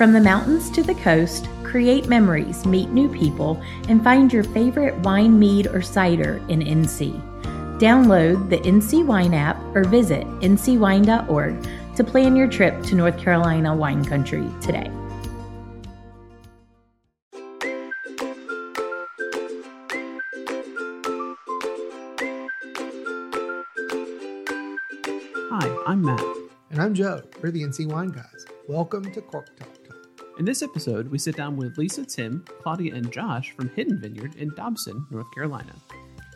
From 0.00 0.14
the 0.14 0.20
mountains 0.22 0.70
to 0.70 0.82
the 0.82 0.94
coast, 0.94 1.46
create 1.62 2.08
memories, 2.08 2.64
meet 2.64 2.88
new 2.88 3.06
people, 3.06 3.62
and 3.86 4.02
find 4.02 4.32
your 4.32 4.44
favorite 4.44 4.96
wine, 5.00 5.38
mead, 5.38 5.66
or 5.66 5.82
cider 5.82 6.42
in 6.48 6.60
NC. 6.60 7.20
Download 7.78 8.48
the 8.48 8.56
NC 8.60 9.04
Wine 9.04 9.34
app 9.34 9.60
or 9.74 9.84
visit 9.84 10.26
ncwine.org 10.40 11.68
to 11.96 12.02
plan 12.02 12.34
your 12.34 12.48
trip 12.48 12.82
to 12.84 12.94
North 12.94 13.18
Carolina 13.18 13.76
wine 13.76 14.02
country 14.02 14.48
today. 14.62 14.90
Hi, 25.50 25.84
I'm 25.86 26.02
Matt. 26.02 26.24
And 26.70 26.80
I'm 26.80 26.94
Joe. 26.94 27.22
We're 27.42 27.50
the 27.50 27.64
NC 27.64 27.92
Wine 27.92 28.08
Guys. 28.08 28.46
Welcome 28.66 29.12
to 29.12 29.20
Cork 29.20 29.54
Talk 29.58 29.68
Talk. 29.68 29.79
In 30.40 30.46
this 30.46 30.62
episode, 30.62 31.08
we 31.08 31.18
sit 31.18 31.36
down 31.36 31.58
with 31.58 31.76
Lisa, 31.76 32.02
Tim, 32.02 32.46
Claudia, 32.62 32.94
and 32.94 33.12
Josh 33.12 33.50
from 33.50 33.68
Hidden 33.76 34.00
Vineyard 34.00 34.36
in 34.36 34.48
Dobson, 34.54 35.06
North 35.10 35.30
Carolina. 35.34 35.74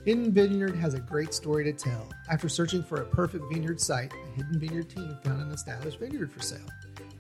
Hidden 0.05 0.31
Vineyard 0.31 0.77
has 0.77 0.93
a 0.93 1.01
great 1.01 1.33
story 1.33 1.65
to 1.65 1.73
tell. 1.73 2.07
After 2.29 2.51
searching 2.51 2.83
for 2.83 3.01
a 3.01 3.07
perfect 3.07 3.45
vineyard 3.51 3.81
site, 3.81 4.11
the 4.11 4.43
Hidden 4.43 4.61
Vineyard 4.61 4.91
team 4.91 5.17
found 5.25 5.41
an 5.41 5.51
established 5.53 5.99
vineyard 6.01 6.31
for 6.31 6.43
sale. 6.43 6.69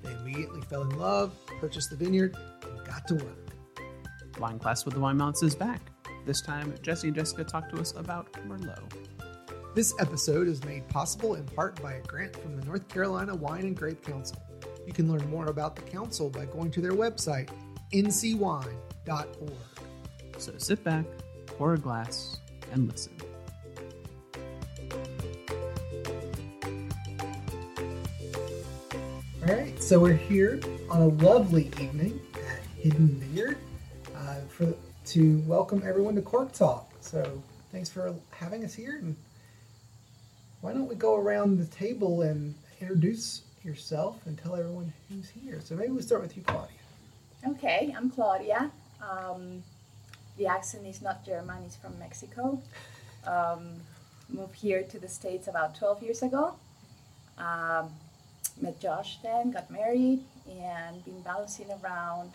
They 0.02 0.12
immediately 0.12 0.60
fell 0.60 0.82
in 0.82 0.90
love, 0.98 1.32
purchased 1.58 1.88
the 1.88 1.96
vineyard, 1.96 2.36
and 2.62 2.86
got 2.86 3.08
to 3.08 3.14
work. 3.14 3.56
Wine 4.38 4.58
Class 4.58 4.84
with 4.84 4.92
the 4.92 5.00
Wine 5.00 5.16
Mounts 5.16 5.42
is 5.42 5.54
back. 5.54 5.80
This 6.26 6.42
time, 6.42 6.74
Jesse 6.82 7.08
and 7.08 7.16
Jessica 7.16 7.44
talk 7.44 7.70
to 7.70 7.80
us 7.80 7.94
about 7.96 8.30
Merlot. 8.46 8.92
This 9.74 9.94
episode 10.00 10.48
is 10.48 10.62
made 10.64 10.86
possible 10.90 11.36
in 11.36 11.46
part 11.46 11.80
by 11.80 11.94
a 11.94 12.02
grant 12.02 12.36
from 12.36 12.60
the 12.60 12.66
North 12.66 12.86
Carolina 12.88 13.34
Wine 13.34 13.62
and 13.62 13.74
Grape 13.74 14.04
Council. 14.04 14.36
You 14.86 14.92
can 14.92 15.10
learn 15.10 15.28
more 15.30 15.46
about 15.46 15.76
the 15.76 15.82
council 15.82 16.28
by 16.28 16.44
going 16.46 16.70
to 16.72 16.80
their 16.80 16.92
website, 16.92 17.48
ncwine.org. 17.92 19.52
So 20.38 20.52
sit 20.58 20.84
back, 20.84 21.04
pour 21.46 21.74
a 21.74 21.78
glass, 21.78 22.38
and 22.72 22.90
listen. 22.90 23.12
All 29.46 29.54
right, 29.54 29.82
so 29.82 30.00
we're 30.00 30.14
here 30.14 30.60
on 30.90 31.02
a 31.02 31.06
lovely 31.06 31.66
evening 31.80 32.20
at 32.34 32.62
Hidden 32.78 33.08
Vineyard 33.08 33.58
uh, 34.16 34.36
for 34.48 34.74
to 35.06 35.38
welcome 35.46 35.82
everyone 35.86 36.14
to 36.14 36.22
Cork 36.22 36.52
Talk. 36.52 36.90
So 37.00 37.42
thanks 37.70 37.90
for 37.90 38.14
having 38.30 38.64
us 38.64 38.74
here, 38.74 38.96
and 38.96 39.16
why 40.62 40.72
don't 40.72 40.88
we 40.88 40.94
go 40.94 41.16
around 41.16 41.58
the 41.58 41.66
table 41.66 42.22
and 42.22 42.54
introduce 42.80 43.42
yourself 43.64 44.20
and 44.26 44.36
tell 44.38 44.54
everyone 44.54 44.92
who's 45.08 45.30
here? 45.30 45.60
So 45.62 45.74
maybe 45.74 45.90
we'll 45.90 46.02
start 46.02 46.22
with 46.22 46.36
you, 46.36 46.42
Claudia. 46.42 46.76
Okay, 47.46 47.94
I'm 47.96 48.10
Claudia. 48.10 48.70
Um, 49.02 49.62
the 50.36 50.46
accent 50.46 50.86
is 50.86 51.02
not 51.02 51.24
German, 51.24 51.62
it's 51.64 51.76
from 51.76 51.98
Mexico. 51.98 52.60
Um, 53.26 53.80
moved 54.28 54.54
here 54.54 54.82
to 54.82 54.98
the 54.98 55.08
States 55.08 55.48
about 55.48 55.76
12 55.76 56.02
years 56.02 56.22
ago. 56.22 56.54
Um, 57.38 57.90
met 58.60 58.80
Josh 58.80 59.18
then, 59.22 59.50
got 59.50 59.70
married, 59.70 60.20
and 60.48 61.04
been 61.04 61.20
bouncing 61.22 61.66
around 61.82 62.32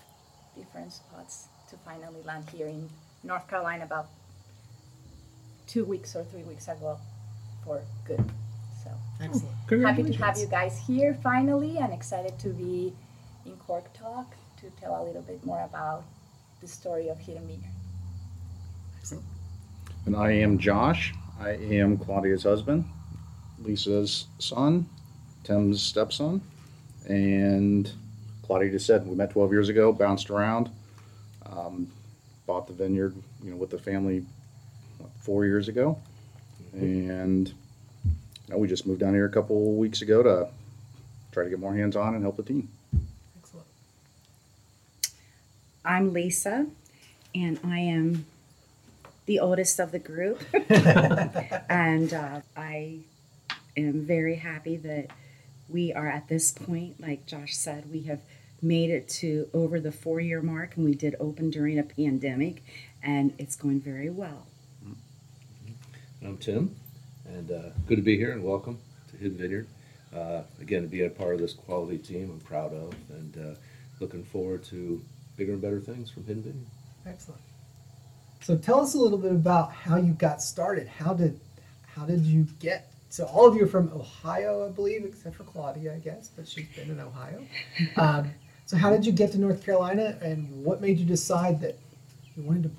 different 0.58 0.92
spots 0.94 1.48
to 1.70 1.76
finally 1.78 2.22
land 2.26 2.46
here 2.50 2.68
in 2.68 2.90
North 3.24 3.48
Carolina 3.48 3.84
about 3.84 4.08
two 5.68 5.86
weeks 5.86 6.16
or 6.16 6.24
three 6.24 6.44
weeks 6.44 6.68
ago 6.68 6.98
for 7.64 7.82
good. 8.06 8.24
So 9.20 9.26
Excellent. 9.26 9.86
happy 9.86 10.04
to 10.04 10.14
have 10.24 10.38
you 10.38 10.48
guys 10.48 10.80
here 10.88 11.14
finally 11.22 11.78
and 11.78 11.92
excited 11.92 12.40
to 12.40 12.50
be 12.50 12.94
in 13.46 13.58
Cork 13.58 13.92
Talk 13.94 14.34
to 14.62 14.70
tell 14.80 15.02
a 15.02 15.04
little 15.04 15.22
bit 15.22 15.46
more 15.46 15.62
about 15.64 16.06
the 16.62 16.68
story 16.68 17.10
of 17.10 17.20
Hidden 17.20 17.46
Vineyard. 17.46 17.64
Excellent. 18.98 19.26
And 20.06 20.16
I 20.16 20.32
am 20.32 20.58
Josh. 20.58 21.14
I 21.38 21.50
am 21.50 21.98
Claudia's 21.98 22.44
husband, 22.44 22.86
Lisa's 23.62 24.28
son, 24.40 24.88
Tim's 25.44 25.82
stepson. 25.82 26.42
And 27.06 27.92
Claudia 28.44 28.72
just 28.72 28.86
said 28.86 29.06
we 29.06 29.16
met 29.16 29.32
12 29.32 29.52
years 29.52 29.68
ago, 29.68 29.92
bounced 29.92 30.30
around, 30.30 30.70
um, 31.46 31.92
bought 32.48 32.68
the 32.68 32.74
vineyard, 32.74 33.16
you 33.44 33.52
know, 33.52 33.58
with 33.58 33.70
the 33.70 33.80
family 33.80 34.26
what, 34.98 35.10
four 35.20 35.46
years 35.46 35.68
ago, 35.68 36.00
and 36.74 37.54
you 38.50 38.56
know, 38.56 38.60
we 38.60 38.68
just 38.68 38.88
moved 38.88 39.00
down 39.00 39.14
here 39.14 39.26
a 39.26 39.30
couple 39.30 39.76
weeks 39.76 40.02
ago 40.02 40.24
to 40.24 40.48
try 41.32 41.44
to 41.44 41.52
get 41.52 41.60
more 41.60 41.76
hands 41.76 41.96
on 41.96 42.16
and 42.16 42.24
help 42.24 42.36
the 42.36 42.42
team. 42.42 42.68
Excellent. 43.38 43.68
I'm 45.86 46.14
Lisa, 46.14 46.66
and 47.36 47.60
I 47.64 47.78
am 47.78 48.26
the 49.28 49.40
oldest 49.40 49.80
of 49.80 49.92
the 49.92 50.00
group. 50.00 50.42
and 51.70 52.12
uh, 52.12 52.42
I 52.58 53.02
am 53.78 54.04
very 54.06 54.38
happy 54.38 54.78
that 54.78 55.12
we 55.70 55.94
are 55.94 56.08
at 56.08 56.28
this 56.28 56.52
point. 56.52 57.00
Like 57.00 57.28
Josh 57.28 57.56
said, 57.56 57.92
we 57.92 58.02
have 58.04 58.22
made 58.64 58.90
it 58.90 59.08
to 59.10 59.48
over 59.54 59.80
the 59.80 59.92
four 59.92 60.20
year 60.20 60.42
mark, 60.42 60.76
and 60.76 60.86
we 60.86 60.96
did 60.96 61.16
open 61.20 61.52
during 61.52 61.78
a 61.78 61.84
pandemic, 61.84 62.64
and 63.04 63.32
it's 63.38 63.56
going 63.56 63.80
very 63.80 64.10
well. 64.10 64.48
I'm 66.24 66.38
Tim, 66.38 66.76
and 67.30 67.52
uh, 67.52 67.70
good 67.88 67.98
to 67.98 68.02
be 68.02 68.18
here 68.18 68.32
and 68.32 68.44
welcome 68.44 68.78
to 69.12 69.18
Hidden 69.18 69.38
Vineyard. 69.38 69.68
Uh, 70.16 70.42
again, 70.60 70.82
to 70.82 70.88
be 70.88 71.04
a 71.04 71.10
part 71.10 71.36
of 71.36 71.40
this 71.40 71.54
quality 71.54 71.98
team, 71.98 72.30
I'm 72.32 72.40
proud 72.40 72.74
of, 72.74 72.94
and 73.10 73.38
uh, 73.38 73.56
looking 74.00 74.24
forward 74.24 74.64
to 74.66 75.02
bigger 75.38 75.54
and 75.54 75.62
better 75.62 75.80
things 75.80 76.10
from 76.10 76.26
Hidden 76.26 76.44
Vineyard. 76.44 76.68
Excellent. 77.06 77.42
So 78.42 78.58
tell 78.58 78.80
us 78.82 78.96
a 78.96 78.98
little 78.98 79.18
bit 79.18 79.32
about 79.32 79.72
how 79.72 79.98
you 79.98 80.14
got 80.14 80.42
started. 80.42 80.88
How 80.88 81.14
did 81.14 81.40
how 81.96 82.06
did 82.06 82.22
you 82.22 82.48
get 82.60 82.92
so 83.10 83.26
all 83.26 83.48
of 83.48 83.56
you 83.56 83.64
are 83.64 83.68
from 83.68 83.92
Ohio, 83.94 84.66
I 84.66 84.70
believe, 84.70 85.04
except 85.04 85.36
for 85.36 85.44
Claudia, 85.44 85.96
I 85.96 85.98
guess, 85.98 86.30
but 86.30 86.48
she's 86.48 86.68
been 86.76 86.90
in 86.90 87.00
Ohio. 87.00 87.42
Um, 87.98 88.32
so 88.66 88.78
how 88.78 88.92
did 88.92 89.04
you 89.04 89.12
get 89.12 89.32
to 89.32 89.40
North 89.40 89.66
Carolina, 89.66 90.16
and 90.22 90.64
what 90.64 90.80
made 90.80 91.00
you 91.00 91.06
decide 91.06 91.60
that 91.62 91.76
you 92.38 92.44
wanted 92.44 92.64
to 92.64 92.72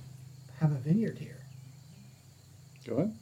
have 0.61 0.71
a 0.71 0.77
vineyard 0.77 1.19
here? 1.19 1.41
Go 2.87 2.95
ahead. 2.97 3.15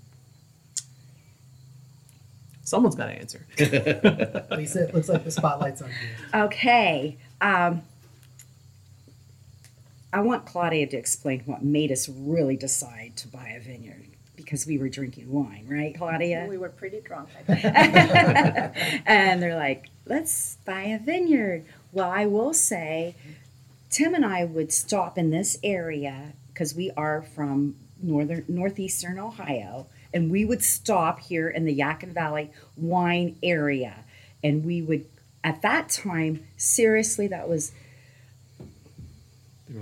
Someone's 2.68 2.94
got 2.94 3.06
to 3.06 3.12
answer. 3.12 3.46
Lisa, 4.56 4.88
it 4.88 4.94
looks 4.94 5.08
like 5.08 5.24
the 5.24 5.30
spotlight's 5.30 5.82
on 5.82 5.88
you. 5.88 6.40
Okay. 6.42 7.16
Um, 7.40 7.82
I 10.12 10.20
want 10.20 10.46
Claudia 10.46 10.86
to 10.86 10.96
explain 10.96 11.40
what 11.46 11.62
made 11.62 11.92
us 11.92 12.08
really 12.08 12.56
decide 12.56 13.12
to 13.16 13.28
buy 13.28 13.54
a 13.56 13.60
vineyard 13.60 14.04
because 14.36 14.66
we 14.66 14.78
were 14.78 14.88
drinking 14.88 15.30
wine, 15.30 15.66
right, 15.68 15.94
Claudia? 15.96 16.46
We 16.48 16.58
were 16.58 16.68
pretty 16.68 17.00
drunk. 17.00 17.28
I 17.48 17.54
think. 17.54 19.02
and 19.06 19.42
they're 19.42 19.56
like, 19.56 19.88
let's 20.06 20.56
buy 20.64 20.82
a 20.82 20.98
vineyard. 20.98 21.64
Well, 21.92 22.10
I 22.10 22.26
will 22.26 22.54
say, 22.54 23.14
Tim 23.90 24.14
and 24.14 24.24
I 24.24 24.44
would 24.44 24.72
stop 24.72 25.18
in 25.18 25.30
this 25.30 25.58
area 25.62 26.32
because 26.52 26.74
we 26.74 26.90
are 26.96 27.22
from 27.34 27.76
northern 28.02 28.44
northeastern 28.48 29.18
Ohio, 29.18 29.86
and 30.12 30.30
we 30.30 30.44
would 30.44 30.62
stop 30.62 31.20
here 31.20 31.48
in 31.48 31.64
the 31.64 31.78
Yadkin 31.78 32.12
Valley 32.12 32.50
wine 32.76 33.36
area, 33.42 34.04
and 34.42 34.64
we 34.64 34.82
would 34.82 35.06
at 35.44 35.62
that 35.62 35.88
time 35.88 36.44
seriously 36.56 37.26
that 37.28 37.48
was 37.48 37.72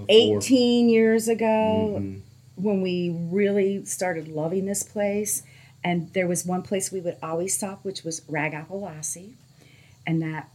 18 0.08 0.88
years 0.88 1.28
ago 1.28 1.96
Mhm. 2.00 2.20
when 2.56 2.82
we 2.82 3.10
really 3.10 3.84
started 3.84 4.28
loving 4.28 4.66
this 4.66 4.82
place. 4.82 5.42
And 5.84 6.12
there 6.12 6.26
was 6.26 6.44
one 6.44 6.62
place 6.62 6.90
we 6.90 7.00
would 7.00 7.16
always 7.22 7.54
stop, 7.54 7.84
which 7.84 8.02
was 8.02 8.20
RagApple 8.22 8.82
Lassie. 8.82 9.34
And 10.06 10.20
that, 10.22 10.48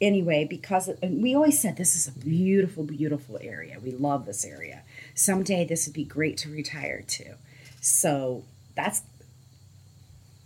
anyway, 0.00 0.46
because 0.48 0.88
and 0.88 1.22
we 1.22 1.34
always 1.34 1.58
said 1.58 1.76
this 1.76 1.94
is 1.94 2.08
a 2.08 2.12
beautiful, 2.12 2.84
beautiful 2.84 3.38
area. 3.42 3.78
We 3.78 3.90
love 3.92 4.24
this 4.24 4.44
area. 4.44 4.82
Someday 5.14 5.66
this 5.66 5.86
would 5.86 5.94
be 5.94 6.04
great 6.04 6.38
to 6.38 6.50
retire 6.50 7.02
to. 7.02 7.34
So 7.80 8.44
that's 8.74 9.02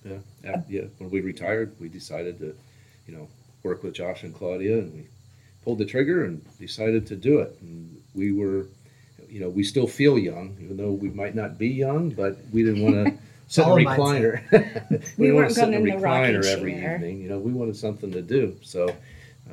Yeah, 0.07 0.19
af- 0.55 0.65
yeah. 0.69 0.83
When 0.99 1.11
we 1.11 1.21
retired, 1.21 1.75
we 1.81 1.89
decided 1.89 2.39
to, 2.39 2.55
you 3.09 3.17
know, 3.17 3.29
work 3.63 3.83
with 3.83 3.95
Josh 3.95 4.23
and 4.23 4.35
Claudia, 4.35 4.79
and 4.79 4.93
we 4.95 5.07
pulled 5.65 5.79
the 5.79 5.85
trigger 5.85 6.25
and 6.25 6.41
decided 6.59 7.07
to 7.09 7.17
do 7.17 7.41
it. 7.41 7.57
And 7.61 8.01
we 8.15 8.33
were, 8.33 8.67
you 9.29 9.41
know, 9.41 9.49
we 9.49 9.65
still 9.65 9.87
feel 9.89 10.19
young, 10.19 10.57
even 10.63 10.77
though 10.77 10.93
we 10.93 11.11
might 11.11 11.35
not 11.35 11.59
be 11.59 11.69
young, 11.69 12.11
but 12.11 12.39
we 12.53 12.63
didn't 12.63 12.83
want 12.83 13.07
to 13.07 13.19
sit 13.49 13.67
in 13.67 13.73
a 13.73 13.75
recliner. 13.77 14.41
We 15.19 15.29
we 15.29 15.33
weren't 15.33 15.49
to 15.51 15.55
sit 15.55 15.69
in 15.69 15.75
a 15.75 15.79
going 15.79 15.89
in 15.95 16.01
rocking 16.01 16.35
recliner 16.37 16.45
every 16.47 16.73
chair. 16.75 16.95
evening. 16.97 17.21
You 17.23 17.29
know, 17.31 17.39
we 17.39 17.53
wanted 17.53 17.77
something 17.77 18.13
to 18.13 18.23
do. 18.23 18.57
So, 18.63 18.95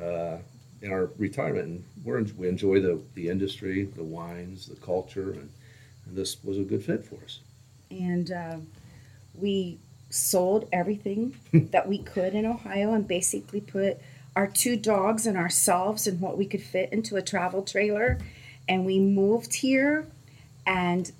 uh, 0.00 0.38
in 0.82 0.92
our 0.92 1.10
retirement, 1.18 1.64
and 1.66 1.84
we're 2.04 2.22
we 2.36 2.48
enjoy 2.48 2.80
the 2.80 3.00
the 3.14 3.28
industry, 3.28 3.84
the 3.84 4.04
wines, 4.04 4.66
the 4.66 4.76
culture, 4.76 5.32
and, 5.32 5.48
and 6.06 6.16
this 6.16 6.42
was 6.44 6.58
a 6.58 6.62
good 6.62 6.84
fit 6.84 7.04
for 7.04 7.16
us. 7.24 7.40
and 7.90 8.30
uh, 8.30 8.56
we 9.34 9.78
sold 10.14 10.68
everything 10.72 11.36
that 11.52 11.88
we 11.88 11.98
could 11.98 12.34
in 12.34 12.46
Ohio 12.46 12.94
and 12.94 13.06
basically 13.06 13.60
put 13.60 13.98
our 14.36 14.46
two 14.46 14.76
dogs 14.76 15.26
and 15.26 15.36
ourselves 15.36 16.06
and 16.06 16.20
what 16.20 16.38
we 16.38 16.46
could 16.46 16.62
fit 16.62 16.92
into 16.92 17.16
a 17.16 17.22
travel 17.22 17.62
trailer. 17.62 18.18
And 18.68 18.84
we 18.84 18.98
moved 18.98 19.54
here. 19.54 20.06
And 20.66 21.10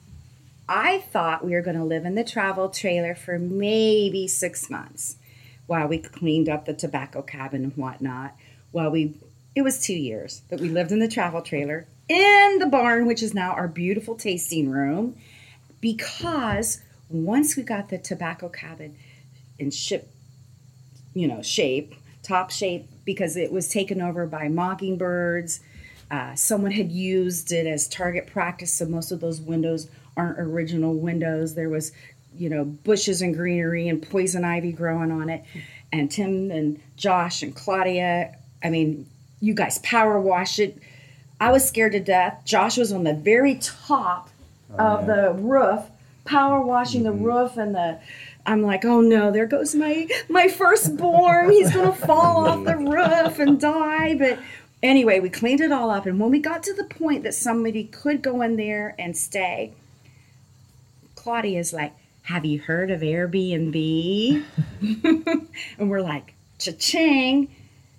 I 0.69 0.99
thought 0.99 1.45
we 1.45 1.53
were 1.53 1.61
going 1.61 1.77
to 1.77 1.85
live 1.85 2.05
in 2.05 2.15
the 2.15 2.25
travel 2.25 2.71
trailer 2.71 3.15
for 3.15 3.39
maybe 3.39 4.27
six 4.27 4.71
months 4.71 5.17
while 5.67 5.87
we 5.87 5.99
cleaned 5.99 6.49
up 6.49 6.65
the 6.65 6.75
tobacco 6.75 7.23
cabin 7.23 7.65
and 7.65 7.77
whatnot. 7.77 8.35
While 8.71 8.91
we, 8.91 9.15
it 9.55 9.63
was 9.63 9.83
two 9.83 9.95
years 9.95 10.43
that 10.49 10.61
we 10.61 10.69
lived 10.69 10.93
in 10.93 10.99
the 10.99 11.09
travel 11.09 11.43
trailer 11.43 11.87
in 12.09 12.59
the 12.59 12.67
barn, 12.67 13.07
which 13.07 13.23
is 13.23 13.35
now 13.35 13.53
our 13.53 13.69
beautiful 13.69 14.15
tasting 14.15 14.71
room, 14.71 15.17
because 15.81 16.83
once 17.09 17.57
we 17.57 17.63
got 17.63 17.89
the 17.89 17.99
tobacco 17.99 18.49
cabin 18.49 18.97
in 19.59 19.71
ship, 19.71 20.11
you 21.15 21.29
know, 21.29 21.43
shape, 21.43 21.95
top 22.23 22.51
shape, 22.51 22.89
because 23.05 23.37
it 23.37 23.53
was 23.53 23.69
taken 23.69 24.01
over 24.01 24.27
by 24.27 24.49
mockingbirds. 24.49 25.61
Uh, 26.11 26.35
someone 26.35 26.71
had 26.71 26.91
used 26.91 27.53
it 27.53 27.67
as 27.67 27.89
target 27.89 28.27
practice, 28.27 28.73
so 28.73 28.87
most 28.87 29.11
of 29.11 29.21
those 29.21 29.41
windows 29.41 29.89
aren't 30.17 30.39
original 30.39 30.95
windows. 30.95 31.55
There 31.55 31.69
was, 31.69 31.93
you 32.37 32.49
know, 32.49 32.65
bushes 32.65 33.23
and 33.23 33.35
greenery 33.35 33.89
and 33.89 34.03
poison 34.03 34.45
ivy 34.45 34.73
growing 34.73 35.11
on 35.11 35.29
it. 35.29 35.45
And 35.93 36.11
Tim 36.11 36.51
and 36.51 36.81
Josh 36.97 37.43
and 37.43 37.55
Claudia, 37.55 38.37
I 38.63 38.71
mean, 38.71 39.07
you 39.41 39.55
guys 39.55 39.79
power 39.79 40.21
wash 40.21 40.59
it. 40.59 40.79
I 41.41 41.53
was 41.53 41.67
scared 41.67 41.93
to 41.93 42.01
death. 42.01 42.43
Josh 42.45 42.77
was 42.77 42.93
on 42.93 43.05
the 43.05 43.15
very 43.15 43.57
top 43.57 44.31
of 44.79 45.07
the 45.07 45.33
roof, 45.39 45.81
power 46.25 46.61
washing 46.61 47.03
the 47.03 47.11
mm-hmm. 47.11 47.25
roof 47.25 47.57
and 47.57 47.75
the 47.75 47.99
I'm 48.47 48.63
like, 48.63 48.85
oh 48.85 49.01
no, 49.01 49.31
there 49.31 49.47
goes 49.47 49.75
my 49.75 50.09
my 50.29 50.49
firstborn. 50.49 51.51
He's 51.51 51.73
gonna 51.73 51.93
fall 51.93 52.47
off 52.47 52.65
the 52.65 52.73
mm. 52.73 52.93
roof 52.93 53.39
and 53.39 53.61
die. 53.61 54.15
But 54.15 54.39
anyway, 54.83 55.21
we 55.21 55.31
cleaned 55.31 55.61
it 55.61 55.73
all 55.73 55.91
up, 55.91 56.07
and 56.07 56.21
when 56.21 56.31
we 56.31 56.41
got 56.41 56.63
to 56.65 56.75
the 56.75 56.85
point 56.85 57.23
that 57.23 57.35
somebody 57.35 57.85
could 57.85 58.23
go 58.23 58.43
in 58.43 58.57
there 58.57 58.95
and 58.99 59.17
stay, 59.17 59.73
Claudia's 61.15 61.73
like, 61.73 61.95
"Have 62.25 62.45
you 62.45 62.61
heard 62.61 62.91
of 62.91 63.01
Airbnb?" 63.01 64.45
and 65.79 65.91
we're 65.91 66.03
like, 66.03 66.35
"Cha-ching!" 66.59 67.49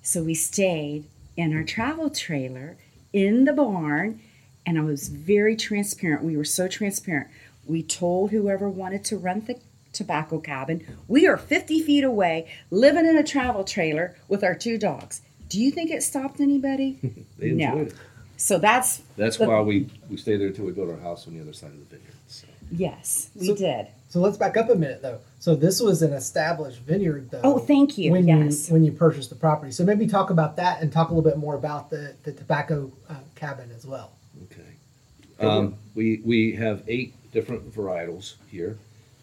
So 0.04 0.21
we 0.21 0.36
stayed 0.36 1.06
in 1.36 1.56
our 1.56 1.63
travel 1.63 2.12
trailer 2.12 2.78
in 3.13 3.45
the 3.45 3.54
barn, 3.54 4.21
and 4.63 4.78
I 4.78 4.81
was 4.81 5.07
very 5.07 5.56
transparent. 5.56 6.24
We 6.24 6.38
were 6.38 6.45
so 6.45 6.68
transparent. 6.68 7.30
We 7.66 7.84
told 7.84 8.32
whoever 8.32 8.70
wanted 8.70 9.04
to 9.06 9.18
rent 9.18 9.48
the 9.48 9.58
tobacco 9.94 10.40
cabin. 10.40 10.86
We 11.08 11.28
are 11.28 11.38
50 11.38 11.82
feet 11.82 12.04
away, 12.04 12.48
living 12.70 13.06
in 13.06 13.18
a 13.18 13.24
travel 13.24 13.64
trailer 13.64 14.16
with 14.28 14.44
our 14.44 14.54
two 14.56 14.78
dogs. 14.78 15.22
Do 15.50 15.60
you 15.62 15.72
think 15.72 15.90
it 15.92 16.04
stopped 16.04 16.40
anybody? 16.40 17.00
They 17.40 17.52
No. 17.52 17.72
enjoyed 17.72 17.88
it. 17.90 17.94
so 18.38 18.58
that's 18.58 18.98
That's 19.18 19.38
the- 19.38 19.48
why 19.48 19.62
we, 19.62 19.88
we 20.10 20.18
stayed 20.18 20.38
there 20.38 20.48
until 20.48 20.66
we 20.66 20.72
built 20.72 20.90
our 20.90 20.98
house 20.98 21.28
on 21.28 21.34
the 21.36 21.42
other 21.42 21.54
side 21.54 21.72
of 21.72 21.80
the 21.80 21.86
vineyard. 21.96 22.14
So. 22.28 22.48
yes, 22.72 23.30
we 23.36 23.48
So- 23.48 23.56
did. 23.56 23.88
So 24.10 24.22
let's 24.22 24.38
back 24.38 24.56
up 24.56 24.70
a 24.70 24.76
minute 24.76 25.02
though. 25.02 25.20
So 25.40 25.56
this 25.56 25.82
was 25.82 26.02
an 26.02 26.14
established 26.14 26.80
vineyard 26.80 27.32
though. 27.32 27.42
Oh, 27.44 27.58
thank 27.60 27.98
you. 27.98 28.12
When 28.14 28.26
yes. 28.28 28.68
you 28.70 28.74
when 28.74 28.86
you 28.86 28.94
purchased 28.94 29.30
the 29.30 29.36
property. 29.36 29.74
So 29.74 29.84
maybe 29.84 30.08
talk 30.08 30.30
about 30.30 30.56
that 30.56 30.82
and 30.82 30.90
talk 30.92 31.10
a 31.10 31.14
little 31.14 31.30
bit 31.30 31.38
more 31.38 31.56
about 31.56 31.90
the 31.90 32.14
the 32.24 32.32
tobacco 32.32 32.92
uh, 33.10 33.16
cabin 33.36 33.70
as 33.76 33.86
well. 33.86 34.12
Okay. 34.44 35.46
Um, 35.46 35.76
we, 35.96 36.22
we 36.24 36.54
have 36.54 36.82
eight 36.88 37.14
different 37.36 37.70
varietals 37.70 38.36
here 38.50 38.78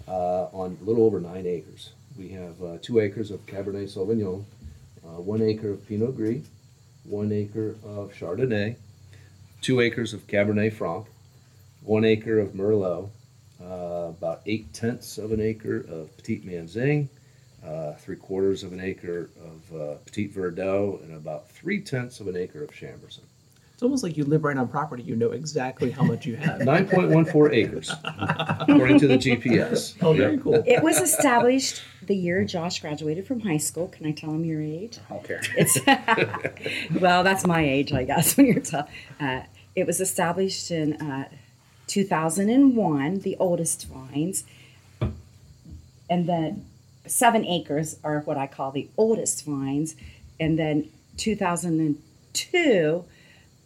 uh, 0.07 0.45
on 0.53 0.77
a 0.81 0.85
little 0.85 1.05
over 1.05 1.19
nine 1.19 1.47
acres. 1.47 1.93
We 2.19 2.29
have 2.29 2.63
uh, 2.63 2.77
two 2.83 3.01
acres 3.01 3.31
of 3.31 3.45
Cabernet 3.47 3.89
Sauvignon, 3.89 4.45
uh, 5.03 5.21
one 5.23 5.41
acre 5.41 5.71
of 5.71 5.89
Pinot 5.89 6.15
Gris, 6.15 6.47
one 7.05 7.33
acre 7.33 7.71
of 7.83 8.13
Chardonnay, 8.13 8.77
two 9.63 9.81
acres 9.81 10.13
of 10.13 10.27
Cabernet 10.27 10.75
Franc, 10.75 11.07
one 11.83 12.05
acre 12.05 12.39
of 12.39 12.51
Merlot, 12.51 13.09
uh, 13.63 14.11
about 14.11 14.43
eight 14.45 14.71
tenths 14.75 15.17
of 15.17 15.33
an 15.33 15.41
acre 15.41 15.79
of 15.79 16.15
Petit 16.19 16.41
Manseng, 16.41 17.09
uh, 17.67 17.95
three 17.95 18.17
quarters 18.17 18.63
of 18.63 18.75
an 18.75 18.81
acre 18.81 19.31
of 19.41 19.81
uh, 19.81 19.95
Petit 20.05 20.29
Verdot, 20.29 21.03
and 21.03 21.15
about 21.15 21.49
three 21.49 21.81
tenths 21.81 22.21
of 22.21 22.29
an 22.29 22.37
acre 22.37 22.63
of 22.63 22.71
Chambourcin. 22.73 23.21
It's 23.83 23.85
almost 23.85 24.05
like 24.05 24.17
you 24.17 24.23
live 24.23 24.45
right 24.45 24.57
on 24.57 24.69
property. 24.69 25.03
You 25.03 25.17
know 25.17 25.33
exactly 25.33 25.91
how 25.91 26.05
much 26.05 26.25
you 26.25 26.37
have. 26.37 26.61
9.14 26.61 27.53
acres, 27.53 27.91
according 28.05 29.01
to 29.01 29.09
the 29.09 29.17
GPS. 29.19 29.97
Oh, 30.01 30.13
very 30.13 30.35
Yep. 30.35 30.43
cool. 30.45 30.63
it 30.65 30.85
was 30.85 31.01
established 31.01 31.83
the 32.07 32.15
year 32.15 32.45
Josh 32.45 32.79
graduated 32.79 33.27
from 33.27 33.41
high 33.41 33.57
school. 33.57 33.89
Can 33.89 34.07
I 34.07 34.13
tell 34.13 34.31
him 34.31 34.45
your 34.45 34.63
age? 34.63 34.99
Okay. 35.11 35.37
It's 35.57 35.81
well, 37.01 37.25
that's 37.25 37.45
my 37.45 37.65
age, 37.65 37.93
I 37.93 38.05
guess. 38.05 38.37
When 38.43 38.47
you're 38.47 38.61
tough, 38.61 38.89
uh, 39.19 39.41
it 39.75 39.85
was 39.85 40.01
established 40.01 40.71
in 40.71 40.93
uh, 41.03 41.29
2001, 41.89 43.19
the 43.23 43.37
oldest 43.41 43.89
vines, 43.89 44.45
and 46.09 46.29
then 46.29 46.67
seven 47.09 47.45
acres 47.45 47.97
are 48.05 48.21
what 48.21 48.37
I 48.37 48.47
call 48.47 48.71
the 48.71 48.87
oldest 48.97 49.45
vines, 49.45 49.97
and 50.39 50.57
then 50.57 50.89
2002 51.17 53.05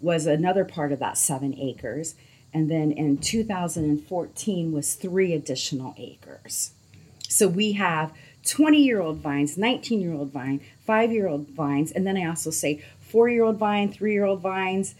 was 0.01 0.27
another 0.27 0.65
part 0.65 0.93
of 0.93 0.99
that 0.99 1.19
seven 1.19 1.55
acres, 1.59 2.15
and 2.53 2.71
then 2.71 2.93
in 2.93 3.19
2014 3.19 4.73
was 4.73 4.95
three 4.95 5.33
additional 5.33 5.95
acres. 5.99 6.73
So 7.29 7.49
we 7.49 7.73
have 7.73 8.13
20 8.45 8.79
year 8.79 9.01
old 9.01 9.19
vines, 9.19 9.59
19 9.59 10.01
year 10.01 10.13
old 10.15 10.31
vine, 10.33 10.61
five 10.85 11.13
year 11.13 11.27
old 11.29 11.49
vines, 11.49 11.91
and 11.93 12.07
then 12.07 12.17
I 12.17 12.27
also 12.27 12.51
say 12.51 12.83
four 13.01 13.29
year 13.29 13.45
old 13.45 13.57
vine, 13.57 13.93
three 13.93 14.13
year 14.13 14.25
old 14.25 14.41
vines, 14.41 14.95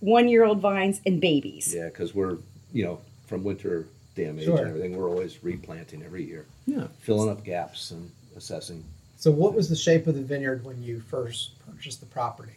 one 0.00 0.28
year 0.28 0.44
old 0.44 0.60
vines, 0.60 1.00
and 1.06 1.20
babies. 1.20 1.74
Yeah, 1.74 1.86
because 1.88 2.14
we're, 2.14 2.38
you 2.72 2.84
know, 2.84 3.00
from 3.26 3.42
winter 3.44 3.86
damage 4.14 4.44
Sure. 4.44 4.58
and 4.58 4.68
everything, 4.68 4.96
we're 4.96 5.08
always 5.08 5.42
replanting 5.42 6.02
every 6.02 6.24
year, 6.24 6.46
Yeah. 6.66 6.88
filling 7.00 7.28
up 7.30 7.44
gaps 7.44 7.90
and 7.90 8.10
assessing. 8.36 8.84
So 9.18 9.30
what 9.30 9.54
was 9.54 9.68
the 9.68 9.76
shape 9.76 10.06
of 10.06 10.14
the 10.14 10.22
vineyard 10.22 10.64
when 10.64 10.82
you 10.82 11.00
first 11.00 11.52
purchased 11.66 12.00
the 12.00 12.06
property? 12.06 12.52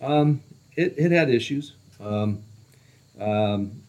Um, 0.00 0.40
it, 0.76 0.94
it 0.96 1.12
had 1.12 1.30
issues. 1.30 1.74
Um, 2.00 2.42
um, 3.20 3.82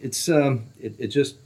it's 0.00 0.28
um, 0.28 0.64
it, 0.80 0.94
it 0.98 1.08
just 1.08 1.36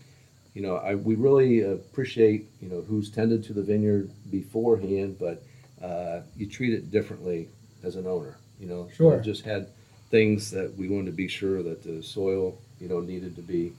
you 0.54 0.62
know 0.62 0.76
I 0.76 0.94
we 0.94 1.14
really 1.14 1.62
appreciate 1.62 2.46
you 2.60 2.68
know 2.68 2.82
who's 2.82 3.10
tended 3.10 3.44
to 3.44 3.52
the 3.52 3.62
vineyard 3.62 4.10
beforehand, 4.30 5.16
but 5.18 5.42
uh, 5.82 6.20
you 6.36 6.46
treat 6.46 6.74
it 6.74 6.90
differently 6.90 7.48
as 7.82 7.96
an 7.96 8.06
owner. 8.06 8.36
You 8.60 8.66
know, 8.68 8.88
Sure. 8.94 9.16
We 9.16 9.22
just 9.24 9.44
had 9.44 9.68
things 10.10 10.50
that 10.50 10.76
we 10.76 10.88
wanted 10.88 11.06
to 11.06 11.12
be 11.12 11.26
sure 11.28 11.62
that 11.62 11.82
the 11.82 12.02
soil 12.02 12.58
you 12.80 12.88
know 12.88 13.00
needed 13.00 13.34
to 13.36 13.42
be 13.42 13.72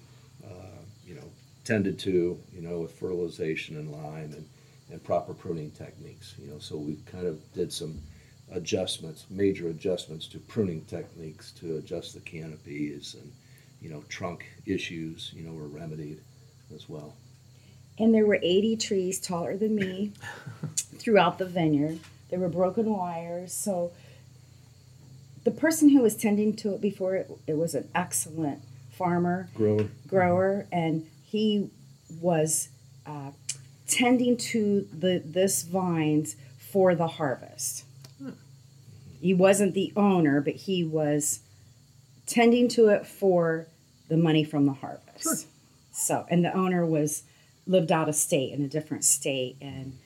uh, 0.44 0.80
you 1.06 1.16
know 1.16 1.30
tended 1.64 2.00
to 2.00 2.38
you 2.54 2.62
know 2.62 2.80
with 2.80 2.92
fertilization 2.92 3.78
and 3.78 3.92
lime 3.92 4.34
and 4.34 4.46
and 4.92 5.04
proper 5.04 5.34
pruning 5.34 5.72
techniques. 5.72 6.34
You 6.42 6.52
know, 6.52 6.60
so 6.60 6.76
we 6.78 6.98
kind 7.06 7.28
of 7.28 7.40
did 7.54 7.72
some 7.72 8.00
adjustments, 8.54 9.26
major 9.30 9.68
adjustments 9.70 10.28
to 10.28 10.40
pruning 10.40 10.82
techniques 10.86 11.52
to 11.52 11.78
adjust 11.78 12.14
the 12.14 12.20
canopies 12.22 13.16
and, 13.20 13.32
you 13.82 13.90
know, 13.90 14.04
trunk 14.10 14.46
issues, 14.66 15.32
you 15.36 15.44
know, 15.44 15.54
were 15.54 15.68
remedied 15.68 16.20
as 16.74 16.88
well. 16.88 17.14
And 18.00 18.14
there 18.14 18.26
were 18.26 18.40
80 18.42 18.78
trees 18.78 19.20
taller 19.20 19.58
than 19.58 19.76
me 19.76 20.14
throughout 20.98 21.38
the 21.38 21.46
vineyard. 21.46 22.00
There 22.30 22.40
were 22.40 22.50
broken 22.50 22.86
wires. 22.86 23.54
So 23.54 23.92
the 25.44 25.52
person 25.52 25.90
who 25.90 26.02
was 26.02 26.16
tending 26.16 26.56
to 26.58 26.74
it 26.76 26.82
before 26.82 27.16
it, 27.16 27.32
it 27.48 27.58
was 27.58 27.76
an 27.76 27.90
excellent 27.94 28.62
farmer. 28.92 29.50
Grower. 29.56 29.88
grower, 30.08 30.68
and 30.72 31.08
he 31.24 31.70
was 32.22 32.70
uh, 33.06 33.32
tending 33.88 34.38
to 34.38 34.88
the 34.94 35.22
this 35.24 35.64
vines 35.64 36.36
for 36.58 36.96
the 36.96 37.08
harvest. 37.08 37.84
He 39.24 39.34
wasn't 39.34 39.74
the 39.74 39.94
owner, 39.96 40.42
but 40.42 40.56
he 40.56 40.84
was 40.84 41.40
tending 42.26 42.68
to 42.70 42.90
it 42.90 43.08
for 43.08 43.68
the 44.10 44.18
money 44.18 44.44
from 44.44 44.66
the 44.66 44.74
harvest. 44.74 45.24
Sure. 45.24 45.36
So, 45.94 46.26
and 46.30 46.44
the 46.44 46.54
owner 46.54 46.86
was 46.86 47.24
lived 47.66 47.92
out 47.92 48.10
of 48.10 48.16
state 48.16 48.52
in 48.52 48.62
a 48.64 48.68
different 48.68 49.06
state, 49.06 49.56
and 49.62 49.98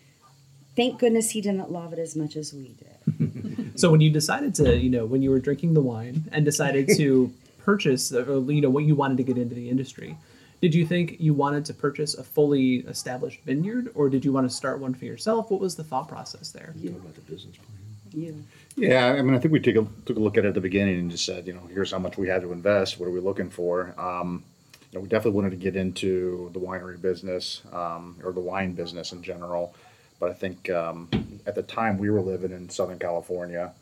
thank 0.75 0.99
goodness 0.99 1.31
he 1.31 1.41
didn't 1.41 1.71
love 1.71 1.93
it 1.93 1.99
as 1.99 2.15
much 2.15 2.35
as 2.35 2.53
we 2.53 2.75
did. 2.77 3.73
So 3.77 3.91
when 3.91 4.01
you 4.01 4.09
decided 4.09 4.55
to, 4.55 4.75
you 4.75 4.89
know, 4.89 5.05
when 5.05 5.21
you 5.21 5.29
were 5.29 5.37
drinking 5.37 5.75
the 5.75 5.81
wine 5.81 6.23
and 6.31 6.43
decided 6.43 6.89
to 6.97 7.31
purchase, 7.63 8.11
or, 8.11 8.39
you 8.51 8.59
know, 8.59 8.71
what 8.71 8.85
you 8.85 8.95
wanted 8.95 9.17
to 9.17 9.23
get 9.23 9.37
into 9.37 9.53
the 9.53 9.69
industry, 9.69 10.17
did 10.61 10.73
you 10.73 10.83
think 10.83 11.17
you 11.19 11.35
wanted 11.35 11.63
to 11.65 11.75
purchase 11.75 12.15
a 12.15 12.23
fully 12.23 12.77
established 12.87 13.41
vineyard, 13.41 13.91
or 13.93 14.09
did 14.09 14.25
you 14.25 14.33
want 14.33 14.49
to 14.49 14.55
start 14.55 14.79
one 14.79 14.95
for 14.95 15.05
yourself? 15.05 15.51
What 15.51 15.61
was 15.61 15.75
the 15.75 15.83
thought 15.83 16.07
process 16.07 16.51
there? 16.51 16.73
You 16.75 16.89
Talk 16.89 17.01
about 17.01 17.15
the 17.15 17.21
business 17.21 17.55
plan. 17.55 18.23
You. 18.23 18.43
Yeah, 18.77 19.07
I 19.07 19.23
mean, 19.23 19.35
I 19.35 19.39
think 19.39 19.53
we 19.53 19.61
took 19.61 19.77
a, 19.77 19.87
took 20.05 20.17
a 20.17 20.21
look 20.21 20.37
at 20.37 20.45
it 20.45 20.49
at 20.49 20.55
the 20.55 20.61
beginning 20.61 20.99
and 20.99 21.11
just 21.11 21.25
said, 21.25 21.47
you 21.47 21.53
know, 21.53 21.63
here's 21.73 21.93
how 21.93 21.99
much 21.99 22.17
we 22.17 22.29
had 22.29 22.43
to 22.43 22.53
invest. 22.53 22.99
What 22.99 23.07
are 23.07 23.11
we 23.13 23.21
looking 23.21 23.49
for? 23.49 23.95
Um, 23.99 24.43
you 24.91 24.99
know, 24.99 25.03
we 25.03 25.09
definitely 25.09 25.37
wanted 25.37 25.51
to 25.51 25.57
get 25.57 25.77
into 25.77 26.51
the 26.53 26.59
winery 26.59 27.01
business 27.01 27.63
um, 27.73 28.17
or 28.23 28.33
the 28.33 28.41
wine 28.41 28.73
business 28.73 29.13
in 29.13 29.23
general, 29.23 29.75
But 30.19 30.31
I 30.31 30.35
think 30.35 30.69
um, 30.71 31.09
at 31.47 31.55
the 31.55 31.63
time 31.63 31.99
we 31.99 32.11
were 32.11 32.21
living 32.21 32.51
in 32.51 32.69
Southern 32.69 32.99
California, 32.99 33.73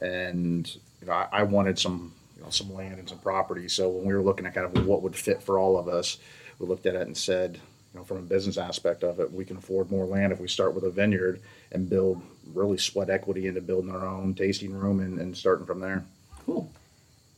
and 0.00 0.68
you 1.00 1.08
know, 1.08 1.14
I, 1.14 1.28
I 1.32 1.44
wanted 1.44 1.78
some 1.78 2.12
you 2.36 2.44
know, 2.44 2.50
some 2.50 2.74
land 2.74 2.98
and 2.98 3.08
some 3.08 3.18
property. 3.18 3.68
So 3.68 3.88
when 3.90 4.06
we 4.06 4.14
were 4.14 4.22
looking 4.22 4.46
at 4.46 4.54
kind 4.54 4.66
of 4.66 4.86
what 4.86 5.02
would 5.02 5.16
fit 5.16 5.42
for 5.42 5.58
all 5.58 5.78
of 5.78 5.88
us, 5.88 6.18
we 6.58 6.66
looked 6.66 6.86
at 6.86 6.96
it 6.96 7.02
and 7.06 7.16
said, 7.16 7.56
you 7.94 8.00
know, 8.00 8.04
from 8.04 8.18
a 8.18 8.22
business 8.22 8.58
aspect 8.58 9.04
of 9.04 9.20
it, 9.20 9.32
we 9.32 9.44
can 9.44 9.58
afford 9.58 9.90
more 9.90 10.06
land 10.06 10.32
if 10.32 10.40
we 10.40 10.48
start 10.48 10.74
with 10.74 10.84
a 10.84 10.90
vineyard 10.90 11.40
and 11.72 11.88
build 11.88 12.22
really 12.54 12.78
sweat 12.78 13.10
equity 13.10 13.46
into 13.46 13.60
building 13.60 13.90
our 13.90 14.06
own 14.06 14.34
tasting 14.34 14.72
room 14.72 15.00
and, 15.00 15.18
and 15.18 15.36
starting 15.36 15.66
from 15.66 15.80
there. 15.80 16.04
Cool. 16.44 16.70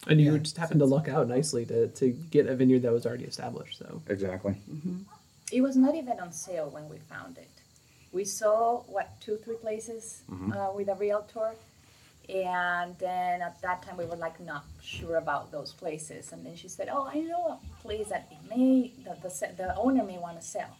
And 0.07 0.21
you 0.21 0.33
Yeah. 0.33 0.39
just 0.39 0.57
happened 0.57 0.81
to 0.81 0.87
luck 0.87 1.09
out 1.09 1.29
nicely 1.29 1.65
to, 1.67 1.89
to 1.89 2.11
get 2.31 2.47
a 2.47 2.55
vineyard 2.55 2.83
that 2.83 2.93
was 2.93 3.07
already 3.07 3.25
established. 3.25 3.79
So 3.79 4.03
Exactly. 4.09 4.55
It 5.53 5.61
was 5.61 5.77
not 5.77 5.95
even 5.95 6.19
on 6.21 6.33
sale 6.33 6.69
when 6.71 6.89
we 6.89 6.99
found 6.99 7.39
it. 7.39 7.49
We 8.13 8.25
saw 8.25 8.81
what 8.83 9.21
two, 9.21 9.37
three 9.37 9.57
places 9.57 10.23
uh, 10.53 10.71
with 10.75 10.89
a 10.89 10.95
realtor, 10.95 11.51
and 12.29 12.97
then 12.99 13.43
at 13.43 13.61
that 13.63 13.83
time 13.83 13.97
we 13.97 14.05
were 14.05 14.17
like 14.17 14.39
not 14.41 14.65
sure 14.83 15.17
about 15.17 15.51
those 15.53 15.73
places. 15.73 16.33
And 16.33 16.45
then 16.47 16.57
she 16.57 16.69
said, 16.69 16.89
"Oh, 16.91 17.07
I 17.13 17.19
know 17.21 17.59
a 17.59 17.83
place 17.83 18.09
that 18.09 18.29
it 18.31 18.39
may 18.49 18.93
that 19.05 19.21
the 19.23 19.29
the 19.57 19.77
owner 19.77 20.05
may 20.05 20.19
want 20.19 20.41
to 20.41 20.47
sell." 20.47 20.77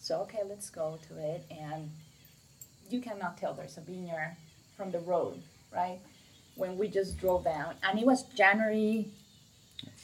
So 0.00 0.20
okay, 0.22 0.40
let's 0.48 0.70
go 0.70 0.98
to 1.08 1.18
it, 1.18 1.44
and 1.50 1.90
you 2.90 3.00
cannot 3.00 3.38
tell 3.38 3.54
there's 3.54 3.76
a 3.76 3.80
vineyard 3.80 4.36
from 4.76 4.90
the 4.90 5.00
road, 5.00 5.40
right? 5.72 5.98
When 6.54 6.76
we 6.76 6.88
just 6.88 7.18
drove 7.18 7.44
down, 7.44 7.74
and 7.82 7.98
it 7.98 8.04
was 8.04 8.24
January 8.34 9.08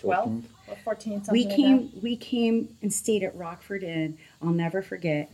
12th 0.02 0.44
or 0.66 0.94
14th, 0.94 1.26
something 1.26 1.32
we 1.32 1.44
like 1.46 1.56
came 1.56 1.90
that. 1.90 2.02
we 2.02 2.16
came 2.16 2.76
and 2.82 2.92
stayed 2.92 3.22
at 3.22 3.36
Rockford 3.36 3.82
Inn. 3.82 4.18
I'll 4.42 4.50
never 4.50 4.82
forget. 4.82 5.30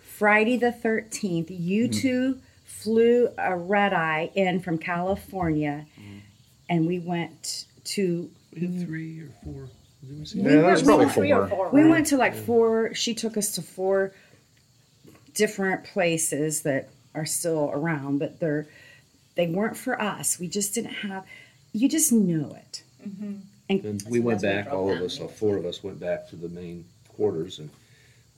Friday 0.00 0.56
the 0.56 0.72
13th, 0.72 1.48
you 1.50 1.86
hmm. 1.86 1.92
two 1.92 2.40
flew 2.64 3.28
a 3.38 3.56
red 3.56 3.92
eye 3.92 4.30
in 4.34 4.60
from 4.60 4.78
California 4.78 5.86
hmm. 5.96 6.18
and 6.68 6.86
we 6.86 6.98
went 6.98 7.66
to 7.84 8.30
We 8.54 8.60
had 8.60 8.86
three 8.86 9.20
or 9.20 9.28
four. 9.44 9.68
we 10.02 10.24
see 10.24 10.40
Yeah, 10.40 10.62
that 10.62 10.70
was 10.70 10.82
We 10.82 10.86
probably 10.86 11.06
were 11.06 11.12
three 11.12 11.32
or 11.32 11.46
four. 11.48 11.56
four. 11.56 11.70
we 11.70 11.82
right? 11.82 11.90
went 11.90 12.06
to 12.08 12.16
like 12.16 12.34
four 12.34 12.94
she 12.94 13.14
took 13.14 13.36
us 13.36 13.52
to 13.52 13.62
four 13.62 14.12
different 15.36 15.84
places 15.84 16.62
that 16.62 16.88
are 17.14 17.26
still 17.26 17.70
around 17.72 18.18
but 18.18 18.40
they're 18.40 18.66
they 19.36 19.46
weren't 19.46 19.76
for 19.76 20.00
us. 20.00 20.38
We 20.40 20.48
just 20.48 20.74
didn't 20.74 20.94
have 21.06 21.24
you 21.72 21.88
just 21.88 22.10
know 22.12 22.56
it. 22.64 22.82
And 23.68 24.02
we 24.08 24.20
went 24.20 24.42
back, 24.42 24.72
all 24.72 24.90
of 24.90 25.00
us, 25.00 25.20
all 25.20 25.28
four 25.28 25.56
of 25.56 25.64
us 25.66 25.82
went 25.82 26.00
back 26.00 26.28
to 26.30 26.36
the 26.36 26.48
main 26.48 26.84
quarters 27.08 27.58
and 27.58 27.68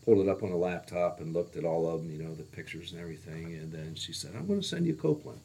pulled 0.04 0.18
it 0.20 0.28
up 0.28 0.42
on 0.42 0.50
a 0.50 0.56
laptop 0.56 1.20
and 1.20 1.32
looked 1.34 1.56
at 1.56 1.64
all 1.64 1.88
of 1.88 2.00
them, 2.02 2.10
you 2.10 2.22
know, 2.22 2.34
the 2.34 2.42
pictures 2.42 2.92
and 2.92 3.00
everything. 3.00 3.54
And 3.54 3.70
then 3.70 3.94
she 3.94 4.12
said, 4.12 4.32
I'm 4.36 4.46
going 4.46 4.60
to 4.60 4.66
send 4.66 4.86
you 4.86 4.94
Copeland. 4.94 5.40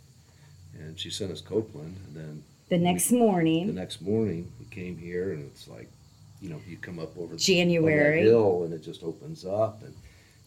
And 0.79 0.98
she 0.98 1.10
sent 1.10 1.31
us 1.31 1.41
Copeland. 1.41 1.98
And 2.07 2.15
then 2.15 2.43
The 2.69 2.77
next 2.77 3.10
the 3.10 3.17
morning, 3.17 3.67
the 3.67 3.74
next 3.74 4.01
morning 4.01 4.51
we 4.60 4.65
came 4.67 4.98
here 4.98 5.33
and 5.33 5.43
it's 5.45 5.67
like, 5.67 5.89
you 6.41 6.50
know, 6.50 6.60
you 6.67 6.77
come 6.77 6.98
up 7.00 7.15
over 7.17 7.36
the 7.36 7.39
January. 7.39 8.22
over 8.22 8.24
that 8.24 8.31
hill 8.31 8.63
and 8.63 8.74
it 8.74 8.83
just 8.83 9.03
opens 9.03 9.45
up. 9.45 9.83
And, 9.83 9.93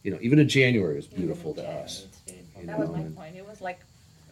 you 0.07 0.13
know, 0.13 0.19
even 0.23 0.39
in 0.39 0.49
January 0.49 0.95
it 0.95 0.97
was 0.99 1.07
beautiful 1.09 1.53
to 1.55 1.69
us. 1.69 2.07
You 2.29 2.35
That 2.67 2.79
was 2.79 2.89
know, 2.89 2.95
my 2.95 3.01
and- 3.01 3.17
point. 3.17 3.37
It 3.37 3.45
was 3.47 3.61
like 3.61 3.81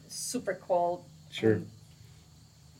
super 0.08 0.54
cold. 0.54 1.02
Sure. 1.32 1.54
and 1.54 1.66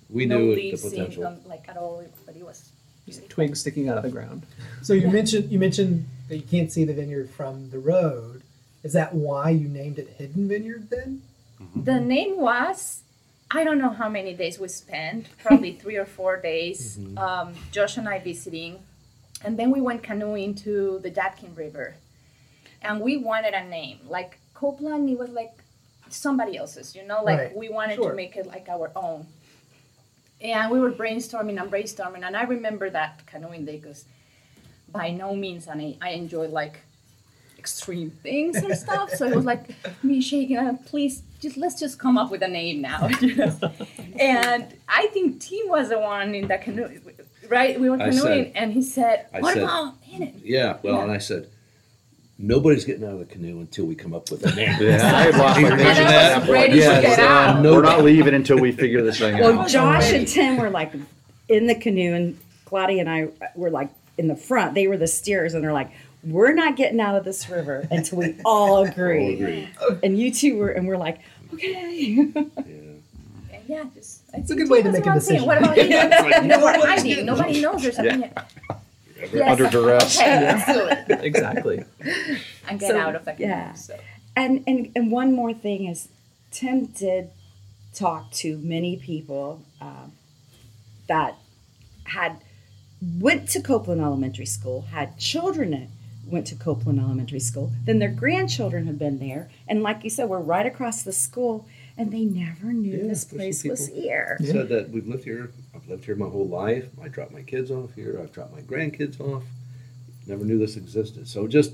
We 0.09 0.27
no 0.27 0.39
knew 0.39 0.53
it, 0.53 0.57
leaves 0.57 0.83
the 0.83 0.89
in, 0.91 0.95
potential. 0.95 1.27
um, 1.27 1.39
like 1.45 1.69
at 1.69 1.77
all, 1.77 2.05
but 2.25 2.37
it 2.37 2.45
was. 2.45 2.71
just 3.05 3.29
twigs 3.29 3.59
sticking 3.61 3.89
out 3.89 3.97
of 3.99 4.05
the 4.05 4.11
ground. 4.11 4.43
So 4.83 4.93
you 4.95 5.09
mentioned 5.11 5.51
you 5.51 5.59
mentioned 5.59 6.07
that 6.29 6.37
you 6.37 6.43
can't 6.55 6.71
see 6.71 6.85
the 6.85 6.95
vineyard 6.95 7.31
from 7.31 7.71
the 7.71 7.81
road. 7.81 8.43
Is 8.85 8.93
that 8.93 9.13
why 9.13 9.51
you 9.51 9.67
named 9.67 9.99
it 9.99 10.09
Hidden 10.19 10.47
Vineyard 10.49 10.89
then? 10.91 11.23
The 11.75 11.99
name 11.99 12.39
was. 12.39 13.01
I 13.51 13.63
don't 13.65 13.79
know 13.79 13.91
how 13.91 14.09
many 14.09 14.35
days 14.35 14.59
we 14.61 14.69
spent. 14.69 15.27
Probably 15.43 15.73
three 15.83 15.97
or 15.97 16.05
four 16.07 16.37
days. 16.41 16.99
Um, 17.17 17.55
Josh 17.73 17.97
and 17.97 18.09
I 18.09 18.19
visiting, 18.21 18.79
and 19.45 19.59
then 19.59 19.71
we 19.73 19.81
went 19.81 20.03
canoeing 20.05 20.55
to 20.67 21.01
the 21.03 21.11
Yadkin 21.11 21.57
River, 21.57 21.95
and 22.85 23.01
we 23.01 23.17
wanted 23.17 23.55
a 23.55 23.65
name 23.65 23.99
like 24.07 24.39
Copeland. 24.55 25.09
It 25.11 25.19
was 25.19 25.31
like 25.31 25.53
somebody 26.11 26.57
else's, 26.57 26.95
you 26.95 27.05
know. 27.07 27.23
Like 27.25 27.39
Right. 27.39 27.57
we 27.57 27.69
wanted 27.69 27.97
Sure. 27.97 28.11
to 28.11 28.17
make 28.17 28.37
it 28.37 28.47
like 28.47 28.69
our 28.69 28.91
own. 28.95 29.27
And 30.41 30.71
we 30.71 30.79
were 30.79 30.93
brainstorming 30.93 31.61
and 31.61 31.71
brainstorming, 31.71 32.23
and 32.27 32.37
I 32.37 32.43
remember 32.43 32.91
that 32.91 33.25
canoeing 33.27 33.65
day 33.65 33.77
because 33.79 34.05
by 34.93 35.11
no 35.11 35.35
means 35.35 35.67
and 35.67 35.81
I, 35.81 35.97
I 36.03 36.11
enjoy 36.11 36.47
like 36.49 36.81
extreme 37.59 38.11
things 38.11 38.57
and 38.57 38.77
stuff. 38.77 39.11
So 39.11 39.27
it 39.27 39.35
was 39.35 39.45
like 39.47 39.63
me 40.05 40.21
shaking, 40.21 40.59
uh, 40.59 40.77
please, 40.85 41.23
just 41.41 41.57
let's 41.57 41.79
just 41.81 41.99
come 41.99 42.19
up 42.19 42.31
with 42.31 42.43
a 42.43 42.49
name 42.49 42.83
now, 42.83 43.09
you 43.21 43.35
know. 43.37 43.59
and 44.21 44.67
I 44.89 45.07
think 45.15 45.41
Tim 45.41 45.69
was 45.69 45.89
the 45.89 45.99
one 45.99 46.35
in 46.35 46.47
the 46.49 46.59
canoe, 46.59 47.01
right? 47.49 47.81
We 47.81 47.89
were 47.89 47.97
canoeing, 47.97 48.45
said- 48.45 48.53
and 48.55 48.73
he 48.73 48.83
said, 48.83 49.27
"What 49.39 49.55
said- 49.55 49.63
about 49.63 49.95
Hidden?" 50.03 50.43
Yeah, 50.45 50.77
well, 50.83 50.97
Yeah. 50.97 51.03
and 51.05 51.13
I 51.13 51.19
said, 51.19 51.49
nobody's 52.39 52.85
getting 52.85 53.05
out 53.05 53.13
of 53.13 53.19
the 53.21 53.25
canoe 53.27 53.61
until 53.61 53.85
we 53.87 53.95
come 53.95 54.13
up 54.15 54.31
with 54.31 54.45
a 54.45 54.55
name. 54.55 54.77
Yeah, 54.81 54.97
I 55.17 55.23
had 55.23 55.37
lost 55.37 55.61
my 55.61 55.69
And 55.71 55.79
patience 55.81 55.99
at 55.99 56.39
was 56.39 56.47
that 56.47 56.53
ready 56.53 56.69
point. 56.73 56.83
to 56.83 57.01
get 57.03 57.19
uh, 57.19 57.23
out. 57.23 57.63
no 57.63 57.75
We're 57.75 57.83
not 57.83 58.03
leaving 58.05 58.35
until 58.35 58.59
we 58.59 58.73
figure 58.73 59.03
this 59.03 59.19
thing 59.19 59.39
Well, 59.39 59.61
out. 59.61 59.69
Josh 59.69 60.03
already. 60.03 60.19
and 60.19 60.29
Tim 60.29 60.57
were 60.57 60.71
like 60.71 60.93
in 61.49 61.67
the 61.67 61.75
canoe, 61.75 62.15
and 62.15 62.39
Claudia 62.65 63.01
and 63.01 63.11
I 63.11 63.29
were 63.55 63.71
like 63.71 63.91
in 64.19 64.29
the 64.29 64.37
front. 64.37 64.75
They 64.75 64.87
were 64.89 64.97
the 64.97 65.07
steers, 65.07 65.55
and 65.55 65.63
they're 65.63 65.73
like, 65.73 65.91
"We're 66.25 66.55
not 66.55 66.77
getting 66.77 67.01
out 67.01 67.17
of 67.17 67.25
this 67.25 67.49
river 67.51 67.87
until 67.91 68.19
we 68.19 68.37
all 68.45 68.85
agree." 68.85 69.27
All 69.27 69.33
agree. 69.33 69.69
And 70.03 70.19
you 70.19 70.33
two 70.33 70.57
were, 70.57 70.71
and 70.71 70.87
we're 70.89 70.97
like, 70.97 71.21
"Okay." 71.53 72.15
Yeah. 72.35 72.43
Yeah, 73.67 73.85
just 73.95 74.21
It's 74.35 74.51
a 74.51 74.55
good 74.57 74.69
way 74.69 74.83
to 74.83 74.91
was 74.91 74.99
make 74.99 75.03
a 75.03 75.05
the 75.05 75.11
one 75.11 75.21
saying, 75.23 75.41
decision. 75.41 75.47
What 75.47 75.59
about 75.59 75.75
Hidden? 75.77 76.11
like, 76.11 76.35
And 76.37 76.51
they 76.51 76.57
were 76.57 76.61
nobody's 76.73 76.85
hiding. 77.03 77.25
Nobody 77.27 77.61
knows 77.63 77.83
there's 77.83 77.97
something. 77.97 78.21
Yeah. 78.21 78.43
Hidden. 79.27 79.39
Yes, 79.39 79.51
Under 79.61 79.71
duress. 79.71 80.19
Okay, 80.21 80.41
let's 80.41 80.67
do 80.67 80.87
it 81.15 81.25
exactly. 81.25 81.85
and 82.69 82.81
get 82.81 82.91
So, 82.91 82.99
out 82.99 83.15
of 83.17 83.25
the 83.25 83.35
yeah. 83.39 83.73
So. 83.75 83.99
And 84.37 84.65
and 84.67 84.91
and 84.97 85.11
one 85.13 85.33
more 85.33 85.53
thing 85.55 85.87
is, 85.87 86.09
Tim 86.51 86.87
did 86.87 87.31
talk 87.95 88.31
to 88.33 88.59
many 88.59 88.97
people 88.97 89.63
um, 89.81 90.13
that 91.09 91.37
had 92.05 92.39
went 93.21 93.49
to 93.51 93.61
Copeland 93.61 94.01
Elementary 94.01 94.47
School, 94.47 94.83
had 94.83 95.19
children 95.19 95.71
that 95.73 95.89
went 96.27 96.47
to 96.49 96.55
Copeland 96.57 96.99
Elementary 96.99 97.39
School. 97.41 97.71
Then 97.85 97.99
their 97.99 98.11
grandchildren 98.11 98.87
have 98.87 98.99
been 98.99 99.19
there, 99.21 99.51
and 99.69 99.83
like 99.83 100.03
you 100.05 100.11
said, 100.11 100.29
we're 100.29 100.41
right 100.41 100.67
across 100.67 101.03
the 101.03 101.13
school, 101.13 101.67
and 101.97 102.13
they 102.13 102.25
never 102.25 102.73
knew 102.73 102.97
Yeah, 102.97 103.09
this 103.09 103.25
there's 103.25 103.29
some 103.29 103.39
place 103.39 103.65
was 103.65 103.87
people- 103.89 104.03
here. 104.03 104.39
Said 104.43 104.69
that 104.71 104.91
we've 104.91 105.07
lived 105.07 105.25
here. 105.25 105.51
I've 105.85 105.91
lived 105.91 106.05
here 106.07 106.17
my 106.17 106.29
whole 106.29 106.49
life. 106.49 106.87
I 107.03 107.09
dropped 107.09 107.33
my 107.33 107.43
kids 107.43 107.71
off 107.71 107.95
here. 107.95 108.19
I've 108.23 108.33
dropped 108.33 108.53
my 108.55 108.63
grandkids 108.63 109.21
off. 109.21 109.43
Never 110.27 110.45
knew 110.45 110.59
this 110.59 110.77
existed. 110.77 111.29
So 111.29 111.47
just 111.47 111.73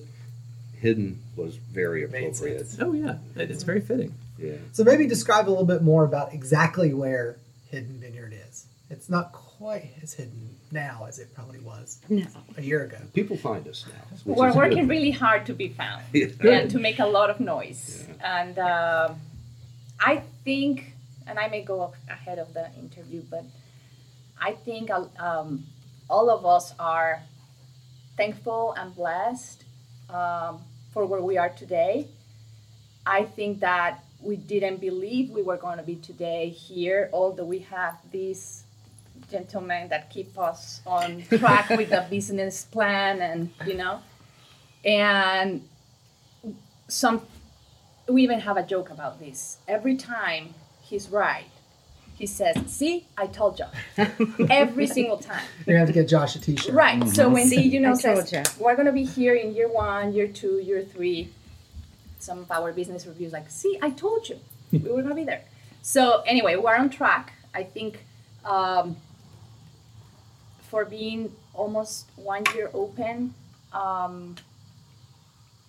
hidden 0.81 1.21
was 1.37 1.57
very 1.57 2.07
Made 2.09 2.25
appropriate. 2.29 2.67
sense. 2.67 2.79
Oh 2.81 2.93
yeah, 2.93 3.19
it's 3.37 3.63
very 3.63 3.81
fitting. 3.81 4.15
Yeah. 4.39 4.55
So 4.73 4.83
maybe 4.83 5.07
describe 5.07 5.49
a 5.49 5.51
little 5.51 5.65
bit 5.67 5.83
more 5.83 6.05
about 6.05 6.33
exactly 6.35 6.93
where 6.95 7.37
Hidden 7.71 8.01
Vineyard 8.01 8.35
is. 8.49 8.67
It's 8.89 9.09
not 9.09 9.33
quite 9.33 9.91
as 10.03 10.15
hidden 10.15 10.57
now 10.73 11.05
as 11.09 11.19
it 11.21 11.33
probably 11.35 11.61
was 11.61 12.01
No. 12.09 12.25
a 12.57 12.63
year 12.63 12.83
ago. 12.85 12.97
People 13.15 13.37
find 13.37 13.69
us 13.69 13.85
now. 13.87 14.17
We're 14.25 14.49
is 14.49 14.55
a 14.57 14.59
good 14.59 14.71
working 14.71 14.89
really 14.89 15.11
hard 15.13 15.47
to 15.47 15.53
be 15.53 15.69
found 15.69 16.03
Yeah. 16.13 16.29
and 16.43 16.71
to 16.73 16.79
make 16.81 16.99
a 16.99 17.07
lot 17.07 17.31
of 17.31 17.39
noise. 17.39 18.05
And 18.25 18.59
uh, 18.59 19.13
I 20.01 20.23
think, 20.45 20.95
and 21.29 21.39
I 21.39 21.47
may 21.49 21.63
go 21.63 21.93
ahead 22.09 22.39
of 22.41 22.53
the 22.55 22.69
interview, 22.81 23.23
but 23.31 23.45
I 24.41 24.53
think 24.53 24.91
um, 24.91 25.65
all 26.09 26.31
of 26.31 26.47
us 26.47 26.75
are 26.79 27.23
thankful 28.17 28.75
and 28.77 28.95
blessed 28.95 29.65
um, 30.09 30.61
for 30.93 31.07
where 31.07 31.23
we 31.23 31.39
are 31.39 31.51
today. 31.51 32.09
I 33.07 33.25
think 33.25 33.61
that 33.61 34.03
we 34.23 34.37
didn't 34.37 34.81
believe 34.81 35.31
we 35.31 35.43
were 35.43 35.57
going 35.57 35.79
to 35.79 35.83
be 35.83 35.97
today 35.97 36.49
here, 36.49 37.09
although 37.13 37.45
we 37.45 37.61
have 37.61 37.97
these 38.11 38.65
gentlemen 39.31 39.89
that 39.89 40.11
keep 40.11 40.39
us 40.39 40.81
on 40.87 41.23
track 41.39 41.71
with 41.71 41.91
the 41.91 42.05
business 42.11 42.65
plan 42.65 43.21
and 43.21 43.51
you 43.67 43.75
know 43.75 44.01
and 44.85 45.63
some 46.89 47.23
we 48.09 48.23
even 48.23 48.41
have 48.41 48.57
a 48.57 48.63
joke 48.63 48.91
about 48.91 49.21
this 49.21 49.59
every 49.69 49.97
time 49.97 50.55
he's 50.81 51.09
right 51.09 51.45
he 52.21 52.27
says 52.27 52.55
see 52.67 53.07
i 53.17 53.27
told 53.27 53.59
you 53.59 53.67
every 54.51 54.87
single 54.99 55.17
time 55.17 55.43
You're 55.67 55.79
have 55.79 55.89
to 55.89 55.95
get 55.95 56.09
Josh 56.09 56.37
a 56.37 56.41
T-shirt. 56.41 56.75
right 56.75 57.09
so 57.09 57.29
when 57.29 57.49
he 57.49 57.63
you 57.63 57.81
know 57.81 57.95
says 57.95 58.31
ya. 58.33 58.43
we're 58.59 58.77
going 58.77 58.87
to 58.87 58.93
be 58.93 59.05
here 59.05 59.35
in 59.35 59.55
year 59.55 59.69
one 59.69 60.13
year 60.13 60.29
two 60.29 60.61
year 60.69 60.83
three 60.83 61.31
some 62.19 62.39
of 62.41 62.51
our 62.51 62.73
business 62.73 63.07
reviews 63.07 63.33
like 63.33 63.51
see 63.51 63.79
i 63.83 63.91
told 63.91 64.29
you 64.29 64.39
we 64.71 64.79
were 64.79 65.03
going 65.03 65.09
to 65.09 65.15
be 65.15 65.25
there 65.25 65.43
so 65.83 66.23
anyway 66.27 66.55
we're 66.57 66.77
on 66.77 66.91
track 66.91 67.33
i 67.55 67.63
think 67.63 68.05
um, 68.45 68.97
for 70.69 70.85
being 70.85 71.33
almost 71.55 72.07
one 72.17 72.45
year 72.55 72.71
open 72.73 73.35
um, 73.73 74.37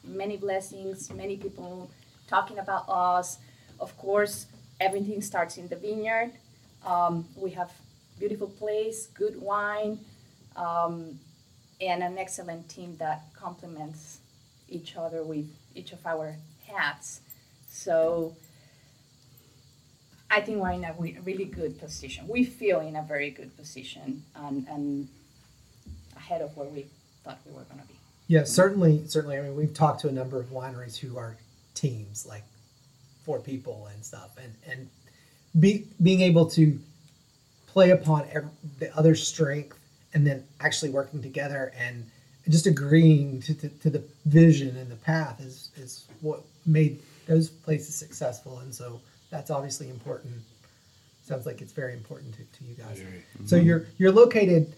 many 0.03 0.37
blessings, 0.37 1.11
many 1.11 1.37
people 1.37 1.89
talking 2.27 2.59
about 2.59 2.85
us. 2.87 3.37
Of 3.79 3.97
course, 3.97 4.47
everything 4.79 5.21
starts 5.21 5.57
in 5.57 5.67
the 5.67 5.75
vineyard. 5.75 6.31
Um, 6.85 7.27
we 7.35 7.51
have 7.51 7.71
beautiful 8.19 8.47
place, 8.47 9.07
good 9.07 9.39
wine, 9.41 9.99
um, 10.55 11.19
and 11.79 12.03
an 12.03 12.17
excellent 12.17 12.69
team 12.69 12.95
that 12.97 13.23
complements 13.33 14.19
each 14.69 14.95
other 14.95 15.23
with 15.23 15.47
each 15.75 15.91
of 15.91 16.05
our 16.05 16.35
hats. 16.67 17.21
So 17.67 18.35
I 20.29 20.41
think 20.41 20.61
we're 20.61 20.71
in 20.71 20.85
a 20.85 20.93
really 20.93 21.45
good 21.45 21.79
position. 21.79 22.27
We 22.27 22.45
feel 22.45 22.79
in 22.79 22.95
a 22.95 23.03
very 23.03 23.31
good 23.31 23.55
position 23.57 24.23
and, 24.35 24.65
and 24.67 25.09
ahead 26.15 26.41
of 26.41 26.55
where 26.55 26.67
we 26.67 26.85
thought 27.23 27.39
we 27.45 27.51
were 27.51 27.63
going 27.63 27.81
to 27.81 27.87
be. 27.87 27.95
Yeah, 28.27 28.45
certainly, 28.45 29.03
certainly. 29.07 29.37
I 29.37 29.41
mean, 29.41 29.55
we've 29.55 29.73
talked 29.73 30.01
to 30.01 30.07
a 30.07 30.11
number 30.11 30.39
of 30.39 30.47
wineries 30.47 30.97
who 30.97 31.17
are 31.17 31.35
teams, 31.73 32.25
like 32.25 32.43
four 33.25 33.39
people 33.39 33.89
and 33.93 34.05
stuff, 34.05 34.37
and 34.37 34.53
and 34.71 34.89
be, 35.59 35.85
being 36.01 36.21
able 36.21 36.45
to 36.51 36.79
play 37.67 37.91
upon 37.91 38.25
ev 38.31 38.45
the 38.79 38.95
other 38.97 39.15
strength 39.15 39.77
and 40.13 40.27
then 40.27 40.43
actually 40.59 40.91
working 40.91 41.21
together 41.21 41.71
and 41.77 42.05
just 42.49 42.65
agreeing 42.65 43.41
to, 43.41 43.53
to, 43.53 43.69
to 43.69 43.89
the 43.89 44.03
vision 44.25 44.75
and 44.75 44.91
the 44.91 44.95
path 44.95 45.39
is 45.39 45.69
is 45.77 46.05
what 46.21 46.41
made 46.65 46.99
those 47.27 47.49
places 47.49 47.95
successful, 47.95 48.59
and 48.59 48.73
so 48.73 48.99
that's 49.29 49.49
obviously 49.49 49.89
important. 49.89 50.33
Sounds 51.23 51.45
like 51.45 51.61
it's 51.61 51.71
very 51.71 51.93
important 51.93 52.33
to, 52.33 52.39
to 52.39 52.63
you 52.65 52.75
guys. 52.75 53.01
So 53.45 53.55
mm-hmm. 53.57 53.65
you're 53.65 53.85
you're 53.97 54.11
located 54.11 54.73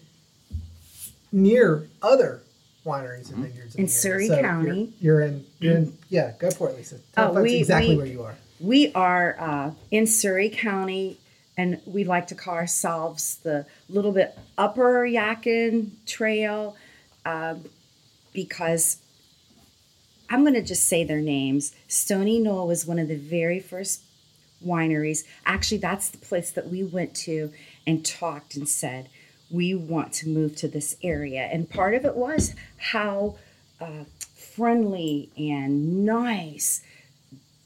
near 1.32 1.88
other 2.02 2.42
wineries 2.86 3.28
and 3.30 3.38
mm-hmm. 3.38 3.42
vineyards 3.44 3.74
In 3.74 3.86
the 3.86 3.90
area. 3.90 4.00
Surry 4.00 4.28
So 4.28 4.40
County. 4.40 4.92
You're, 5.00 5.20
you're 5.20 5.26
in. 5.28 5.46
You're 5.58 5.76
in. 5.78 5.98
Yeah, 6.10 6.32
go 6.38 6.50
for 6.50 6.70
it, 6.70 6.76
Lisa. 6.76 6.98
Tell 7.14 7.30
Oh, 7.30 7.34
folks 7.34 7.42
we- 7.42 7.56
exactly 7.56 7.90
we- 7.90 7.96
where 7.96 8.06
you 8.06 8.22
are. 8.22 8.36
We 8.60 8.92
are 8.92 9.36
uh, 9.38 9.70
in 9.90 10.06
Surry 10.06 10.48
County, 10.48 11.18
and 11.56 11.80
we 11.86 12.04
like 12.04 12.28
to 12.28 12.34
call 12.34 12.54
ourselves 12.54 13.36
the 13.42 13.66
little 13.88 14.12
bit 14.12 14.38
upper 14.56 15.06
Yadkin 15.06 15.90
Trail 16.06 16.76
um, 17.24 17.64
because 18.32 18.98
I'm 20.30 20.42
going 20.42 20.54
to 20.54 20.62
just 20.62 20.88
say 20.88 21.04
their 21.04 21.20
names. 21.20 21.74
Stony 21.88 22.38
Knoll 22.38 22.68
was 22.68 22.86
one 22.86 22.98
of 22.98 23.08
the 23.08 23.16
very 23.16 23.60
first 23.60 24.02
wineries. 24.64 25.24
Actually, 25.44 25.78
that's 25.78 26.08
the 26.08 26.18
place 26.18 26.50
that 26.52 26.68
we 26.68 26.82
went 26.82 27.14
to 27.14 27.52
and 27.86 28.04
talked 28.04 28.56
and 28.56 28.68
said, 28.68 29.08
we 29.50 29.74
want 29.74 30.12
to 30.14 30.28
move 30.28 30.56
to 30.56 30.68
this 30.68 30.96
area. 31.02 31.42
And 31.42 31.68
part 31.68 31.94
of 31.94 32.04
it 32.04 32.16
was 32.16 32.54
how 32.78 33.36
uh, 33.80 34.04
friendly 34.34 35.30
and 35.36 36.04
nice 36.04 36.82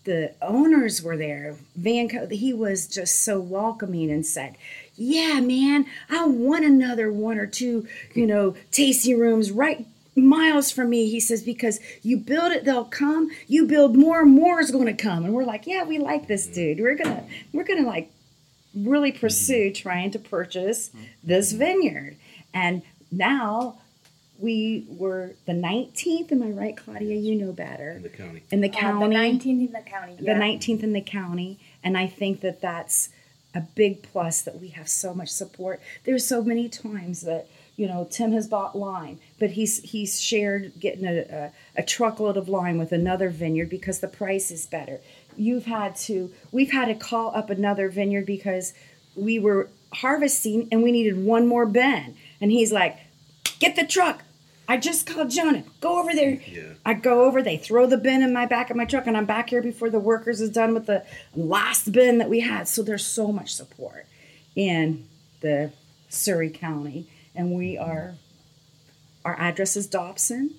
the 0.08 0.32
owners 0.40 1.02
were 1.02 1.18
there. 1.18 1.56
Van, 1.76 2.08
Co- 2.08 2.28
he 2.28 2.54
was 2.54 2.86
just 2.86 3.22
so 3.22 3.38
welcoming 3.38 4.10
and 4.10 4.24
said, 4.24 4.56
"Yeah, 4.96 5.38
man, 5.40 5.84
I 6.08 6.26
want 6.26 6.64
another 6.64 7.12
one 7.12 7.38
or 7.38 7.46
two, 7.46 7.86
you 8.14 8.26
know, 8.26 8.56
tasting 8.72 9.18
rooms 9.18 9.52
right 9.52 9.86
miles 10.16 10.70
from 10.70 10.88
me." 10.88 11.10
He 11.10 11.20
says, 11.20 11.42
"Because 11.42 11.78
you 12.02 12.16
build 12.16 12.52
it, 12.52 12.64
they'll 12.64 12.86
come. 12.86 13.30
You 13.48 13.66
build 13.66 13.96
more, 13.96 14.24
more 14.24 14.60
is 14.60 14.70
going 14.70 14.86
to 14.86 14.94
come." 14.94 15.26
And 15.26 15.34
we're 15.34 15.44
like, 15.44 15.66
"Yeah, 15.66 15.84
we 15.84 15.98
like 15.98 16.26
this 16.26 16.46
dude. 16.46 16.80
We're 16.80 16.96
gonna, 16.96 17.24
we're 17.52 17.64
gonna 17.64 17.86
like 17.86 18.10
really 18.74 19.12
mm-hmm. 19.12 19.20
pursue 19.20 19.72
trying 19.72 20.10
to 20.12 20.18
purchase 20.18 20.90
this 21.22 21.52
vineyard." 21.52 22.16
And 22.54 22.80
now 23.12 23.78
we 24.38 24.86
were 24.88 25.32
the 25.46 25.52
19th. 25.52 26.30
Am 26.32 26.42
I 26.42 26.50
right, 26.50 26.76
Claudia? 26.76 27.16
You 27.16 27.34
know 27.34 27.52
better. 27.52 27.92
in 27.96 28.02
the 28.02 28.08
county. 28.08 28.42
In 28.52 28.60
the 28.60 28.68
Uh, 28.68 28.72
county 28.80 29.06
the 29.08 29.14
19th 29.14 29.66
in 29.66 29.72
the 29.72 29.80
county. 29.80 30.16
the 30.18 30.32
19th 30.32 30.82
in 30.82 30.92
the 30.92 31.00
county 31.00 31.58
and 31.82 31.96
i 31.98 32.06
think 32.06 32.40
that 32.40 32.60
that's 32.60 33.08
a 33.54 33.60
big 33.60 34.02
plus 34.02 34.42
that 34.42 34.60
we 34.60 34.68
have 34.68 34.88
so 34.88 35.12
much 35.14 35.28
support 35.30 35.80
there's 36.04 36.24
so 36.26 36.42
many 36.42 36.68
times 36.68 37.22
that 37.22 37.46
you 37.76 37.86
know 37.86 38.06
tim 38.10 38.32
has 38.32 38.46
bought 38.46 38.76
lime 38.76 39.18
but 39.40 39.50
he's 39.50 39.82
he's 39.82 40.20
shared 40.20 40.72
getting 40.78 41.04
a, 41.06 41.18
a, 41.20 41.52
a 41.76 41.82
truckload 41.82 42.36
of 42.36 42.48
lime 42.48 42.78
with 42.78 42.92
another 42.92 43.30
vineyard 43.30 43.70
because 43.70 44.00
the 44.00 44.08
price 44.08 44.50
is 44.50 44.66
better 44.66 45.00
you've 45.36 45.64
had 45.66 45.96
to 45.96 46.30
we've 46.52 46.72
had 46.72 46.86
to 46.86 46.94
call 46.94 47.34
up 47.34 47.48
another 47.50 47.88
vineyard 47.88 48.26
because 48.26 48.72
we 49.16 49.38
were 49.38 49.68
harvesting 49.94 50.68
and 50.70 50.82
we 50.82 50.92
needed 50.92 51.24
one 51.24 51.46
more 51.46 51.64
bin 51.66 52.14
and 52.40 52.50
he's 52.52 52.70
like 52.72 52.96
get 53.58 53.74
the 53.76 53.86
truck 53.86 54.22
I 54.70 54.76
just 54.76 55.06
called 55.06 55.30
Jonah. 55.30 55.64
Go 55.80 55.98
over 55.98 56.12
there. 56.14 56.42
Yeah. 56.46 56.74
I 56.84 56.92
go 56.92 57.24
over, 57.24 57.42
they 57.42 57.56
throw 57.56 57.86
the 57.86 57.96
bin 57.96 58.22
in 58.22 58.34
my 58.34 58.44
back 58.44 58.68
of 58.68 58.76
my 58.76 58.84
truck, 58.84 59.06
and 59.06 59.16
I'm 59.16 59.24
back 59.24 59.48
here 59.48 59.62
before 59.62 59.88
the 59.88 59.98
workers 59.98 60.42
is 60.42 60.50
done 60.50 60.74
with 60.74 60.84
the 60.84 61.06
last 61.34 61.90
bin 61.90 62.18
that 62.18 62.28
we 62.28 62.40
had. 62.40 62.68
So 62.68 62.82
there's 62.82 63.06
so 63.06 63.32
much 63.32 63.54
support 63.54 64.06
in 64.54 65.08
the 65.40 65.72
Surry 66.10 66.50
County. 66.50 67.08
And 67.34 67.52
we 67.52 67.76
mm-hmm. 67.76 67.90
are, 67.90 68.14
our 69.24 69.40
address 69.40 69.74
is 69.74 69.86
Dobson. 69.86 70.54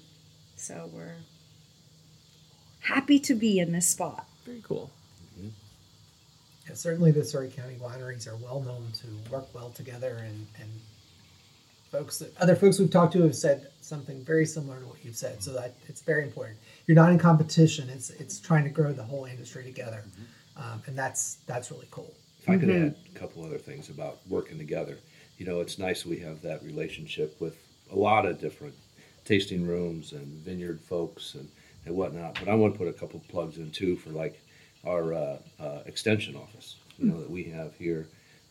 So 0.55 0.89
we're 0.91 1.17
happy 2.81 3.19
to 3.19 3.35
be 3.35 3.59
in 3.59 3.73
this 3.73 3.87
spot. 3.87 4.25
Very 4.43 4.63
cool. 4.63 4.89
Mm-hmm. 5.37 5.49
Yeah, 6.67 6.73
certainly 6.73 7.11
the 7.11 7.23
Surry 7.23 7.51
County 7.55 7.75
wineries 7.75 8.27
are 8.27 8.37
well 8.37 8.61
known 8.61 8.87
to 9.01 9.31
work 9.31 9.53
well 9.53 9.69
together, 9.69 10.17
and, 10.25 10.47
and 10.59 10.69
folks 11.91 12.19
that 12.19 12.35
other 12.37 12.55
folks 12.55 12.79
we've 12.79 12.91
talked 12.91 13.13
to 13.13 13.21
have 13.23 13.35
said 13.35 13.67
something 13.81 14.23
very 14.23 14.45
similar 14.45 14.79
to 14.79 14.85
what 14.85 15.03
you've 15.03 15.15
said. 15.15 15.41
So 15.41 15.53
that 15.53 15.75
it's 15.87 16.01
very 16.01 16.23
important. 16.23 16.57
You're 16.85 16.95
not 16.95 17.11
in 17.11 17.19
competition. 17.19 17.89
It's 17.89 18.09
it's 18.11 18.39
trying 18.39 18.63
to 18.63 18.69
grow 18.69 18.93
the 18.93 19.03
whole 19.03 19.25
industry 19.25 19.63
together, 19.63 20.03
um, 20.57 20.81
and 20.87 20.97
that's 20.97 21.35
that's 21.47 21.71
really 21.71 21.87
cool. 21.91 22.13
If 22.41 22.49
I 22.49 22.57
could 22.57 22.69
add 22.69 22.95
a 23.13 23.19
couple 23.19 23.43
other 23.43 23.57
things 23.57 23.89
about 23.89 24.19
working 24.29 24.57
together, 24.57 24.97
you 25.37 25.45
know, 25.45 25.59
it's 25.61 25.77
nice 25.77 26.05
we 26.05 26.19
have 26.19 26.41
that 26.41 26.63
relationship 26.63 27.39
with 27.41 27.57
a 27.91 27.95
lot 27.95 28.25
of 28.25 28.39
different 28.39 28.75
tasting 29.25 29.67
rooms 29.67 30.13
and 30.13 30.25
vineyard 30.43 30.79
folks 30.81 31.35
and, 31.35 31.47
and 31.85 31.95
whatnot. 31.95 32.37
But 32.39 32.49
I 32.49 32.55
want 32.55 32.73
to 32.73 32.77
put 32.77 32.87
a 32.87 32.93
couple 32.93 33.21
plugs 33.29 33.57
in 33.57 33.71
too 33.71 33.95
for 33.95 34.09
like 34.09 34.41
our 34.85 35.13
uh, 35.13 35.37
uh, 35.59 35.79
extension 35.85 36.35
office, 36.35 36.77
you 36.97 37.05
know, 37.05 37.19
that 37.19 37.29
we 37.29 37.43
have 37.43 37.75
here 37.75 38.07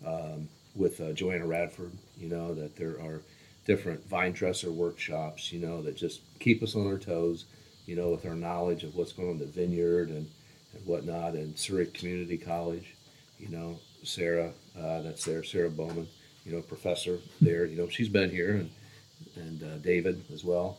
um, 0.06 0.48
with 0.74 1.00
uh, 1.00 1.12
Joanna 1.12 1.46
Radford. 1.46 1.92
You 2.18 2.28
know 2.28 2.54
that 2.54 2.76
there 2.76 3.00
are 3.00 3.22
different 3.68 4.04
vine 4.08 4.32
dresser 4.32 4.72
workshops, 4.72 5.52
you 5.52 5.60
know, 5.60 5.82
that 5.82 5.94
just 5.94 6.22
keep 6.40 6.62
us 6.62 6.74
on 6.74 6.86
our 6.86 6.98
toes, 6.98 7.44
you 7.86 7.94
know, 7.94 8.08
with 8.08 8.24
our 8.26 8.34
knowledge 8.34 8.82
of 8.82 8.96
what's 8.96 9.12
going 9.12 9.28
on 9.28 9.34
in 9.34 9.40
the 9.40 9.46
vineyard 9.46 10.08
and, 10.08 10.28
and 10.74 10.86
whatnot, 10.86 11.34
and 11.34 11.56
Surry 11.56 11.86
Community 11.86 12.38
College, 12.38 12.94
you 13.38 13.50
know, 13.50 13.78
Sarah, 14.02 14.52
uh, 14.76 15.02
that's 15.02 15.24
there, 15.24 15.44
Sarah 15.44 15.70
Bowman, 15.70 16.08
you 16.46 16.52
know, 16.52 16.62
professor 16.62 17.18
there, 17.42 17.66
you 17.66 17.76
know, 17.76 17.88
she's 17.88 18.08
been 18.08 18.30
here, 18.30 18.52
and 18.56 18.70
and 19.36 19.62
uh, 19.62 19.78
David 19.78 20.24
as 20.32 20.44
well, 20.44 20.78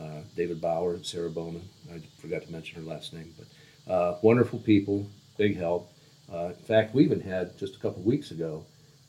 uh, 0.00 0.20
David 0.36 0.60
Bauer 0.60 0.94
and 0.94 1.04
Sarah 1.04 1.28
Bowman. 1.28 1.68
I 1.92 2.00
forgot 2.20 2.42
to 2.42 2.52
mention 2.52 2.82
her 2.82 2.88
last 2.88 3.12
name, 3.12 3.34
but 3.36 3.92
uh, 3.92 4.18
wonderful 4.22 4.60
people, 4.60 5.06
big 5.36 5.56
help. 5.56 5.92
Uh, 6.32 6.46
in 6.46 6.64
fact, 6.64 6.94
we 6.94 7.04
even 7.04 7.20
had 7.20 7.58
just 7.58 7.76
a 7.76 7.78
couple 7.80 8.02
weeks 8.02 8.30
ago 8.30 8.64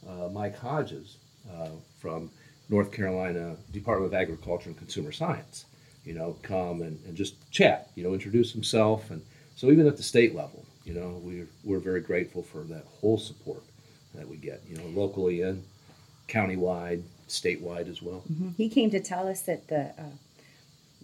uh, 0.08 0.28
Mike 0.30 0.58
Hodges 0.58 1.18
from 2.00 2.32
North 2.72 2.92
Carolina 2.92 3.58
Department 3.74 4.12
of 4.14 4.20
Agriculture 4.20 4.70
and 4.70 4.78
Consumer 4.78 5.12
Science, 5.12 5.66
you 6.06 6.14
know, 6.14 6.38
come 6.42 6.82
and, 6.82 6.98
and 7.06 7.16
just 7.16 7.36
chat, 7.52 7.90
you 7.96 8.04
know, 8.04 8.14
introduce 8.14 8.52
himself. 8.54 9.12
And 9.12 9.22
so 9.58 9.70
even 9.70 9.86
at 9.86 9.98
the 9.98 10.04
state 10.04 10.34
level, 10.34 10.66
you 10.86 10.94
know, 10.94 11.20
we're, 11.22 11.48
we're 11.66 11.80
very 11.80 12.00
grateful 12.00 12.42
for 12.42 12.60
that 12.64 12.86
whole 13.02 13.18
support 13.20 13.62
that 14.16 14.28
we 14.28 14.38
get, 14.38 14.62
you 14.68 14.78
know, 14.78 14.86
locally 15.00 15.42
and 15.42 15.64
countywide, 16.30 17.04
statewide 17.28 17.90
as 17.90 18.02
well. 18.02 18.24
He 18.58 18.70
came 18.70 18.90
to 18.92 19.02
tell 19.02 19.28
us 19.28 19.42
that 19.42 19.68
the 19.68 19.88
uh, 20.00 20.04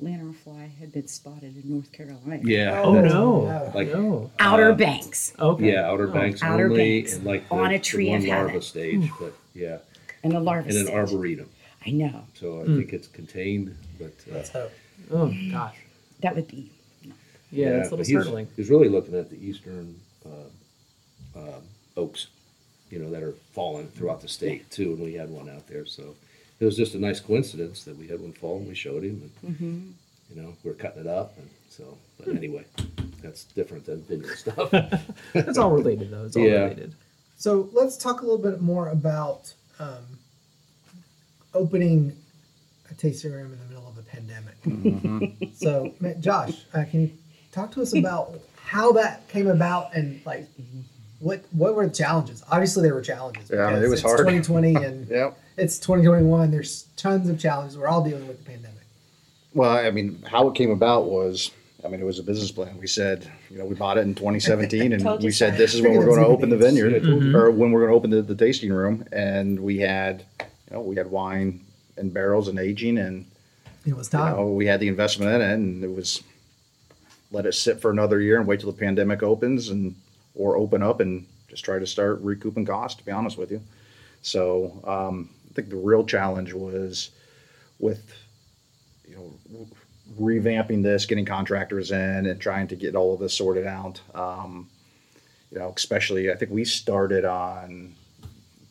lanternfly 0.01 0.73
had 0.79 0.93
been 0.93 1.07
spotted 1.07 1.53
in 1.61 1.63
North 1.65 1.91
Carolina. 1.91 2.39
Yeah. 2.43 2.81
Oh 2.81 2.93
no! 3.01 3.71
Like- 3.75 3.89
no. 3.89 4.31
Outer 4.39 4.71
Uh, 4.71 4.75
Banks 4.75 5.33
Okay. 5.37 5.73
Yeah, 5.73 5.89
Outer 5.89 6.09
Oh. 6.09 6.13
Banks 6.13 6.41
Outer 6.41 6.65
only, 6.67 7.01
Banks, 7.01 7.15
and 7.17 7.25
like 7.25 7.47
the, 7.49 7.55
on 7.55 7.71
a 7.73 7.77
the 7.77 7.83
tree 7.83 8.09
one 8.09 8.19
of 8.19 8.25
larva 8.25 8.47
heaven. 8.47 8.61
stage, 8.61 9.09
but 9.19 9.33
yeah, 9.53 9.77
and 10.23 10.33
a 10.33 10.39
larva 10.39 10.69
and 10.69 10.77
an 10.77 10.85
stage. 10.85 10.95
arboretum. 10.95 11.49
I 11.85 11.91
know. 11.91 12.23
So 12.33 12.61
I 12.61 12.65
Mm. 12.65 12.77
think 12.77 12.93
it's 12.93 13.07
contained, 13.07 13.75
but 13.99 14.13
uh, 14.29 14.35
Let's 14.35 14.49
hope. 14.49 14.71
Oh 15.11 15.33
gosh. 15.51 15.75
That 16.21 16.35
would 16.35 16.47
be 16.47 16.71
Yeah, 17.51 17.71
that's 17.77 17.87
a 17.87 17.89
but 17.91 17.99
little 17.99 18.05
he 18.05 18.11
startling. 18.11 18.47
He's 18.55 18.69
really 18.69 18.89
looking 18.89 19.15
at 19.15 19.29
the 19.29 19.37
eastern 19.43 19.99
uh, 20.25 21.39
um 21.39 21.61
oaks, 21.95 22.27
you 22.91 22.99
know, 22.99 23.09
that 23.11 23.23
are 23.23 23.33
falling 23.53 23.87
throughout 23.89 24.21
the 24.21 24.27
state 24.27 24.69
too, 24.71 24.93
and 24.93 24.99
we 25.03 25.13
had 25.13 25.29
one 25.29 25.49
out 25.49 25.67
there. 25.67 25.85
So 25.85 26.15
it 26.59 26.65
was 26.65 26.75
just 26.75 26.95
a 26.95 26.99
nice 26.99 27.19
coincidence 27.19 27.83
that 27.85 27.95
we 27.97 28.07
had 28.07 28.19
one 28.19 28.33
fall, 28.33 28.57
and 28.57 28.67
we 28.67 28.75
showed 28.75 29.03
him, 29.03 29.21
and 29.43 29.51
Mm-hmm. 29.53 30.35
you 30.35 30.41
know, 30.41 30.53
we're 30.63 30.73
cutting 30.73 31.01
it 31.01 31.07
up, 31.07 31.37
and 31.37 31.47
so. 31.69 31.97
But 32.19 32.35
anyway, 32.35 32.65
that's 33.21 33.43
different 33.45 33.85
than 33.85 34.01
vineyard 34.01 34.35
stuff. 34.45 34.73
It's 35.35 35.57
all 35.57 35.71
related 35.71 36.09
though. 36.11 36.25
It's 36.25 36.35
all 36.35 36.43
Yeah. 36.43 36.63
related. 36.63 36.95
So 37.37 37.69
let's 37.71 37.95
talk 37.97 38.21
a 38.21 38.23
little 38.25 38.39
bit 38.39 38.61
more 38.61 38.89
about 38.89 39.53
um, 39.79 40.03
opening 41.53 42.15
a 42.89 42.93
tasting 42.93 43.31
room 43.31 43.51
in 43.53 43.59
the 43.59 43.65
middle 43.65 43.87
of 43.87 43.97
a 43.97 44.01
pandemic. 44.03 44.55
So, 45.55 45.93
Josh, 46.19 46.65
uh, 46.73 46.83
can 46.89 47.01
you 47.01 47.11
talk 47.51 47.71
to 47.71 47.81
us 47.81 47.93
about 47.95 48.39
how 48.55 48.91
that 48.93 49.27
came 49.29 49.47
about 49.47 49.95
and 49.95 50.21
like 50.25 50.47
what 51.19 51.43
what 51.51 51.75
were 51.75 51.87
the 51.87 51.93
challenges? 51.93 52.43
Obviously, 52.51 52.83
there 52.83 52.93
were 52.93 53.01
challenges. 53.01 53.49
Yeah, 53.51 53.65
I 53.65 53.73
mean, 53.73 53.83
it 53.83 53.87
was 53.87 53.93
it's 53.93 54.01
hard. 54.03 54.19
2020 54.19 54.75
and 54.75 55.07
Yep. 55.09 55.37
it's 55.57 55.79
2021. 55.79 56.51
There's 56.51 56.83
tons 56.95 57.29
of 57.29 57.39
challenges. 57.39 57.77
We're 57.77 57.87
all 57.87 58.03
dealing 58.03 58.27
with 58.27 58.37
the 58.39 58.45
pandemic. 58.51 58.75
Well, 59.53 59.71
I 59.71 59.89
mean, 59.89 60.21
how 60.29 60.47
it 60.49 60.55
came 60.55 60.69
about 60.69 61.05
was, 61.05 61.49
I 61.83 61.87
mean, 61.87 61.99
it 61.99 62.03
was 62.03 62.19
a 62.19 62.23
business 62.23 62.51
plan. 62.51 62.77
We 62.77 62.85
said, 62.85 63.27
you 63.49 63.57
know, 63.57 63.65
we 63.65 63.73
bought 63.73 63.97
it 63.97 64.01
in 64.01 64.13
2017, 64.13 64.93
and 64.93 65.23
we 65.23 65.31
said 65.31 65.57
this 65.57 65.73
is 65.73 65.81
when 65.81 65.93
we're 65.95 66.05
going 66.05 66.19
to 66.19 66.27
open 66.27 66.49
the 66.49 66.57
vineyard, 66.57 66.93
is. 66.93 67.03
Mhm. 67.03 67.33
or 67.33 67.49
when 67.49 67.71
we're 67.71 67.79
going 67.87 67.91
to 67.91 67.95
open 67.95 68.09
the, 68.11 68.21
the 68.21 68.35
tasting 68.35 68.71
room. 68.71 69.05
And 69.11 69.59
we 69.61 69.79
had, 69.79 70.25
you 70.69 70.75
know, 70.75 70.81
we 70.81 70.95
had 70.95 71.09
wine 71.09 71.61
in 71.97 72.09
barrels 72.09 72.47
and 72.47 72.59
aging, 72.59 72.97
and 72.97 73.25
It 73.85 73.95
was 73.95 74.07
you 74.11 74.19
time. 74.19 74.35
know, 74.35 74.47
we 74.47 74.65
had 74.67 74.79
the 74.79 74.87
investment 74.87 75.31
in 75.33 75.41
it, 75.41 75.53
and 75.53 75.83
it 75.83 75.91
was 75.91 76.23
let 77.31 77.45
it 77.45 77.53
sit 77.53 77.81
for 77.81 77.91
another 77.91 78.21
year 78.21 78.37
and 78.37 78.47
wait 78.47 78.59
till 78.59 78.71
the 78.71 78.77
pandemic 78.77 79.23
opens, 79.23 79.69
and 79.69 79.95
or 80.35 80.55
open 80.57 80.83
up 80.83 80.99
and 80.99 81.25
just 81.47 81.65
try 81.65 81.79
to 81.79 81.87
start 81.87 82.19
recouping 82.21 82.65
costs. 82.65 82.99
To 82.99 83.05
be 83.05 83.11
honest 83.11 83.37
with 83.37 83.51
you, 83.51 83.61
so 84.21 84.81
um, 84.85 85.29
I 85.49 85.53
think 85.53 85.69
the 85.69 85.75
real 85.75 86.05
challenge 86.05 86.53
was 86.53 87.11
with 87.79 88.13
you 89.07 89.15
know 89.15 89.67
revamping 90.19 90.83
this, 90.83 91.05
getting 91.05 91.25
contractors 91.25 91.91
in, 91.91 92.25
and 92.27 92.39
trying 92.39 92.67
to 92.69 92.75
get 92.75 92.95
all 92.95 93.13
of 93.13 93.19
this 93.19 93.33
sorted 93.33 93.67
out. 93.67 93.99
Um, 94.13 94.69
you 95.51 95.59
know, 95.59 95.73
especially 95.75 96.31
I 96.31 96.35
think 96.35 96.51
we 96.51 96.65
started 96.65 97.25
on 97.25 97.95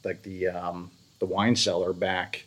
like 0.04 0.22
the 0.22 0.48
um, 0.48 0.90
the 1.18 1.26
wine 1.26 1.56
cellar 1.56 1.92
back 1.92 2.46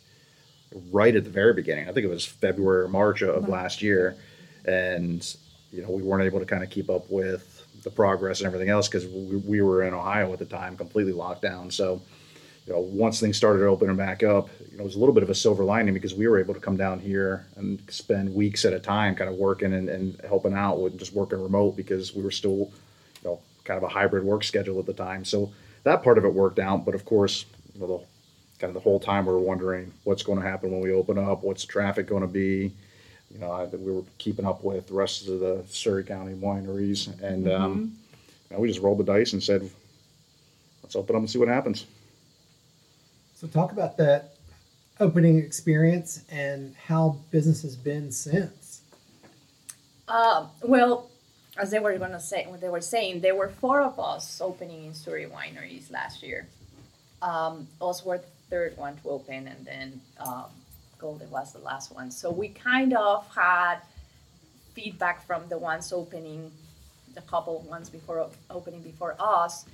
right 0.92 1.14
at 1.14 1.24
the 1.24 1.30
very 1.30 1.54
beginning. 1.54 1.88
I 1.88 1.92
think 1.92 2.04
it 2.04 2.10
was 2.10 2.24
February 2.24 2.84
or 2.84 2.88
March 2.88 3.22
of 3.22 3.42
mm-hmm. 3.42 3.52
last 3.52 3.82
year, 3.82 4.16
and 4.64 5.36
you 5.72 5.82
know 5.82 5.90
we 5.90 6.02
weren't 6.02 6.24
able 6.24 6.40
to 6.40 6.46
kind 6.46 6.62
of 6.62 6.70
keep 6.70 6.90
up 6.90 7.10
with 7.10 7.56
the 7.82 7.90
progress 7.90 8.40
and 8.40 8.46
everything 8.46 8.68
else 8.68 8.88
because 8.88 9.06
we, 9.06 9.36
we 9.36 9.60
were 9.62 9.82
in 9.82 9.94
Ohio 9.94 10.32
at 10.32 10.38
the 10.38 10.44
time, 10.44 10.76
completely 10.76 11.12
locked 11.12 11.42
down. 11.42 11.70
So 11.70 12.00
you 12.66 12.72
know 12.72 12.80
once 12.80 13.20
things 13.20 13.36
started 13.36 13.66
opening 13.66 13.96
back 13.96 14.22
up, 14.22 14.48
you 14.70 14.76
know 14.76 14.82
it 14.82 14.86
was 14.86 14.96
a 14.96 14.98
little 14.98 15.14
bit 15.14 15.22
of 15.22 15.30
a 15.30 15.34
silver 15.34 15.64
lining 15.64 15.94
because 15.94 16.14
we 16.14 16.28
were 16.28 16.38
able 16.38 16.54
to 16.54 16.60
come 16.60 16.76
down 16.76 17.00
here 17.00 17.46
and 17.56 17.80
spend 17.90 18.32
weeks 18.34 18.64
at 18.64 18.72
a 18.72 18.80
time, 18.80 19.14
kind 19.14 19.30
of 19.30 19.36
working 19.36 19.74
and, 19.74 19.88
and 19.88 20.20
helping 20.28 20.54
out 20.54 20.80
with 20.80 20.98
just 20.98 21.12
working 21.12 21.42
remote 21.42 21.76
because 21.76 22.14
we 22.14 22.22
were 22.22 22.30
still 22.30 22.70
you 23.22 23.24
know 23.24 23.40
kind 23.64 23.78
of 23.78 23.82
a 23.82 23.88
hybrid 23.88 24.24
work 24.24 24.44
schedule 24.44 24.78
at 24.78 24.86
the 24.86 24.94
time. 24.94 25.24
So 25.24 25.52
that 25.82 26.02
part 26.02 26.18
of 26.18 26.24
it 26.24 26.32
worked 26.32 26.58
out, 26.58 26.84
but 26.84 26.94
of 26.94 27.04
course 27.04 27.44
you 27.74 27.80
know, 27.80 27.86
the 27.86 28.04
kind 28.60 28.68
of 28.68 28.74
the 28.74 28.80
whole 28.80 29.00
time 29.00 29.26
we 29.26 29.32
were 29.32 29.38
wondering 29.38 29.92
what's 30.04 30.22
going 30.22 30.40
to 30.40 30.46
happen 30.46 30.70
when 30.70 30.80
we 30.80 30.92
open 30.92 31.18
up, 31.18 31.42
what's 31.42 31.64
the 31.64 31.72
traffic 31.72 32.06
going 32.06 32.22
to 32.22 32.28
be. 32.28 32.72
You 33.32 33.38
know, 33.38 33.50
I, 33.50 33.64
we 33.64 33.92
were 33.92 34.02
keeping 34.18 34.44
up 34.44 34.62
with 34.62 34.88
the 34.88 34.94
rest 34.94 35.26
of 35.26 35.40
the 35.40 35.64
Surry 35.68 36.04
County 36.04 36.34
wineries, 36.34 37.20
and 37.22 37.48
um, 37.48 37.96
you 38.50 38.56
know, 38.56 38.60
we 38.60 38.68
just 38.68 38.80
rolled 38.80 38.98
the 38.98 39.04
dice 39.04 39.32
and 39.32 39.42
said, 39.42 39.70
"Let's 40.82 40.96
open 40.96 41.16
up 41.16 41.20
and 41.20 41.30
see 41.30 41.38
what 41.38 41.48
happens." 41.48 41.86
So 43.36 43.46
talk 43.46 43.72
about 43.72 43.96
that 43.98 44.34
opening 44.98 45.38
experience 45.38 46.24
and 46.30 46.74
how 46.76 47.16
business 47.30 47.62
has 47.62 47.76
been 47.76 48.12
since. 48.12 48.82
Uh, 50.08 50.46
well, 50.62 51.08
as 51.56 51.70
they 51.70 51.78
were 51.78 51.96
going 51.98 52.10
to 52.10 52.20
say, 52.20 52.46
what 52.48 52.60
they 52.60 52.68
were 52.68 52.80
saying, 52.80 53.20
there 53.20 53.34
were 53.34 53.48
four 53.48 53.80
of 53.80 53.98
us 53.98 54.40
opening 54.40 54.86
in 54.86 54.94
Surry 54.94 55.26
wineries 55.26 55.90
last 55.90 56.22
year. 56.22 56.48
Um, 57.22 57.68
us 57.80 58.04
were 58.04 58.18
the 58.18 58.24
third 58.50 58.76
one 58.76 58.96
to 58.98 59.10
open, 59.10 59.46
and 59.46 59.64
then 59.64 60.00
um, 60.18 60.46
Golden 60.98 61.30
was 61.30 61.52
the 61.52 61.60
last 61.60 61.94
one. 61.94 62.10
So 62.10 62.30
we 62.30 62.48
kind 62.48 62.92
of 62.92 63.26
had 63.34 63.78
feedback 64.74 65.26
from 65.26 65.48
the 65.48 65.58
ones 65.58 65.92
opening, 65.92 66.50
the 67.14 67.22
couple 67.22 67.60
ones 67.62 67.88
before 67.88 68.28
opening 68.50 68.82
before 68.82 69.16
us. 69.18 69.64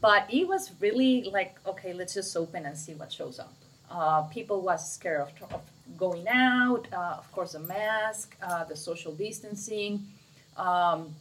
But 0.00 0.26
it 0.32 0.48
was 0.48 0.72
really 0.80 1.24
like, 1.32 1.56
okay, 1.66 1.92
let's 1.92 2.14
just 2.14 2.36
open 2.36 2.66
and 2.66 2.76
see 2.76 2.94
what 2.94 3.12
shows 3.12 3.38
up. 3.38 3.52
Uh, 3.90 4.22
people 4.22 4.62
was 4.62 4.90
scared 4.92 5.20
of, 5.20 5.54
of 5.54 5.60
going 5.96 6.26
out, 6.26 6.86
uh, 6.92 7.16
of 7.18 7.30
course, 7.32 7.52
the 7.52 7.60
mask, 7.60 8.36
uh, 8.42 8.64
the 8.64 8.76
social 8.76 9.12
distancing. 9.12 10.04
Um, 10.56 11.14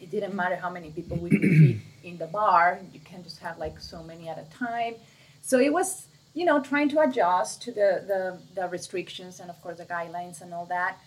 it 0.00 0.10
didn't 0.10 0.34
matter 0.34 0.56
how 0.56 0.70
many 0.70 0.90
people 0.90 1.16
we 1.18 1.30
could 1.30 1.40
fit 1.40 1.76
in 2.02 2.18
the 2.18 2.26
bar. 2.26 2.80
You 2.92 3.00
can 3.00 3.22
just 3.22 3.38
have 3.40 3.58
like 3.58 3.78
so 3.80 4.02
many 4.02 4.28
at 4.28 4.38
a 4.38 4.56
time. 4.56 4.94
So 5.42 5.58
it 5.60 5.72
was, 5.72 6.06
you 6.36 6.44
know, 6.44 6.60
trying 6.60 6.90
to 6.90 7.00
adjust 7.00 7.62
to 7.62 7.72
the, 7.72 8.04
the, 8.06 8.38
the 8.54 8.68
restrictions 8.68 9.40
and 9.40 9.48
of 9.48 9.60
course 9.62 9.78
the 9.78 9.86
guidelines 9.86 10.42
and 10.42 10.52
all 10.52 10.66
that. 10.66 11.00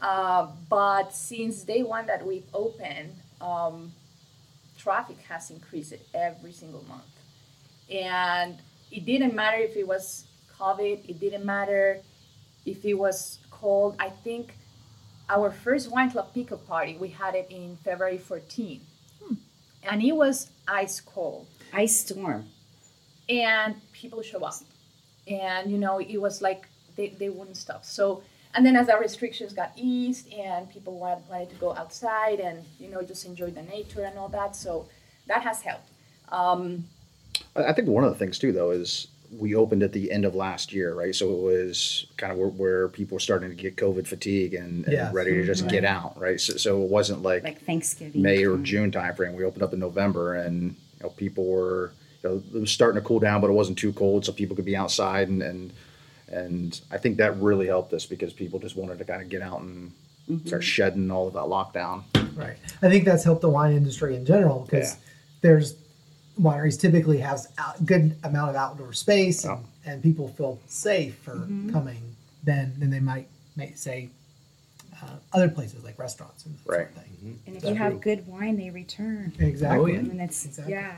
Uh, 0.00 0.48
but 0.68 1.14
since 1.14 1.62
day 1.62 1.84
one 1.84 2.04
that 2.06 2.26
we've 2.26 2.48
opened, 2.52 3.14
um, 3.40 3.92
traffic 4.76 5.18
has 5.28 5.52
increased 5.52 5.94
every 6.12 6.50
single 6.50 6.84
month. 6.88 7.14
And 7.88 8.58
it 8.90 9.06
didn't 9.06 9.36
matter 9.36 9.58
if 9.58 9.76
it 9.76 9.86
was 9.86 10.26
COVID, 10.58 11.08
it 11.08 11.20
didn't 11.20 11.44
matter 11.44 12.00
if 12.66 12.84
it 12.84 12.94
was 12.94 13.38
cold. 13.52 13.94
I 14.00 14.10
think 14.10 14.54
our 15.28 15.52
first 15.52 15.92
wine 15.92 16.10
club 16.10 16.34
pickup 16.34 16.66
party, 16.66 16.96
we 16.98 17.10
had 17.10 17.36
it 17.36 17.46
in 17.50 17.76
February 17.84 18.18
14. 18.18 18.80
And 19.84 20.02
it 20.02 20.12
was 20.12 20.50
ice 20.66 21.00
cold. 21.00 21.46
Ice 21.72 22.00
storm. 22.00 22.46
And 23.28 23.76
people 23.92 24.22
show 24.22 24.44
up. 24.44 24.54
And, 25.28 25.70
you 25.70 25.78
know, 25.78 25.98
it 26.00 26.20
was 26.20 26.42
like 26.42 26.66
they, 26.96 27.08
they 27.10 27.28
wouldn't 27.28 27.56
stop. 27.56 27.84
So, 27.84 28.22
and 28.54 28.66
then 28.66 28.76
as 28.76 28.88
our 28.88 29.00
restrictions 29.00 29.52
got 29.52 29.72
eased 29.76 30.32
and 30.32 30.68
people 30.70 30.98
wanted, 30.98 31.28
wanted 31.28 31.50
to 31.50 31.56
go 31.56 31.74
outside 31.74 32.40
and, 32.40 32.64
you 32.78 32.88
know, 32.90 33.02
just 33.02 33.24
enjoy 33.24 33.50
the 33.50 33.62
nature 33.62 34.02
and 34.02 34.18
all 34.18 34.28
that. 34.28 34.56
So 34.56 34.88
that 35.26 35.42
has 35.42 35.62
helped. 35.62 35.88
Um, 36.30 36.84
I 37.56 37.64
I 37.66 37.72
think 37.72 37.88
one 37.88 38.04
of 38.04 38.10
the 38.12 38.18
things 38.18 38.38
too, 38.38 38.52
though, 38.52 38.70
is 38.70 39.08
we 39.38 39.54
opened 39.54 39.82
at 39.82 39.92
the 39.92 40.10
end 40.12 40.26
of 40.26 40.34
last 40.34 40.74
year, 40.74 40.92
right? 40.94 41.14
So 41.14 41.30
it 41.32 41.40
was 41.40 42.06
kind 42.18 42.30
of 42.32 42.36
where, 42.38 42.48
where 42.48 42.88
people 42.88 43.14
were 43.16 43.20
starting 43.20 43.48
to 43.48 43.54
get 43.56 43.76
COVID 43.76 44.06
fatigue 44.06 44.52
and, 44.52 44.84
and 44.84 44.92
Yes. 44.92 45.14
ready 45.14 45.32
to 45.32 45.46
just 45.46 45.66
get 45.68 45.84
out, 45.86 46.20
right? 46.20 46.38
So, 46.38 46.56
so 46.58 46.82
it 46.82 46.90
wasn't 46.90 47.22
like, 47.22 47.42
Like 47.42 47.62
Thanksgiving. 47.62 48.20
May 48.20 48.44
or 48.44 48.58
June 48.58 48.90
time. 48.90 49.14
June 49.14 49.26
timeframe. 49.26 49.34
We 49.34 49.44
opened 49.44 49.62
up 49.62 49.72
in 49.72 49.78
November, 49.80 50.34
and 50.34 50.62
you 50.98 51.02
know 51.02 51.08
people 51.10 51.46
were, 51.46 51.92
you 52.22 52.30
know, 52.30 52.42
it 52.54 52.60
was 52.60 52.70
starting 52.70 53.00
to 53.00 53.06
cool 53.06 53.18
down, 53.20 53.40
but 53.40 53.48
it 53.50 53.52
wasn't 53.54 53.78
too 53.78 53.92
cold, 53.92 54.24
so 54.24 54.32
people 54.32 54.54
could 54.56 54.64
be 54.64 54.76
outside, 54.76 55.28
and 55.28 55.42
and 55.42 55.72
and 56.28 56.80
I 56.90 56.98
think 56.98 57.18
that 57.18 57.36
really 57.38 57.66
helped 57.66 57.92
us 57.92 58.06
because 58.06 58.32
people 58.32 58.58
just 58.58 58.76
wanted 58.76 58.98
to 58.98 59.04
kind 59.04 59.20
of 59.22 59.28
get 59.28 59.42
out 59.42 59.60
and 59.60 59.92
start 60.46 60.64
shedding 60.64 61.10
all 61.10 61.26
of 61.26 61.34
that 61.34 61.40
lockdown. 61.42 62.04
Right. 62.34 62.56
I 62.80 62.88
think 62.88 63.04
that's 63.04 63.22
helped 63.24 63.42
the 63.42 63.50
wine 63.50 63.76
industry 63.76 64.16
in 64.16 64.24
general 64.24 64.60
because 64.60 64.92
Yeah. 64.94 65.00
there's 65.42 65.74
wineries 66.40 66.80
typically 66.80 67.18
have 67.18 67.46
out, 67.58 67.84
good 67.84 68.16
amount 68.24 68.48
of 68.48 68.56
outdoor 68.56 68.94
space 68.94 69.44
Yeah. 69.44 69.56
and, 69.56 69.64
and 69.84 70.02
people 70.02 70.28
feel 70.28 70.58
safe 70.68 71.16
for 71.16 71.34
coming 71.70 72.00
then 72.42 72.72
than 72.78 72.88
they 72.88 73.00
might 73.00 73.26
may 73.54 73.74
say 73.74 74.08
uh, 75.02 75.16
other 75.34 75.50
places 75.50 75.84
like 75.84 75.98
restaurants 75.98 76.46
and 76.46 76.54
that 76.54 76.64
sort 76.64 76.80
of 76.80 76.96
Right. 76.96 77.04
thing. 77.04 77.38
And 77.46 77.56
if 77.56 77.64
you 77.64 77.74
have 77.74 78.00
good 78.00 78.26
wine, 78.26 78.56
they 78.56 78.70
return. 78.70 79.32
Exactly. 79.38 79.92
yeah. 79.92 79.98
And 79.98 80.20
it's 80.22 80.46
Exactly. 80.46 80.72
yeah. 80.72 80.92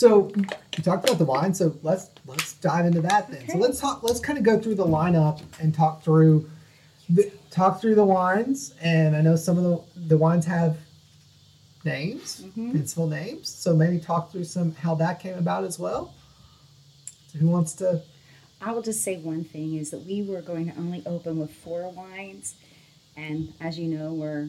So 0.00 0.32
you 0.34 0.82
talked 0.82 1.06
about 1.06 1.18
the 1.18 1.26
wine, 1.26 1.52
so 1.52 1.76
let's 1.82 2.08
let's 2.24 2.54
dive 2.54 2.86
into 2.86 3.02
that 3.02 3.30
then. 3.30 3.46
So 3.46 3.58
let's 3.58 3.78
talk. 3.78 4.02
Let's 4.02 4.18
kind 4.18 4.38
of 4.38 4.44
go 4.44 4.58
through 4.58 4.76
the 4.76 4.86
lineup 4.86 5.42
and 5.60 5.74
talk 5.74 6.02
through 6.02 6.48
the, 7.10 7.30
talk 7.50 7.82
through 7.82 7.96
the 7.96 8.04
wines. 8.06 8.72
And 8.80 9.14
I 9.14 9.20
know 9.20 9.36
some 9.36 9.58
of 9.58 9.64
the 9.64 10.06
the 10.08 10.16
wines 10.16 10.46
have 10.46 10.78
names, 11.84 12.40
mm-hmm. 12.40 12.70
principal 12.70 13.08
names. 13.08 13.50
So 13.50 13.76
maybe 13.76 13.98
talk 13.98 14.32
through 14.32 14.44
some 14.44 14.74
how 14.74 14.94
that 14.94 15.20
came 15.20 15.36
about 15.36 15.64
as 15.64 15.78
well. 15.78 16.14
So 17.26 17.38
who 17.38 17.48
wants 17.48 17.74
to? 17.74 18.00
I 18.62 18.72
will 18.72 18.80
just 18.80 19.04
say 19.04 19.18
one 19.18 19.44
thing 19.44 19.74
is 19.74 19.90
that 19.90 20.06
we 20.06 20.22
were 20.22 20.40
going 20.40 20.72
to 20.72 20.78
only 20.78 21.02
open 21.04 21.38
with 21.38 21.50
four 21.50 21.90
wines, 21.90 22.54
and 23.18 23.52
as 23.60 23.78
you 23.78 23.86
know, 23.86 24.14
we're 24.14 24.48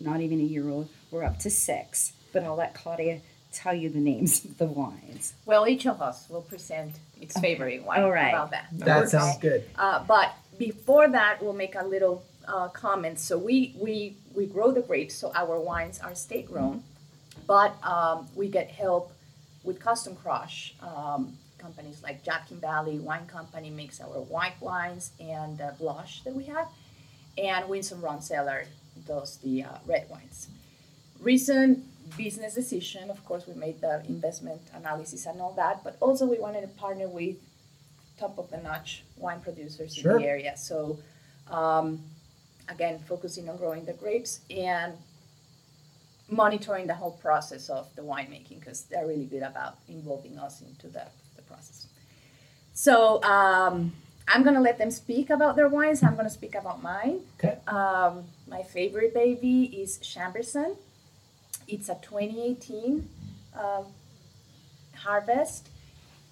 not 0.00 0.20
even 0.22 0.40
a 0.40 0.44
year 0.54 0.68
old. 0.68 0.88
We're 1.12 1.22
up 1.22 1.38
to 1.38 1.50
six, 1.50 2.14
but 2.32 2.42
I'll 2.42 2.56
let 2.56 2.74
Claudia 2.74 3.20
tell 3.58 3.74
you 3.74 3.88
the 3.90 3.98
names 3.98 4.44
of 4.44 4.56
the 4.58 4.66
wines. 4.66 5.34
well, 5.44 5.66
each 5.66 5.86
of 5.86 6.00
us 6.00 6.28
will 6.30 6.42
present 6.42 6.92
its 7.20 7.38
favorite 7.38 7.84
wine. 7.84 8.02
All 8.02 8.10
right. 8.10 8.32
How 8.32 8.44
about 8.44 8.50
that? 8.52 8.66
That 8.72 8.98
works. 8.98 9.10
sounds 9.10 9.38
good. 9.38 9.64
Uh, 9.76 10.04
but 10.04 10.34
before 10.58 11.08
that, 11.08 11.42
we'll 11.42 11.52
make 11.64 11.74
a 11.74 11.84
little 11.84 12.24
uh, 12.46 12.68
comment. 12.68 13.18
So 13.18 13.36
we, 13.36 13.74
we 13.78 14.16
we 14.34 14.46
grow 14.46 14.70
the 14.72 14.82
grapes, 14.82 15.14
so 15.14 15.32
our 15.34 15.58
wines 15.60 15.98
are 16.00 16.14
state 16.14 16.46
grown, 16.46 16.82
but 17.46 17.74
um, 17.84 18.28
we 18.34 18.48
get 18.48 18.68
help 18.70 19.12
with 19.64 19.80
custom 19.80 20.14
crush. 20.16 20.74
Um, 20.80 21.36
companies 21.58 22.02
like 22.02 22.24
Yadkin 22.24 22.60
Valley 22.60 22.98
Wine 23.00 23.26
Company 23.26 23.70
makes 23.70 24.00
our 24.00 24.20
white 24.34 24.58
wines 24.60 25.10
and 25.18 25.60
uh, 25.60 25.72
blush 25.78 26.22
that 26.22 26.34
we 26.34 26.44
have, 26.44 26.68
and 27.36 27.68
Winsome 27.68 28.00
Ron 28.00 28.22
Cellar 28.22 28.66
does 29.06 29.38
the 29.38 29.64
uh, 29.64 29.78
red 29.86 30.08
wines. 30.08 30.48
Recent 31.20 31.84
business 32.16 32.54
decision, 32.54 33.10
of 33.10 33.24
course, 33.24 33.46
we 33.46 33.54
made 33.54 33.80
the 33.80 34.02
investment 34.08 34.60
analysis 34.74 35.26
and 35.26 35.40
all 35.40 35.52
that, 35.54 35.82
but 35.84 35.96
also 36.00 36.26
we 36.26 36.38
wanted 36.38 36.62
to 36.62 36.68
partner 36.68 37.08
with 37.08 37.36
top 38.18 38.38
of 38.38 38.50
the 38.50 38.58
notch 38.58 39.04
wine 39.16 39.40
producers 39.40 39.94
Sure. 39.94 40.16
in 40.16 40.22
the 40.22 40.28
area. 40.28 40.56
So, 40.56 40.98
um, 41.50 42.00
again, 42.68 42.98
focusing 42.98 43.48
on 43.48 43.56
growing 43.56 43.84
the 43.84 43.92
grapes 43.92 44.40
and 44.50 44.94
monitoring 46.28 46.86
the 46.86 46.94
whole 46.94 47.12
process 47.12 47.70
of 47.70 47.88
the 47.96 48.02
winemaking 48.02 48.60
because 48.60 48.82
they're 48.82 49.06
really 49.06 49.24
good 49.24 49.42
about 49.42 49.78
involving 49.88 50.38
us 50.38 50.60
into 50.60 50.88
the, 50.88 51.06
the 51.36 51.42
process. 51.42 51.86
So, 52.74 53.22
um, 53.22 53.92
I'm 54.30 54.42
going 54.42 54.54
to 54.54 54.60
let 54.60 54.76
them 54.76 54.90
speak 54.90 55.30
about 55.30 55.56
their 55.56 55.68
wines. 55.68 56.02
I'm 56.02 56.14
going 56.14 56.26
to 56.26 56.30
speak 56.30 56.54
about 56.54 56.82
mine. 56.82 57.20
Okay. 57.38 57.56
Um, 57.66 58.24
my 58.46 58.62
favorite 58.62 59.14
baby 59.14 59.64
is 59.64 59.98
Chambourcin. 59.98 60.76
It's 61.68 61.90
a 61.90 61.96
2018 61.96 63.06
um, 63.54 63.84
harvest. 64.94 65.68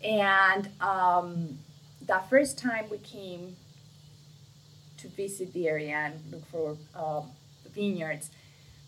And 0.03 0.71
um, 0.81 1.59
the 2.07 2.21
first 2.31 2.59
time 2.59 2.87
we 2.91 2.99
came 2.99 3.57
to 4.99 5.09
visit 5.09 5.53
the 5.53 5.69
area 5.69 5.95
and 5.95 6.15
look 6.33 6.47
for 6.47 6.77
um, 6.95 7.31
vineyards, 7.75 8.31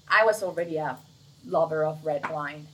I 0.09 0.25
was 0.25 0.43
already 0.43 0.79
a 0.79 0.99
lover 1.45 1.85
of 1.85 2.05
red 2.05 2.29
wine. 2.31 2.67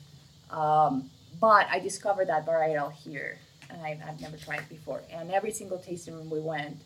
Um, 0.50 1.10
but 1.40 1.66
I 1.68 1.80
discovered 1.80 2.28
that 2.28 2.46
varietal 2.46 2.92
here, 2.92 3.38
and 3.68 3.82
I, 3.82 3.98
I've 4.06 4.20
never 4.20 4.36
tried 4.36 4.60
it 4.60 4.68
before. 4.68 5.02
And 5.10 5.32
every 5.32 5.50
single 5.50 5.78
tasting 5.78 6.14
room 6.14 6.30
we 6.30 6.40
went 6.40 6.76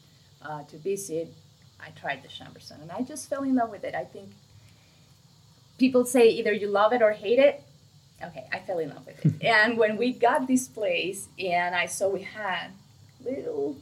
uh, 0.40 0.62
to 0.64 0.78
visit, 0.78 1.34
I 1.78 1.90
tried 1.90 2.22
the 2.22 2.28
Chambourcin, 2.28 2.80
and 2.80 2.90
I 2.90 3.02
just 3.02 3.28
fell 3.28 3.42
in 3.42 3.54
love 3.54 3.70
with 3.70 3.84
it. 3.84 3.94
I 3.94 4.04
think 4.04 4.30
people 5.78 6.04
say 6.04 6.28
either 6.28 6.52
you 6.52 6.68
love 6.68 6.92
it 6.92 7.02
or 7.02 7.12
hate 7.12 7.38
it. 7.38 7.62
Okay, 8.22 8.46
I 8.52 8.58
fell 8.58 8.80
in 8.80 8.90
love 8.90 9.06
with 9.06 9.24
it. 9.24 9.42
and 9.46 9.78
when 9.78 9.96
we 9.96 10.12
got 10.12 10.46
this 10.46 10.66
place, 10.66 11.28
and 11.38 11.74
I 11.74 11.86
saw 11.86 12.08
we 12.08 12.22
had 12.22 12.68
little, 13.24 13.76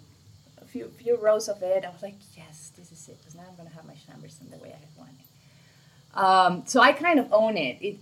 a 0.61 0.65
few 0.65 0.89
few 0.99 1.17
rows 1.17 1.49
of 1.49 1.63
it, 1.63 1.85
I 1.85 1.91
was 1.91 2.03
like, 2.03 2.17
yes, 2.37 2.73
this 2.77 2.93
is 2.93 3.09
it. 3.09 3.19
Because 3.19 3.35
now 3.35 3.45
I'm 3.49 3.57
gonna 3.57 3.75
have 3.75 3.87
my 3.87 3.95
Chambourcin 3.95 4.51
the 4.51 4.59
way 4.59 4.75
I 4.75 4.79
had 4.79 4.89
wanted. 4.97 5.17
Um, 6.15 6.67
so 6.67 6.81
I 6.81 6.93
kind 6.93 7.19
of 7.19 7.33
own 7.33 7.57
it. 7.57 7.79
It 7.81 7.99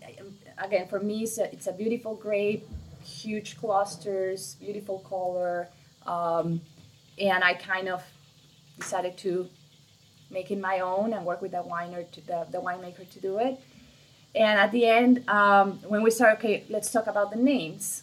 again 0.59 0.89
for 0.89 1.01
me, 1.01 1.23
it's 1.23 1.39
a, 1.39 1.53
it's 1.53 1.67
a 1.69 1.73
beautiful 1.73 2.17
grape, 2.17 2.67
huge 3.03 3.57
clusters, 3.57 4.57
beautiful 4.57 4.99
color, 5.01 5.69
um, 6.07 6.61
and 7.19 7.45
I 7.45 7.55
kind 7.55 7.89
of 7.89 8.03
decided 8.77 9.17
to 9.19 9.49
make 10.31 10.51
it 10.51 10.59
my 10.59 10.81
own 10.81 11.13
and 11.13 11.25
work 11.25 11.41
with 11.41 11.53
the 11.53 11.63
winer 11.63 12.11
to 12.11 12.21
the, 12.27 12.47
the 12.51 12.59
winemaker 12.59 13.09
to 13.09 13.21
do 13.21 13.39
it. 13.39 13.61
And 14.35 14.59
at 14.59 14.73
the 14.73 14.87
end, 14.87 15.29
um, 15.29 15.79
when 15.87 16.03
we 16.03 16.11
started, 16.11 16.39
okay, 16.39 16.65
let's 16.69 16.91
talk 16.91 17.07
about 17.07 17.31
the 17.31 17.37
names. 17.39 18.03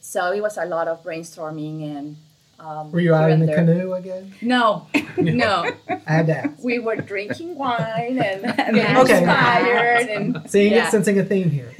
So 0.00 0.32
it 0.32 0.40
was 0.40 0.56
a 0.56 0.64
lot 0.64 0.88
of 0.88 1.02
brainstorming 1.04 1.82
and. 1.96 2.16
Um, 2.58 2.90
Were 2.90 3.00
you 3.00 3.14
out 3.14 3.30
in 3.30 3.40
the 3.40 3.46
there. 3.46 3.56
canoe 3.56 3.92
again? 3.92 4.32
No, 4.40 4.86
no. 5.18 5.70
I 5.90 6.00
had 6.10 6.26
to 6.28 6.36
ask. 6.38 6.64
We 6.64 6.78
were 6.78 6.96
drinking 6.96 7.54
wine 7.54 8.18
and 8.18 8.42
getting 8.56 8.96
Okay. 8.96 9.18
inspired 9.18 10.06
and 10.08 10.42
Seeing 10.50 10.72
yeah. 10.72 10.88
it, 10.88 10.90
sensing 10.90 11.18
a 11.18 11.24
theme 11.24 11.50
here. 11.50 11.70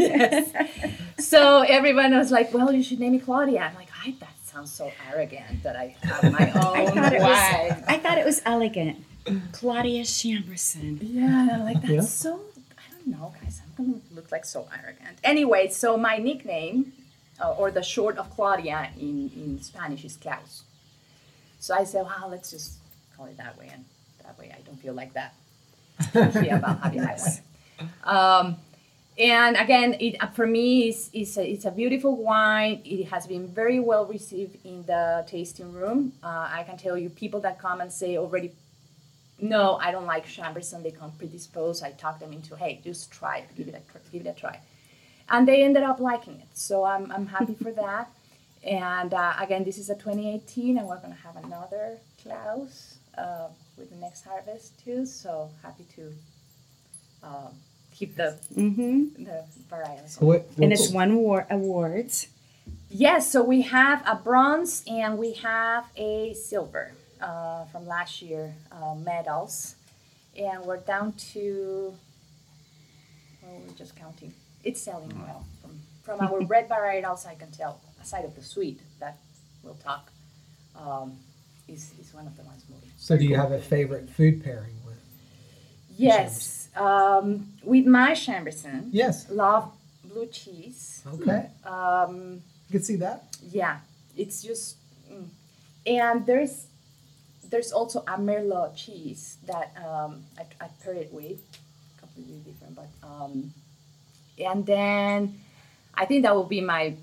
so 1.18 1.62
everyone 1.62 2.14
was 2.16 2.31
like, 2.31 2.52
"Well, 2.52 2.72
you 2.72 2.83
should 2.83 3.00
name 3.00 3.12
me 3.12 3.20
Claudia." 3.20 3.61
I'm 3.62 3.74
like, 3.74 3.88
"I 4.05 4.14
that 4.20 4.35
sounds 4.44 4.70
so 4.70 4.92
arrogant 5.11 5.62
that 5.62 5.76
I 5.76 5.96
have 6.02 6.31
my 6.31 6.46
own 6.52 6.92
thought 6.92 7.12
it 7.14 7.20
was- 7.22 7.85
I 7.88 7.98
thought 8.02 8.18
it 8.18 8.26
was 8.26 8.42
elegant. 8.44 9.02
Claudia 9.52 10.02
Chambourcin. 10.05 10.98
Yeah, 11.00 11.48
I'm 11.55 11.64
like 11.64 11.81
that's 11.81 11.92
Yeah. 11.92 12.00
so. 12.02 12.40
Know, 13.06 13.32
guys. 13.40 13.62
I'm 13.64 13.84
gonna 13.84 14.00
look 14.12 14.32
like 14.32 14.44
so 14.44 14.66
arrogant. 14.82 15.18
Anyway, 15.22 15.68
so 15.68 15.96
my 15.96 16.16
nickname, 16.16 16.92
uh, 17.40 17.52
or 17.52 17.70
the 17.70 17.82
short 17.82 18.18
of 18.18 18.28
Claudia 18.34 18.90
in 18.98 19.30
in 19.36 19.62
Spanish 19.62 20.04
is 20.04 20.16
Klaus. 20.16 20.64
So 21.60 21.72
I 21.74 21.84
said, 21.84 22.04
"Wow, 22.04 22.26
let's 22.28 22.50
just 22.50 22.78
call 23.16 23.26
it 23.26 23.36
that 23.36 23.56
way, 23.58 23.70
and 23.72 23.84
that 24.24 24.36
way 24.38 24.52
I 24.52 24.60
don't 24.62 24.80
feel 24.80 24.94
like 24.94 25.12
that." 25.14 25.34
yeah, 26.14 26.58
about 26.58 26.80
having. 26.82 27.06
Um, 28.02 28.56
and 29.18 29.56
again, 29.56 29.96
it 30.00 30.16
uh, 30.20 30.26
for 30.26 30.46
me 30.46 30.88
is 30.88 31.08
is 31.12 31.38
a, 31.38 31.48
it's 31.48 31.64
a 31.64 31.70
beautiful 31.70 32.16
wine. 32.16 32.82
It 32.84 33.04
has 33.06 33.26
been 33.26 33.46
very 33.48 33.80
well 33.80 34.04
received 34.04 34.58
in 34.64 34.84
the 34.84 35.24
tasting 35.28 35.72
room. 35.72 36.12
Uh, 36.22 36.48
I 36.50 36.64
can 36.64 36.76
tell 36.76 36.98
you, 36.98 37.08
people 37.08 37.40
that 37.40 37.58
come 37.58 37.80
and 37.80 37.92
say 37.92 38.18
already, 38.18 38.52
no, 39.40 39.77
I 39.77 39.90
don't 39.90 40.07
like 40.07 40.27
Chambourcin. 40.27 40.83
They 40.83 40.90
come 40.90 41.12
predisposed. 41.12 41.83
I 41.85 41.90
talk 41.92 42.18
them 42.20 42.33
into, 42.33 42.57
hey, 42.57 42.81
just 42.83 43.11
try 43.11 43.38
it, 43.38 43.55
give 43.57 43.68
it 43.68 43.75
a 43.75 43.99
give 44.12 44.25
it 44.27 44.29
a 44.29 44.33
try, 44.33 44.61
and 45.29 45.46
they 45.46 45.62
ended 45.62 45.83
up 45.83 46.01
liking 46.01 46.35
it. 46.40 46.49
So 46.55 46.85
I'm 46.85 47.11
I'm 47.12 47.27
happy 47.27 47.55
for 47.55 47.70
that. 47.85 48.11
And 48.64 49.14
uh, 49.14 49.35
again, 49.40 49.62
this 49.64 49.79
is 49.79 49.90
a 49.90 49.94
2018, 49.94 50.79
and 50.79 50.87
we're 50.88 51.01
gonna 51.01 51.14
have 51.22 51.37
another 51.44 51.99
Klaus 52.22 52.96
uh, 53.16 53.49
with 53.77 53.90
the 53.90 53.96
next 53.96 54.25
harvest 54.25 54.83
too. 54.85 55.05
So 55.07 55.51
happy 55.62 55.85
to 55.96 56.12
um, 57.22 57.53
keep 57.92 58.16
the 58.16 58.37
Mm-hmm. 58.57 59.25
the 59.25 59.44
varietals. 59.70 60.18
So 60.18 60.27
what, 60.27 60.49
And 60.61 60.72
it's 60.72 60.90
one 60.90 61.16
war- 61.16 61.46
awards. 61.51 62.29
Yes, 62.90 63.31
so 63.31 63.42
we 63.44 63.62
have 63.62 64.03
a 64.07 64.16
bronze 64.16 64.83
and 64.88 65.18
we 65.18 65.35
have 65.35 65.85
a 65.96 66.35
silver 66.35 66.92
uh, 67.20 67.64
from 67.66 67.87
last 67.87 68.22
year 68.22 68.55
uh, 68.72 68.94
medals, 68.94 69.76
and 70.38 70.62
we're 70.64 70.79
down 70.79 71.12
to. 71.33 71.94
Well, 73.42 73.62
we're 73.66 73.74
just 73.74 73.96
counting. 73.96 74.33
It's 74.64 74.81
selling 74.81 75.12
well 75.20 75.44
from 75.62 75.81
from 76.02 76.20
our 76.20 76.40
red 76.46 76.68
varietals. 76.68 77.26
I 77.26 77.35
can 77.35 77.50
tell. 77.50 77.81
Aside 78.00 78.24
of 78.24 78.35
the 78.37 78.42
sweet 78.42 78.81
that 79.00 79.18
we'll 79.62 79.74
talk, 79.74 80.12
um, 80.79 81.16
is 81.68 81.92
is 82.00 82.14
one 82.14 82.26
of 82.26 82.37
the 82.37 82.42
ones 82.44 82.64
moving. 82.68 82.90
So 82.96 83.16
do 83.16 83.24
you 83.24 83.37
have 83.37 83.52
a 83.52 83.59
favorite 83.61 84.09
food 84.11 84.44
pairing 84.44 84.74
with? 84.87 84.94
Yes, 85.96 86.68
um, 86.76 87.48
with 87.64 87.87
my 87.87 88.12
Chambourcin, 88.12 88.88
Yes. 88.92 89.29
love 89.31 89.72
blue 90.05 90.26
cheese. 90.26 91.02
Okay. 91.14 91.48
Um, 91.64 92.42
You 92.68 92.72
can 92.72 92.83
see 92.83 92.96
that. 92.96 93.24
Yeah, 93.50 93.79
it's 94.16 94.42
just, 94.42 94.76
mm. 95.11 95.29
and 95.87 96.26
there's 96.26 96.66
there's 97.50 97.72
also 97.72 98.00
a 98.00 98.18
merlot 98.18 98.76
cheese 98.76 99.38
that 99.46 99.74
um, 99.85 100.22
I, 100.38 100.64
I 100.64 100.68
paired 100.82 100.96
it 100.98 101.12
with, 101.12 101.40
completely 101.98 102.38
different, 102.44 102.76
but 102.76 102.88
um, 103.02 103.52
and 104.38 104.66
then 104.66 105.40
I 105.94 106.04
think 106.04 106.22
that 106.24 106.35
will 106.35 106.44
be 106.44 106.61
my 106.61 106.94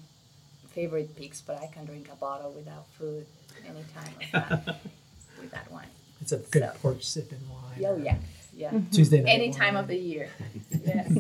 favorite 0.71 1.15
picks, 1.15 1.41
but 1.41 1.57
I 1.61 1.67
can 1.67 1.85
drink 1.85 2.09
a 2.11 2.15
bottle 2.15 2.51
without 2.51 2.87
food 2.97 3.25
anytime 3.65 4.13
with 4.19 4.31
that, 4.31 4.65
with 5.39 5.51
that 5.51 5.71
wine. 5.71 5.87
It's 6.21 6.31
a 6.31 6.37
good 6.37 6.63
So- 6.63 6.71
porch 6.81 7.03
sipping 7.05 7.39
wine. 7.49 7.85
Oh 7.85 7.97
yeah, 7.97 8.15
yeah. 8.55 8.71
Tuesday 8.91 9.21
night. 9.21 9.29
Any 9.31 9.51
time 9.51 9.75
of 9.75 9.87
the 9.87 9.97
year. 9.97 10.29
Yes. 10.85 11.11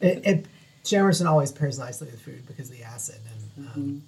It, 0.00 0.26
it 0.26 0.46
Chambourcin 0.84 1.26
always 1.26 1.50
pairs 1.50 1.78
nicely 1.78 2.06
with 2.10 2.20
food 2.20 2.46
because 2.46 2.70
of 2.70 2.76
the 2.76 2.82
acid, 2.84 3.16
and 3.56 3.68
um, 3.68 4.02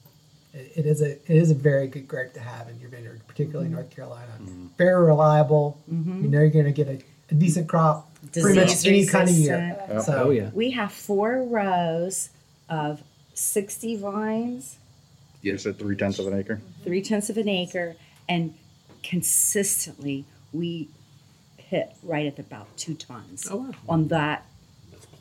it, 0.53 0.73
it 0.77 0.87
is 0.87 1.03
a 1.03 1.13
it 1.13 1.37
is 1.37 1.51
a 1.51 1.55
very 1.55 1.87
good 1.87 2.09
grape 2.09 2.33
to 2.35 2.41
have 2.41 2.69
in 2.69 2.79
your 2.81 2.91
vineyard, 2.91 3.21
particularly 3.27 3.67
in 3.67 3.73
mm-hmm. 3.73 3.81
North 3.81 3.95
Carolina. 3.95 4.33
Very 4.79 5.05
reliable. 5.05 5.81
Mm-hmm. 5.93 6.25
You 6.25 6.29
know 6.31 6.41
you're 6.41 6.51
going 6.51 6.65
to 6.65 6.73
get 6.73 6.89
a, 6.89 7.03
a 7.31 7.35
decent 7.35 7.69
crop 7.69 8.11
pretty 8.33 8.59
much 8.61 8.69
Disease 8.71 8.87
any 8.87 9.07
kind 9.07 9.29
of 9.29 9.35
year. 9.37 9.57
resistant. 9.57 9.93
Yep. 9.95 10.03
So 10.03 10.23
Oh 10.25 10.31
yeah. 10.31 10.51
We 10.53 10.71
have 10.71 10.93
four 10.93 11.43
rows 11.45 12.31
of 12.69 13.03
60 13.35 13.97
vines, 13.97 14.79
You 15.43 15.57
said 15.59 15.79
three 15.79 15.97
tenths 15.97 16.19
of 16.19 16.27
an 16.27 16.39
acre. 16.39 16.57
Mm-hmm. 16.57 16.85
three 16.85 17.03
tenths 17.03 17.31
of 17.31 17.39
an 17.39 17.49
acre, 17.49 17.97
and 18.29 18.55
consistently 19.03 20.25
we 20.53 20.89
hit 21.57 21.95
right 22.03 22.27
at 22.27 22.39
about 22.39 22.77
two 22.77 22.95
tons 22.95 23.49
Oh 23.51 23.57
wow. 23.57 23.71
on 23.89 24.09
that. 24.09 24.47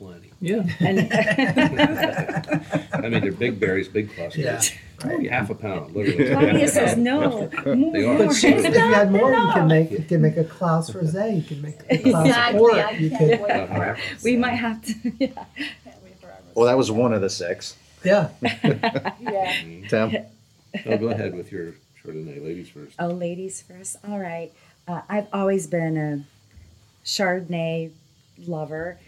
plenty. 0.00 0.30
Yeah. 0.40 0.62
And 2.92 3.06
I 3.06 3.08
mean, 3.08 3.20
they're 3.22 3.32
big 3.32 3.58
berries, 3.60 3.88
big 3.88 4.14
clusters. 4.14 4.44
Yeah. 4.44 4.60
Oh, 5.04 5.24
half 5.28 5.48
a 5.50 5.54
pound, 5.54 5.94
literally. 5.94 6.30
Claudia 6.34 6.68
says 6.68 6.96
no. 6.98 7.48
More. 7.64 7.92
They 7.92 8.04
are. 8.04 8.18
But 8.18 8.34
Sure. 8.34 8.50
if 8.50 8.64
you 8.64 8.70
had 8.80 9.10
more, 9.10 9.30
you 9.32 9.52
can 9.52 9.68
make 9.68 9.90
you 9.90 10.02
can 10.02 10.20
make 10.20 10.36
a 10.36 10.44
Klaus 10.44 10.90
rosé. 10.90 11.36
You 11.36 11.42
can 11.42 11.62
make 11.62 11.76
a 11.88 11.98
Klaus 11.98 12.26
Exactly. 12.26 12.58
port. 12.58 12.74
I 12.74 12.90
You 12.92 13.10
can't 13.10 13.30
could, 13.30 13.40
wait 13.40 13.68
for 13.68 13.84
it. 13.94 13.98
We 14.22 14.36
might 14.36 14.56
have 14.56 14.82
to. 14.84 14.92
Yeah. 15.18 15.28
Can't 15.28 16.02
wait 16.04 16.20
for 16.20 16.26
our 16.26 16.38
Well, 16.54 16.66
that 16.66 16.76
was 16.76 16.90
one 16.90 17.14
of 17.14 17.20
the 17.22 17.30
six. 17.30 17.76
yeah. 18.04 18.28
Yeah. 18.42 19.54
Tim, 19.88 20.16
No, 20.86 20.98
go 20.98 21.08
ahead 21.08 21.34
with 21.34 21.50
your 21.52 21.74
Chardonnay, 22.04 22.44
ladies 22.44 22.68
first. 22.68 22.94
Oh, 22.98 23.08
ladies 23.08 23.62
first. 23.62 23.96
All 24.06 24.18
right. 24.18 24.52
Uh, 24.86 25.00
I've 25.08 25.28
always 25.32 25.66
been 25.66 25.96
a 25.96 26.24
Chardonnay 27.04 27.90
lover, 28.46 28.98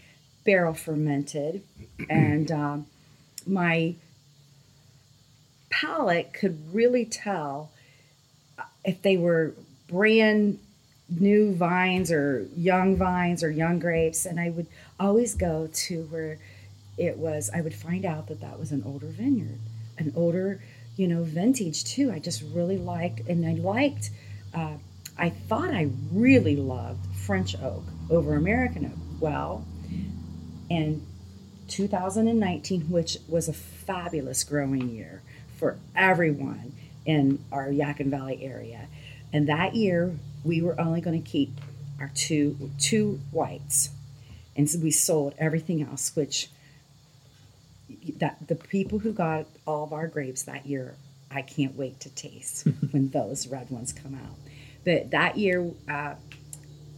barrel 0.43 0.73
fermented, 0.73 1.63
and 2.09 2.51
um, 2.51 2.85
my 3.45 3.95
palate 5.69 6.33
could 6.33 6.73
really 6.73 7.05
tell 7.05 7.71
uh, 8.57 8.63
if 8.83 9.01
they 9.01 9.17
were 9.17 9.53
brand 9.87 10.59
new 11.09 11.53
vines 11.53 12.11
or 12.11 12.47
young 12.55 12.95
vines 12.95 13.43
or 13.43 13.49
young 13.49 13.79
grapes. 13.79 14.25
And 14.25 14.39
I 14.39 14.49
would 14.49 14.67
always 14.99 15.35
go 15.35 15.69
to 15.71 16.03
where 16.03 16.39
it 16.97 17.17
was, 17.17 17.49
I 17.53 17.61
would 17.61 17.73
find 17.73 18.05
out 18.05 18.27
that 18.27 18.41
that 18.41 18.59
was 18.59 18.71
an 18.71 18.83
older 18.85 19.07
vineyard, 19.07 19.59
an 19.97 20.13
older 20.15 20.61
you 20.95 21.07
know, 21.07 21.23
vintage 21.23 21.83
too. 21.83 22.11
I 22.11 22.19
just 22.19 22.43
really 22.53 22.77
liked, 22.77 23.27
and 23.27 23.45
I 23.45 23.53
liked. 23.53 24.11
Uh, 24.53 24.75
I 25.17 25.29
thought 25.29 25.71
I 25.71 25.89
really 26.11 26.55
loved 26.55 27.05
French 27.15 27.55
oak 27.61 27.83
over 28.09 28.35
American 28.35 28.85
oak. 28.85 29.21
Well, 29.21 29.65
in 30.73 31.05
2019, 31.67 32.89
which 32.89 33.17
was 33.27 33.47
a 33.47 33.53
fabulous 33.53 34.43
growing 34.43 34.89
year 34.89 35.21
for 35.55 35.77
everyone 35.95 36.73
in 37.05 37.43
our 37.51 37.67
Yadkin 37.67 38.09
Valley 38.09 38.43
area, 38.43 38.87
and 39.31 39.47
that 39.47 39.75
year 39.75 40.15
we 40.43 40.61
were 40.61 40.79
only 40.81 40.99
going 40.99 41.21
to 41.21 41.29
keep 41.29 41.51
our 41.99 42.09
two 42.15 42.71
two 42.79 43.19
whites, 43.31 43.91
and 44.55 44.67
so 44.67 44.79
we 44.79 44.89
sold 44.89 45.35
everything 45.37 45.83
else, 45.83 46.15
which 46.15 46.49
that 48.17 48.47
the 48.47 48.55
people 48.55 48.97
who 48.99 49.13
got 49.13 49.45
all 49.67 49.83
of 49.83 49.93
our 49.93 50.07
grapes 50.07 50.43
that 50.43 50.65
year, 50.65 50.95
I 51.29 51.43
can't 51.43 51.75
wait 51.75 51.99
to 51.99 52.09
taste 52.09 52.65
when 52.91 53.09
those 53.09 53.47
red 53.47 53.69
ones 53.69 53.93
come 53.93 54.15
out. 54.15 54.37
But 54.83 55.11
that 55.11 55.37
year, 55.37 55.69
uh, 55.87 56.15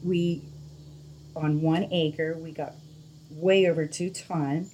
we 0.02 0.44
on 1.36 1.62
one 1.62 1.90
acre 1.92 2.38
we 2.38 2.52
got 2.52 2.74
way 3.36 3.70
over 3.70 3.86
two 3.86 4.10
ton, 4.10 4.70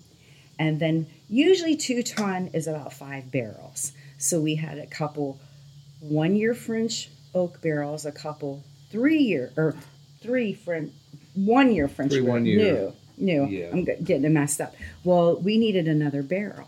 and 0.58 0.80
then 0.80 1.08
usually 1.30 1.76
two 1.76 2.04
ton 2.04 2.48
is 2.54 2.68
about 2.68 2.94
five 2.94 3.32
barrels. 3.32 3.92
So 4.18 4.40
we 4.40 4.56
had 4.56 4.78
a 4.78 4.88
couple 4.88 5.40
one 6.00 6.36
year 6.36 6.54
French 6.54 7.10
oak 7.34 7.62
barrels, 7.62 8.06
a 8.06 8.12
couple 8.12 8.64
three 8.92 9.20
year 9.20 9.52
or 9.58 9.76
three 10.22 10.54
French 10.54 10.92
one 11.34 11.72
year 11.72 11.88
French 11.88 12.12
Three 12.12 12.22
one 12.22 12.46
year. 12.46 12.58
new 12.58 12.94
new. 13.22 13.46
Yeah. 13.48 13.70
I'm 13.72 13.84
getting 13.84 14.26
it 14.26 14.30
messed 14.32 14.60
up. 14.60 14.76
Well, 15.04 15.38
we 15.38 15.58
needed 15.58 15.88
another 15.88 16.24
barrel, 16.24 16.68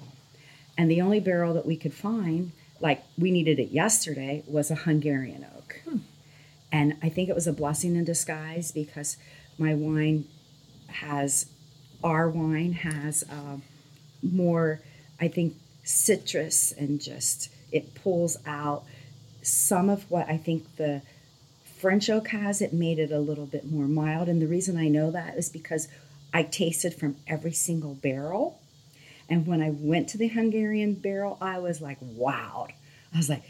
and 0.77 0.89
the 0.89 1.01
only 1.01 1.19
barrel 1.19 1.53
that 1.56 1.65
we 1.65 1.75
could 1.75 1.93
find, 1.93 2.51
like 2.79 3.03
we 3.17 3.32
needed 3.32 3.60
it 3.60 3.71
yesterday, 3.71 4.43
was 4.47 4.71
a 4.71 4.75
Hungarian 4.75 5.45
oak. 5.58 5.82
Hmm. 5.88 5.97
And 6.71 6.97
I 7.03 7.10
think 7.10 7.29
it 7.29 7.36
was 7.36 7.47
a 7.47 7.53
blessing 7.53 7.95
in 7.95 8.03
disguise 8.03 8.71
because 8.71 9.17
my 9.58 9.75
wine 9.75 10.25
has, 10.88 11.47
our 12.03 12.29
wine 12.29 12.73
has 12.73 13.23
uh, 13.29 13.57
more, 14.21 14.81
I 15.19 15.27
think, 15.27 15.55
citrus 15.83 16.71
and 16.71 17.01
just 17.01 17.49
it 17.71 17.95
pulls 17.95 18.37
out 18.45 18.83
some 19.41 19.89
of 19.89 20.09
what 20.09 20.29
I 20.29 20.37
think 20.37 20.75
the 20.77 21.01
French 21.79 22.09
oak 22.09 22.29
has. 22.29 22.61
It 22.61 22.73
made 22.73 22.99
it 22.99 23.11
a 23.11 23.19
little 23.19 23.45
bit 23.45 23.69
more 23.69 23.87
mild. 23.87 24.29
And 24.29 24.41
the 24.41 24.47
reason 24.47 24.77
I 24.77 24.87
know 24.87 25.11
that 25.11 25.35
is 25.35 25.49
because 25.49 25.87
I 26.33 26.43
tasted 26.43 26.93
from 26.93 27.17
every 27.27 27.51
single 27.51 27.95
barrel. 27.95 28.59
And 29.29 29.45
when 29.47 29.61
I 29.61 29.69
went 29.69 30.09
to 30.09 30.17
the 30.17 30.27
Hungarian 30.27 30.93
barrel, 30.93 31.37
I 31.41 31.59
was 31.59 31.81
like, 31.81 31.97
wow. 32.01 32.67
I 33.13 33.17
was 33.17 33.29
like, 33.29 33.43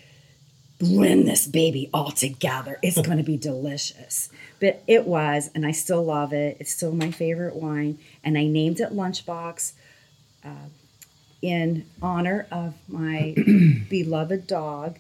blend 0.80 1.28
this 1.28 1.48
baby 1.48 1.90
all 1.94 2.12
together. 2.12 2.80
It's 2.82 3.02
going 3.02 3.18
to 3.18 3.24
be 3.24 3.38
delicious. 3.38 4.30
But 4.60 4.84
it 4.88 5.06
was, 5.06 5.50
and 5.56 5.66
I 5.66 5.72
still 5.72 6.04
love 6.04 6.34
it. 6.34 6.58
It's 6.60 6.74
still 6.74 6.92
my 6.92 7.12
favorite 7.12 7.56
wine. 7.56 8.00
And 8.24 8.38
I 8.38 8.46
named 8.46 8.80
it 8.80 8.92
Lunchbox 8.92 9.74
uh, 10.44 10.68
in 11.42 11.86
honor 12.02 12.48
of 12.52 12.76
my 12.88 13.36
beloved 13.90 14.48
dog. 14.48 14.98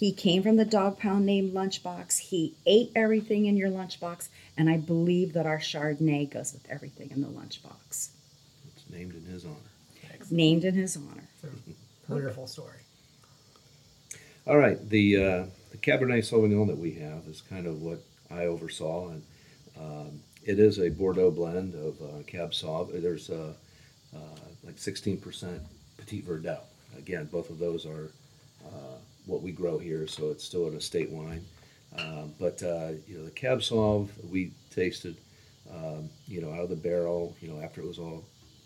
He 0.00 0.12
came 0.12 0.42
from 0.42 0.56
the 0.56 0.64
dog 0.64 0.98
pound 0.98 1.26
named 1.26 1.52
Lunchbox. 1.52 2.18
He 2.18 2.54
ate 2.64 2.90
everything 2.96 3.44
in 3.44 3.58
your 3.58 3.68
lunchbox, 3.68 4.30
and 4.56 4.70
I 4.70 4.78
believe 4.78 5.34
that 5.34 5.44
our 5.44 5.58
Chardonnay 5.58 6.30
goes 6.30 6.54
with 6.54 6.66
everything 6.70 7.10
in 7.10 7.20
the 7.20 7.28
lunchbox. 7.28 8.08
It's 8.74 8.90
named 8.90 9.14
in 9.14 9.24
his 9.30 9.44
honor. 9.44 9.56
Named 10.30 10.64
in 10.64 10.74
his 10.74 10.96
honor. 10.96 11.28
Wonderful 12.08 12.46
story. 12.46 12.79
All 14.50 14.58
right, 14.58 14.76
the 14.90 15.16
uh, 15.16 15.44
the 15.70 15.76
Cabernet 15.76 16.28
Sauvignon 16.28 16.66
that 16.66 16.76
we 16.76 16.90
have 16.94 17.24
is 17.28 17.40
kind 17.40 17.68
of 17.68 17.82
what 17.82 18.02
I 18.32 18.46
oversaw, 18.46 19.10
and 19.10 19.22
um, 19.78 20.20
it 20.44 20.58
is 20.58 20.80
a 20.80 20.88
Bordeaux 20.88 21.30
blend 21.30 21.76
of 21.76 22.02
uh, 22.02 22.24
Cab 22.26 22.50
Sauv. 22.50 23.00
There's 23.00 23.30
uh, 23.30 23.52
uh, 24.12 24.40
like 24.64 24.74
16% 24.74 25.60
Petit 25.98 26.22
Verdot. 26.22 26.62
Again, 26.98 27.26
both 27.26 27.48
of 27.48 27.60
those 27.60 27.86
are 27.86 28.10
uh, 28.66 28.96
what 29.26 29.40
we 29.40 29.52
grow 29.52 29.78
here, 29.78 30.08
so 30.08 30.30
it's 30.30 30.42
still 30.42 30.66
an 30.66 30.74
estate 30.74 31.10
wine. 31.10 31.44
But 32.40 32.60
uh, 32.64 32.94
you 33.06 33.18
know, 33.18 33.24
the 33.26 33.30
Cab 33.30 33.60
Sauv 33.60 34.08
we 34.28 34.50
tasted, 34.74 35.16
um, 35.72 36.10
you 36.26 36.40
know, 36.42 36.52
out 36.52 36.64
of 36.64 36.70
the 36.70 36.74
barrel, 36.74 37.36
you 37.40 37.46
know, 37.46 37.60
after 37.60 37.82
it 37.82 37.86
was 37.86 38.00
all 38.00 38.24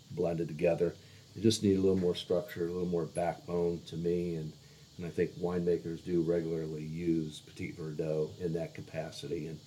blended 0.09 0.47
together. 0.47 0.95
It 1.35 1.43
just 1.43 1.61
needed 1.61 1.77
a 1.77 1.81
little 1.81 1.95
more 1.95 2.15
structure, 2.15 2.65
a 2.69 2.71
little 2.71 2.87
more 2.87 3.05
backbone 3.05 3.81
to 3.85 3.97
me, 3.97 4.33
and 4.37 4.51
and 4.97 5.05
I 5.05 5.09
think 5.09 5.31
winemakers 5.39 6.03
do 6.03 6.21
regularly 6.21 6.83
use 6.83 7.41
Petit 7.41 7.73
Verdot 7.77 8.29
in 8.39 8.53
that 8.53 8.73
capacity. 8.73 9.47
And 9.47 9.59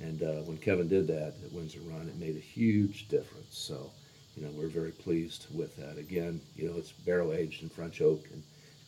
and 0.00 0.22
uh, 0.22 0.42
when 0.42 0.56
Kevin 0.56 0.88
did 0.88 1.06
that 1.08 1.34
at 1.44 1.52
Windsor 1.52 1.80
Run, 1.80 2.08
it 2.08 2.16
made 2.16 2.36
a 2.36 2.40
huge 2.40 3.08
difference. 3.08 3.58
So, 3.58 3.90
you 4.34 4.42
know, 4.42 4.50
we're 4.54 4.68
very 4.68 4.92
pleased 4.92 5.46
with 5.52 5.76
that. 5.76 5.98
Again, 5.98 6.40
you 6.56 6.68
know, 6.68 6.78
it's 6.78 6.92
barrel 6.92 7.32
aged 7.32 7.62
in 7.62 7.68
French 7.68 8.00
oak, 8.00 8.24
and 8.32 8.42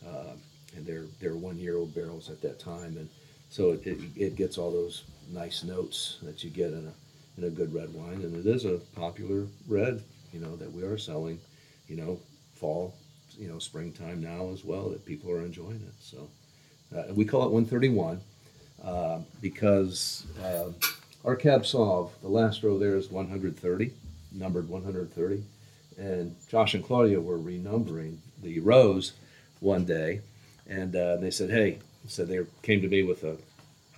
uh, 0.07 0.33
and 0.75 0.85
they're 0.85 1.05
they're 1.19 1.35
one 1.35 1.57
year 1.57 1.77
old 1.77 1.93
barrels 1.93 2.29
at 2.29 2.41
that 2.41 2.59
time, 2.59 2.97
and 2.97 3.09
so 3.49 3.71
it, 3.71 3.85
it, 3.85 3.99
it 4.15 4.35
gets 4.35 4.57
all 4.57 4.71
those 4.71 5.03
nice 5.31 5.63
notes 5.63 6.17
that 6.23 6.43
you 6.43 6.49
get 6.49 6.73
in 6.73 6.87
a 6.87 7.39
in 7.39 7.43
a 7.43 7.49
good 7.49 7.73
red 7.73 7.93
wine, 7.93 8.21
and 8.23 8.35
it 8.35 8.47
is 8.47 8.65
a 8.65 8.79
popular 8.95 9.45
red, 9.67 10.03
you 10.33 10.39
know, 10.39 10.55
that 10.55 10.71
we 10.71 10.81
are 10.81 10.97
selling, 10.97 11.39
you 11.87 11.95
know, 11.95 12.19
fall, 12.55 12.95
you 13.37 13.47
know, 13.47 13.59
springtime 13.59 14.21
now 14.21 14.49
as 14.51 14.63
well 14.63 14.89
that 14.89 15.05
people 15.05 15.31
are 15.31 15.41
enjoying 15.41 15.81
it. 15.87 15.93
So 15.99 16.29
uh, 16.95 17.13
we 17.13 17.25
call 17.25 17.43
it 17.43 17.51
131 17.51 18.19
uh, 18.83 19.19
because 19.41 20.25
uh, 20.43 20.71
our 21.25 21.35
Cab 21.35 21.63
Sauv, 21.63 22.11
the 22.21 22.29
last 22.29 22.63
row 22.63 22.77
there 22.77 22.95
is 22.95 23.11
130, 23.11 23.91
numbered 24.33 24.69
130, 24.69 25.43
and 25.97 26.35
Josh 26.47 26.73
and 26.73 26.83
Claudia 26.83 27.19
were 27.19 27.37
renumbering 27.37 28.17
the 28.41 28.59
rows 28.59 29.13
one 29.59 29.85
day, 29.85 30.21
and 30.67 30.95
uh, 30.95 31.17
they 31.17 31.31
said, 31.31 31.49
"Hey," 31.49 31.79
said 32.07 32.27
they 32.27 32.39
came 32.61 32.81
to 32.81 32.87
me 32.87 33.03
with 33.03 33.23
a, 33.23 33.35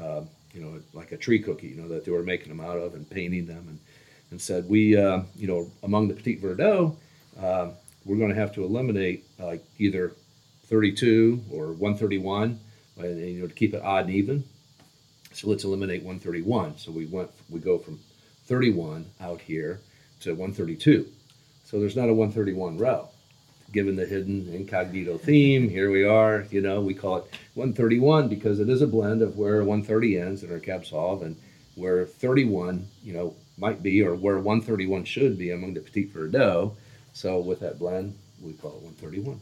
uh, 0.01 0.23
you 0.53 0.61
know, 0.61 0.79
like 0.93 1.11
a 1.11 1.17
tree 1.17 1.39
cookie, 1.39 1.67
you 1.67 1.75
know, 1.75 1.89
that 1.89 2.05
they 2.05 2.11
were 2.11 2.23
making 2.23 2.47
them 2.47 2.61
out 2.65 2.77
of 2.77 2.93
and 2.93 3.09
painting 3.09 3.45
them, 3.45 3.65
and 3.67 3.79
and 4.31 4.41
said, 4.41 4.69
"We, 4.69 4.95
uh, 4.95 5.23
you 5.35 5.47
know, 5.47 5.69
among 5.83 6.07
the 6.07 6.13
Petit 6.13 6.37
Verdot." 6.37 6.95
Uh, 7.39 7.71
we're 8.05 8.17
going 8.17 8.29
to 8.29 8.39
have 8.39 8.53
to 8.55 8.63
eliminate 8.63 9.25
like 9.37 9.63
either 9.77 10.13
32 10.67 11.43
or 11.51 11.67
131, 11.73 12.59
uh, 12.97 13.03
and, 13.03 13.19
you 13.19 13.41
know, 13.41 13.47
to 13.47 13.53
keep 13.53 13.73
it 13.73 13.81
odd 13.81 14.05
and 14.05 14.13
even. 14.13 14.43
So 15.33 15.49
let's 15.49 15.63
eliminate 15.63 16.03
131. 16.03 16.77
So 16.77 16.91
we 16.91 17.05
went, 17.05 17.29
we 17.49 17.59
go 17.59 17.77
from 17.77 17.99
31 18.45 19.05
out 19.21 19.41
here 19.41 19.79
to 20.21 20.31
132. 20.31 21.07
So 21.65 21.79
there's 21.79 21.95
not 21.95 22.09
a 22.09 22.13
131 22.13 22.77
row. 22.77 23.09
Given 23.71 23.95
the 23.95 24.05
hidden 24.05 24.51
incognito 24.51 25.19
theme, 25.19 25.69
here 25.69 25.91
we 25.91 26.03
are. 26.03 26.47
You 26.49 26.61
know, 26.61 26.81
we 26.81 26.95
call 26.95 27.17
it 27.17 27.23
131 27.53 28.27
because 28.27 28.59
it 28.59 28.69
is 28.69 28.81
a 28.81 28.87
blend 28.87 29.21
of 29.21 29.37
where 29.37 29.57
130 29.63 30.17
ends 30.17 30.43
in 30.43 30.51
our 30.51 30.59
Cab 30.59 30.83
Sauv 30.83 31.21
and 31.21 31.35
where 31.75 32.05
31, 32.05 32.87
you 33.03 33.13
know, 33.13 33.35
might 33.57 33.83
be, 33.83 34.01
or 34.01 34.15
where 34.15 34.37
131 34.37 35.03
should 35.05 35.37
be 35.37 35.51
among 35.51 35.75
the 35.75 35.81
Petit 35.81 36.07
Verdot. 36.07 36.75
So 37.19 37.37
with 37.41 37.59
that 37.59 37.77
blend, 37.77 38.15
we 38.41 38.53
call 38.53 38.71
it 38.77 38.81
131. 38.81 39.41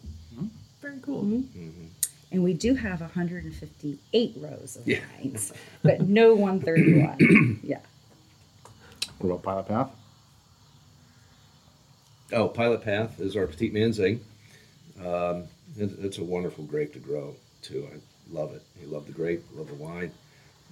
Very 0.81 0.97
cool. 1.03 1.43
And 2.31 2.43
we 2.43 2.55
do 2.55 2.73
have 2.73 3.01
158 3.01 4.33
rows 4.37 4.77
of 4.77 4.87
Yeah. 4.87 4.97
wines, 5.21 5.53
but 5.83 6.01
no 6.01 6.33
131. 6.33 7.59
yeah. 7.63 7.77
What 9.19 9.29
about 9.29 9.43
Pilot 9.43 9.67
Path? 9.67 9.91
Oh, 12.33 12.47
Pilot 12.47 12.81
Path 12.81 13.19
is 13.21 13.35
our 13.37 13.45
Petit 13.45 13.69
Manseng. 13.69 14.21
Um, 14.99 15.43
it, 15.77 15.91
it's 15.99 16.17
a 16.17 16.23
wonderful 16.23 16.63
grape 16.63 16.93
to 16.93 16.99
grow 16.99 17.35
too. 17.61 17.87
I 17.93 18.33
love 18.35 18.55
it. 18.55 18.63
I 18.81 18.85
love 18.87 19.05
the 19.05 19.13
grape, 19.13 19.43
love 19.55 19.67
the 19.67 19.75
wine. 19.75 20.11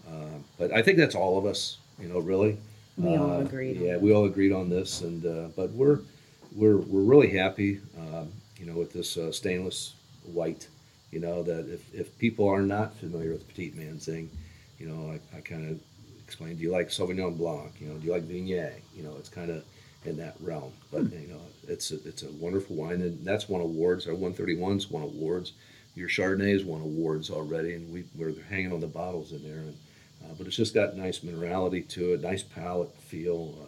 Um, 0.07 0.43
but 0.57 0.73
I 0.73 0.81
think 0.81 0.97
that's 0.97 1.13
all 1.13 1.37
of 1.37 1.45
us, 1.45 1.77
you 1.99 2.07
know, 2.07 2.17
really. 2.17 2.57
We 2.97 3.15
all 3.15 3.29
Uh, 3.33 3.39
agreed 3.41 3.77
Yeah, 3.79 3.97
we 3.97 4.11
all 4.11 4.25
agreed 4.25 4.51
on 4.53 4.71
this, 4.71 5.01
and 5.01 5.23
uh, 5.23 5.49
but 5.55 5.69
we're 5.73 5.99
we're 6.56 6.78
we're 6.78 7.01
really 7.01 7.36
happy, 7.36 7.80
um, 7.97 8.32
you 8.58 8.66
know, 8.66 8.74
with 8.74 8.93
this 8.93 9.18
uh, 9.18 9.32
stainless 9.32 9.93
white. 10.24 10.68
You 11.12 11.20
know 11.20 11.43
that 11.43 11.72
if, 11.72 11.93
if 11.93 12.18
people 12.18 12.47
are 12.49 12.62
not 12.62 12.95
familiar 12.97 13.32
with 13.32 13.47
Petit 13.47 13.72
Manseng, 13.72 14.28
you 14.80 14.88
know, 14.88 15.12
I, 15.12 15.38
I 15.38 15.41
kind 15.41 15.70
of 15.70 15.80
explained. 16.24 16.58
Do 16.58 16.64
you 16.64 16.72
like 16.72 16.89
Sauvignon 16.89 17.38
Blanc? 17.38 17.72
You 17.80 17.88
know, 17.88 17.97
do 17.97 18.06
you 18.06 18.12
like 18.12 18.24
Viognier? 18.24 18.74
You 18.95 19.03
know, 19.03 19.16
it's 19.18 19.30
kind 19.30 19.51
of 19.51 19.64
in 20.06 20.18
that 20.18 20.36
realm. 20.39 20.74
But 20.91 21.12
you 21.14 21.28
know, 21.28 21.41
it's 21.68 21.91
a, 21.91 21.95
it's 22.08 22.24
a 22.24 22.32
wonderful 22.32 22.76
wine, 22.76 23.01
and 23.01 23.26
that's 23.26 23.49
won 23.49 23.62
awards. 23.62 24.08
Our 24.08 24.14
131s 24.14 24.91
won 24.91 25.03
awards. 25.03 25.53
Your 25.95 26.10
Chardonnays 26.10 26.66
won 26.66 26.82
awards 26.82 27.30
already, 27.30 27.76
and 27.76 27.91
we 27.91 28.03
we're 28.16 28.34
hanging 28.49 28.74
on 28.74 28.82
the 28.82 28.88
bottles 28.88 29.32
in 29.32 29.43
there. 29.43 29.60
And 29.60 29.78
uh, 30.24 30.34
but 30.38 30.47
it's 30.47 30.56
just 30.56 30.74
got 30.74 30.95
nice 30.95 31.20
minerality 31.20 31.88
to 31.89 32.14
it, 32.14 32.22
nice 32.22 32.43
palate 32.43 32.93
feel, 33.01 33.56
uh, 33.62 33.68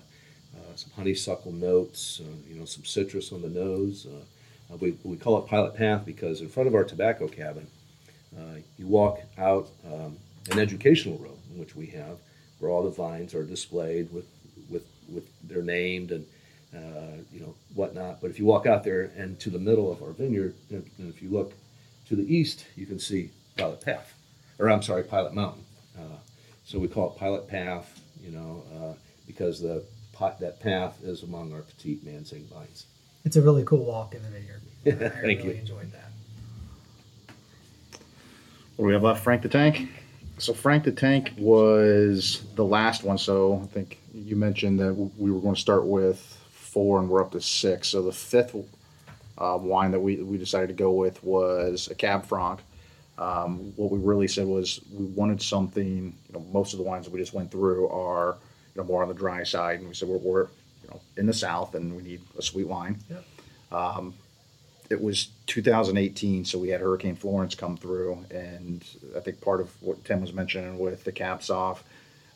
some 0.78 0.91
honeysuckle 0.95 1.51
notes, 1.51 2.21
uh, 2.21 2.36
you 2.47 2.55
know, 2.57 2.65
some 2.65 2.86
citrus 2.86 3.32
on 3.32 3.41
the 3.41 3.49
nose. 3.49 4.05
Uh, 4.05 4.23
Uh, 4.69 4.75
we, 4.82 4.89
we 5.03 5.15
call 5.15 5.38
it 5.39 5.47
Pilot 5.47 5.73
Path 5.75 6.05
because 6.05 6.41
in 6.41 6.49
front 6.49 6.67
of 6.67 6.75
our 6.75 6.84
tobacco 6.84 7.25
cabin, 7.30 7.65
uh, 8.38 8.59
you 8.78 8.86
walk 8.86 9.21
out 9.38 9.69
um, 9.86 10.17
an 10.51 10.59
educational 10.59 11.17
room, 11.19 11.39
which 11.55 11.73
we 11.73 11.86
have, 11.88 12.17
where 12.59 12.69
all 12.69 12.84
the 12.84 12.95
vines 13.05 13.34
are 13.34 13.45
displayed 13.45 14.11
with, 14.11 14.28
with, 14.69 14.86
with 15.07 15.25
they're 15.47 15.63
named 15.63 16.11
and 16.11 16.25
uh, 16.75 17.15
you 17.32 17.39
know 17.39 17.53
whatnot. 17.75 18.19
But 18.19 18.30
if 18.30 18.39
you 18.39 18.45
walk 18.45 18.65
out 18.65 18.84
there 18.84 19.03
and 19.15 19.39
to 19.39 19.49
the 19.49 19.63
middle 19.69 19.89
of 19.89 20.01
our 20.03 20.11
vineyard, 20.11 20.53
and, 20.69 20.84
and 20.97 21.07
if 21.13 21.21
you 21.23 21.30
look 21.30 21.53
to 22.09 22.15
the 22.17 22.28
east, 22.38 22.65
you 22.75 22.86
can 22.86 22.99
see 22.99 23.32
Pilot 23.55 23.80
Path, 23.80 24.13
or 24.59 24.69
I'm 24.69 24.84
sorry, 24.84 25.03
Pilot 25.03 25.34
Mountain. 25.34 25.63
Uh, 25.97 26.19
so 26.65 26.78
we 26.78 26.89
call 26.89 27.07
it 27.11 27.17
Pilot 27.17 27.47
Path, 27.47 27.88
you 28.21 28.32
know, 28.32 28.63
uh, 28.75 28.93
because 29.25 29.61
the 29.61 29.82
that 30.20 30.59
path 30.59 30.97
is 31.03 31.24
among 31.24 31.53
our 31.53 31.61
Petit 31.61 31.99
Manseng 32.03 32.45
vines. 32.47 32.86
It's 33.24 33.36
a 33.36 33.41
really 33.41 33.63
cool 33.63 33.86
walk 33.86 34.15
in 34.15 34.24
the 34.24 34.30
vineyard. 34.30 34.61
I 34.86 35.09
Thank 35.09 35.39
really 35.39 35.55
you. 35.55 35.61
enjoyed 35.61 35.91
that. 35.91 36.09
What 38.76 38.84
do 38.84 38.88
we 38.88 38.93
have 38.93 39.03
left? 39.03 39.24
Frank 39.24 39.41
the 39.41 39.49
Tank. 39.49 39.89
So 40.38 40.53
Frank 40.53 40.84
the 40.84 40.91
Tank 40.91 41.34
was 41.38 42.43
the 42.55 42.63
last 42.63 43.03
one. 43.03 43.18
So 43.18 43.61
I 43.63 43.68
think 43.68 43.99
you 44.13 44.36
mentioned 44.36 44.80
that 44.80 44.93
we 44.93 45.32
were 45.32 45.39
going 45.39 45.55
to 45.55 45.61
start 45.61 45.86
with 45.86 46.20
four, 46.51 46.99
and 46.99 47.09
we're 47.09 47.22
up 47.22 47.32
to 47.32 47.41
six. 47.41 47.88
So 47.89 48.01
the 48.03 48.11
fifth 48.11 48.55
uh, 49.38 49.57
wine 49.59 49.91
that 49.91 49.99
we 49.99 50.18
we 50.18 50.38
decided 50.38 50.68
to 50.68 50.74
go 50.74 50.91
with 50.91 51.24
was 51.24 51.89
a 51.89 51.95
Cab 51.95 52.26
Franc. 52.26 52.59
Um, 53.18 53.74
what 53.76 53.91
we 53.91 53.97
really 53.97 54.28
said 54.28 54.45
was 54.45 54.80
we 54.93 55.05
wanted 55.05 55.41
something. 55.41 56.15
You 56.28 56.34
know, 56.34 56.45
most 56.51 56.74
of 56.74 56.78
the 56.78 56.86
wines 56.86 57.05
that 57.05 57.11
we 57.11 57.20
just 57.20 57.34
went 57.34 57.51
through 57.51 57.89
are 57.89 58.38
you 58.78 58.84
know 58.84 58.88
more 58.88 59.01
on 59.01 59.07
the 59.07 59.15
dry 59.15 59.43
side, 59.43 59.80
and 59.80 59.88
we 59.88 59.95
said 59.95 60.07
we're, 60.07 60.17
we're 60.17 60.43
you 60.84 60.89
know 60.89 61.01
in 61.17 61.25
the 61.25 61.34
south, 61.34 61.73
and 61.73 61.95
we 61.95 62.03
need 62.03 62.21
a 62.38 62.41
sweet 62.41 62.67
wine. 62.67 62.97
Yep. 63.09 63.25
it 64.89 65.01
was 65.01 65.30
2018, 65.47 66.45
so 66.45 66.59
we 66.59 66.69
had 66.69 66.80
Hurricane 66.80 67.15
Florence 67.15 67.55
come 67.55 67.75
through, 67.75 68.23
and 68.30 68.86
I 69.15 69.19
think 69.19 69.41
part 69.41 69.59
of 69.59 69.69
what 69.82 70.05
Tim 70.05 70.21
was 70.21 70.32
mentioning 70.32 70.78
with 70.78 71.03
the 71.03 71.11
caps 71.11 71.49
off, 71.49 71.84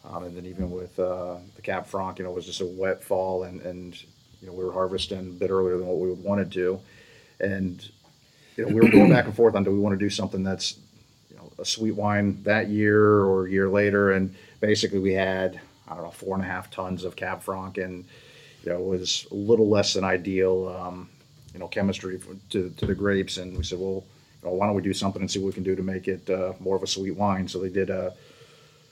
um, 0.04 0.24
and 0.24 0.36
then 0.36 0.46
even 0.48 0.72
with 0.72 1.00
uh, 1.00 1.36
the 1.56 1.62
Cab 1.62 1.86
Franc, 1.86 2.18
you 2.18 2.26
know, 2.26 2.32
it 2.32 2.36
was 2.36 2.48
just 2.48 2.62
a 2.62 2.66
wet 2.66 3.04
fall, 3.04 3.44
and 3.44 3.62
and 3.62 4.02
you 4.42 4.48
know 4.48 4.54
we 4.54 4.66
were 4.66 4.74
harvesting 4.74 5.20
a 5.20 5.22
bit 5.22 5.52
earlier 5.52 5.78
than 5.78 5.86
what 5.86 6.00
we 6.00 6.10
would 6.10 6.24
want 6.24 6.40
to, 6.40 6.46
do, 6.46 6.80
and 7.40 7.88
you 8.58 8.66
know 8.66 8.74
we 8.74 8.82
were 8.82 8.90
going 8.90 9.12
back 9.12 9.26
and 9.26 9.36
forth 9.36 9.54
on 9.54 9.64
do 9.64 9.70
we 9.70 9.78
want 9.78 9.94
to 9.94 10.04
do 10.04 10.10
something 10.10 10.44
that's 10.44 10.80
you 11.30 11.38
know 11.38 11.52
a 11.60 11.66
sweet 11.66 11.92
wine 11.92 12.42
that 12.44 12.68
year 12.68 13.00
or 13.00 13.46
a 13.46 13.52
year 13.52 13.70
later, 13.70 14.12
and 14.12 14.34
basically 14.60 14.98
we 14.98 15.14
had 15.14 15.62
I 15.92 15.96
don't 15.96 16.04
know 16.04 16.12
four 16.12 16.36
and 16.36 16.44
a 16.44 16.48
half 16.48 16.72
tons 16.72 17.04
of 17.04 17.16
Cab 17.16 17.42
Franc, 17.42 17.78
and 17.78 18.06
you 18.64 18.72
know 18.72 18.78
it 18.78 18.86
was 18.86 19.28
a 19.32 19.36
little 19.36 19.70
less 19.70 19.94
than 19.94 20.04
ideal. 20.04 20.76
Um, 20.80 21.10
you 21.54 21.60
know 21.60 21.68
chemistry 21.68 22.20
to, 22.52 22.70
to 22.70 22.86
the 22.86 22.96
grapes. 22.96 23.38
And 23.38 23.58
we 23.58 23.64
said 23.64 23.80
well 23.80 24.04
you 24.42 24.50
know, 24.50 24.56
why 24.56 24.66
don't 24.66 24.76
we 24.76 24.82
do 24.82 24.94
something 24.94 25.22
and 25.22 25.30
see 25.30 25.40
what 25.40 25.48
we 25.48 25.54
can 25.54 25.64
do 25.64 25.76
to 25.76 25.84
make 25.84 26.08
it 26.08 26.30
uh, 26.30 26.54
more 26.60 26.76
of 26.76 26.84
a 26.84 26.88
sweet 26.88 27.16
wine? 27.16 27.48
So 27.48 27.60
they 27.60 27.70
did 27.70 27.90
a, 27.90 28.14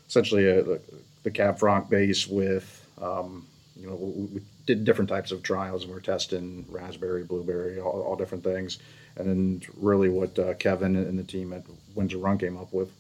essentially 0.07 0.47
a, 0.47 0.79
the 1.23 1.31
cab 1.31 1.57
franc 1.59 1.89
base 1.89 2.27
with 2.27 2.85
um, 3.01 3.45
you 3.75 3.87
know 3.87 3.95
we, 3.95 4.25
we 4.25 4.41
did 4.65 4.85
different 4.85 5.09
types 5.09 5.31
of 5.31 5.41
trials. 5.41 5.83
And 5.83 5.91
we 5.91 5.95
were 5.95 6.01
testing 6.01 6.65
raspberry 6.69 7.23
blueberry 7.23 7.79
all, 7.79 8.01
all 8.01 8.15
different 8.15 8.43
things. 8.43 8.79
And 9.15 9.27
then 9.27 9.61
really 9.77 10.09
what 10.09 10.37
uh, 10.37 10.53
kevin 10.55 10.95
and 10.95 11.17
the 11.17 11.23
team 11.23 11.53
at 11.53 11.63
windsor 11.95 12.17
run 12.17 12.37
came 12.37 12.57
up 12.57 12.71
with 12.71 12.91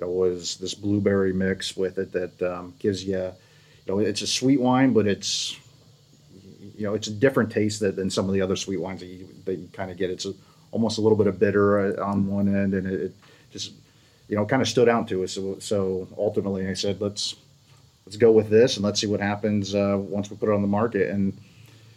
was 0.00 0.56
this 0.56 0.74
blueberry 0.74 1.32
mix 1.32 1.76
with 1.76 1.98
it 1.98 2.12
that 2.12 2.42
um, 2.42 2.74
gives 2.78 3.04
you 3.04 3.32
you 3.86 3.94
know 3.94 3.98
it's 3.98 4.22
a 4.22 4.26
sweet 4.26 4.60
wine 4.60 4.92
but 4.92 5.06
it's 5.06 5.58
you 6.76 6.86
know, 6.86 6.94
it's 6.94 7.06
a 7.06 7.12
different 7.12 7.50
taste 7.50 7.80
than, 7.80 8.10
some 8.10 8.26
of 8.26 8.34
the 8.34 8.40
other 8.40 8.56
sweet 8.56 8.80
wines 8.80 9.00
that 9.00 9.06
you, 9.06 9.28
that 9.44 9.54
you 9.54 9.68
kind 9.72 9.90
of 9.90 9.96
get. 9.96 10.10
It's 10.10 10.26
a, 10.26 10.34
almost 10.72 10.98
a 10.98 11.00
little 11.00 11.16
bit 11.16 11.28
of 11.28 11.38
bitter 11.38 11.98
uh, 11.98 12.04
on 12.04 12.26
one 12.26 12.48
end, 12.48 12.74
and 12.74 12.86
it, 12.86 13.00
it 13.00 13.12
just, 13.52 13.72
you 14.28 14.36
know, 14.36 14.44
kind 14.44 14.60
of 14.60 14.68
stood 14.68 14.88
out 14.88 15.06
to 15.08 15.22
us. 15.22 15.32
So, 15.32 15.58
so 15.60 16.08
ultimately, 16.18 16.68
I 16.68 16.74
said, 16.74 17.00
let's 17.00 17.36
let's 18.06 18.16
go 18.16 18.32
with 18.32 18.50
this 18.50 18.76
and 18.76 18.84
let's 18.84 19.00
see 19.00 19.06
what 19.06 19.20
happens 19.20 19.74
uh, 19.74 19.96
once 19.98 20.30
we 20.30 20.36
put 20.36 20.50
it 20.50 20.54
on 20.54 20.60
the 20.60 20.68
market. 20.68 21.08
And 21.10 21.32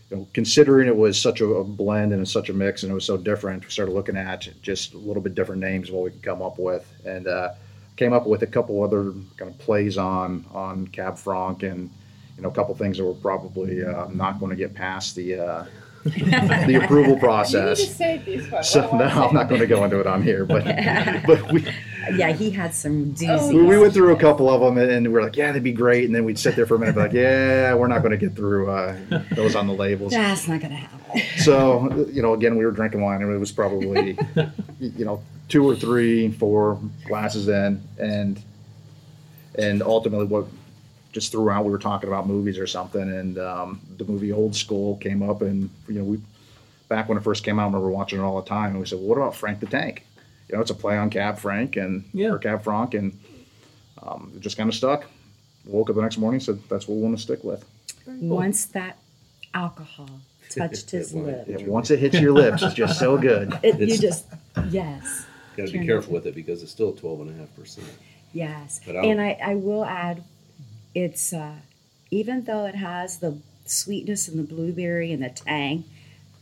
you 0.10 0.18
know, 0.18 0.28
considering 0.34 0.88
it 0.88 0.96
was 0.96 1.20
such 1.20 1.42
a, 1.42 1.46
a 1.46 1.64
blend 1.66 2.14
and 2.14 2.28
such 2.28 2.50
a 2.50 2.54
mix, 2.54 2.84
and 2.84 2.92
it 2.92 2.96
was 2.96 3.04
so 3.04 3.18
different, 3.18 3.64
we 3.64 3.72
started 3.72 3.94
looking 3.94 4.16
at 4.16 4.48
just 4.62 4.94
a 4.94 4.98
little 4.98 5.24
bit 5.24 5.36
different 5.36 5.62
names 5.62 5.92
what 5.92 6.04
we 6.04 6.12
could 6.12 6.24
come 6.24 6.42
up 6.42 6.60
with, 6.60 6.90
and 7.04 7.28
uh, 7.28 7.50
came 7.98 8.14
up 8.14 8.26
with 8.26 8.44
a 8.44 8.48
couple 8.48 8.84
other 8.84 9.12
kind 9.36 9.52
of 9.52 9.58
plays 9.58 9.98
on 9.98 10.46
on 10.54 10.88
Cab 10.88 11.18
Franc 11.18 11.64
and 11.64 11.90
you 12.38 12.44
know, 12.44 12.50
a 12.50 12.54
couple 12.54 12.76
things 12.76 12.98
that 12.98 13.06
were 13.06 13.16
probably 13.16 13.84
uh, 13.84 14.08
not 14.10 14.40
going 14.40 14.52
to 14.52 14.56
get 14.56 14.76
past 14.76 15.16
the 15.16 15.36
uh, 15.36 15.66
the 16.04 16.80
approval 16.84 17.18
process. 17.18 17.96
say 17.96 18.22
this 18.24 18.50
one. 18.52 18.64
So 18.64 18.96
no, 18.96 19.06
I'm 19.06 19.34
not 19.34 19.50
going 19.50 19.60
to 19.62 19.68
go 19.68 19.84
into 19.84 20.00
it 20.00 20.08
on 20.08 20.22
here, 20.22 20.46
but 20.46 20.64
but 21.26 21.52
we 21.52 21.66
Yeah, 22.14 22.32
he 22.32 22.52
had 22.52 22.74
some 22.74 23.10
we, 23.10 23.16
doozies. 23.16 23.68
we 23.68 23.78
went 23.78 23.94
through 23.94 24.14
a 24.16 24.20
couple 24.20 24.50
of 24.50 24.62
them 24.62 24.78
and 24.78 25.08
we 25.08 25.14
were 25.14 25.24
like, 25.24 25.36
yeah, 25.36 25.52
they'd 25.52 25.64
be 25.64 25.74
great, 25.74 26.06
and 26.06 26.16
then 26.16 26.24
we'd 26.24 26.40
sit 26.40 26.56
there 26.56 26.68
for 26.68 26.76
a 26.76 26.80
minute, 26.80 26.96
and 26.96 27.12
be 27.12 27.18
like, 27.20 27.26
yeah, 27.26 27.74
we're 27.74 27.88
not 27.88 28.04
going 28.04 28.12
to 28.12 28.18
get 28.18 28.36
through 28.36 28.70
uh, 28.70 28.96
those 29.32 29.56
on 29.56 29.68
the 29.68 29.74
labels. 29.74 30.14
That's 30.14 30.48
not 30.48 30.62
gonna 30.62 30.76
happen. 30.76 31.22
So 31.40 32.08
you 32.12 32.22
know, 32.22 32.34
again, 32.34 32.56
we 32.56 32.66
were 32.66 32.72
drinking 32.72 33.02
wine, 33.02 33.24
and 33.24 33.34
it 33.34 33.40
was 33.40 33.52
probably 33.52 34.18
you 34.80 35.06
know 35.06 35.24
two 35.50 35.64
or 35.68 35.76
three, 35.76 36.30
four 36.32 36.80
glasses 37.06 37.48
in, 37.48 37.82
and 38.00 38.42
and 39.56 39.82
ultimately 39.82 40.26
what 40.26 40.46
just 41.14 41.32
throughout 41.32 41.66
we 41.66 41.72
were 41.72 41.80
talking 41.80 42.08
about 42.10 42.28
movies 42.28 42.58
or 42.60 42.68
something, 42.68 43.02
and 43.02 43.38
um, 43.40 43.80
the 43.98 44.06
movie 44.06 44.32
Old 44.32 44.56
School 44.56 44.98
came 44.98 45.28
up, 45.28 45.42
and 45.42 45.70
you 45.88 45.96
know 45.96 46.04
we 46.04 46.20
back 46.90 47.10
when 47.10 47.18
it 47.18 47.22
first 47.24 47.44
came 47.44 47.60
out, 47.60 47.64
I 47.64 47.66
remember 47.66 47.90
watching 47.90 48.20
it 48.20 48.22
all 48.24 48.40
the 48.42 48.48
time, 48.48 48.72
and 48.72 48.80
we 48.80 48.86
said, 48.86 49.00
well, 49.00 49.08
what 49.10 49.18
about 49.18 49.36
Frank 49.36 49.60
the 49.60 49.66
Tank? 49.66 50.06
You 50.48 50.56
know, 50.56 50.62
it's 50.62 50.72
a 50.72 50.76
play 50.76 50.96
on 50.98 51.10
Cab 51.10 51.38
Frank 51.38 51.76
and 51.76 52.06
Yeah. 52.14 52.30
or 52.30 52.38
Cab 52.38 52.64
Franc, 52.64 52.94
and 52.94 53.18
um, 54.02 54.32
it 54.36 54.40
just 54.42 54.56
kind 54.58 54.70
of 54.70 54.76
stuck. 54.76 55.06
Woke 55.66 55.90
up 55.90 55.98
the 55.98 56.02
next 56.02 56.18
morning, 56.18 56.40
said 56.40 56.60
that's 56.70 56.88
what 56.88 56.96
we 56.96 57.02
want 57.04 57.18
to 57.18 57.22
stick 57.22 57.44
with. 57.44 57.66
Once 58.06 58.66
that 58.68 58.98
alcohol 59.54 60.10
touched 60.50 60.92
his 60.92 61.12
That 61.12 61.18
wine. 61.18 61.26
lip, 61.26 61.46
Yeah, 61.62 61.68
once 61.68 61.92
it 61.92 62.00
hits 62.00 62.18
your 62.22 62.32
lips, 62.32 62.64
it's 62.64 62.74
just 62.74 62.98
so 63.00 63.18
good. 63.18 63.52
it, 63.64 63.76
you 63.80 63.84
It's- 63.88 64.00
just 64.00 64.26
yes, 64.70 65.26
Got 65.58 65.66
to 65.68 65.72
be 65.74 65.78
Turned 65.80 65.90
careful 65.90 66.14
with 66.14 66.26
it 66.28 66.36
because 66.36 66.62
it's 66.64 66.72
still 66.72 66.94
12.5%. 66.94 67.80
yes. 68.34 68.80
But 68.86 68.96
I'll- 68.96 69.10
And 69.10 69.20
I, 69.20 69.38
I 69.44 69.56
will 69.56 69.84
add, 69.84 70.24
it's 70.96 71.34
uh, 71.34 71.56
even 72.12 72.44
though 72.46 72.66
it 72.66 72.76
has 72.76 73.18
the 73.20 73.40
sweetness 73.66 74.28
and 74.28 74.40
the 74.40 74.44
blueberry 74.44 75.12
and 75.12 75.22
the 75.24 75.30
tang, 75.30 75.84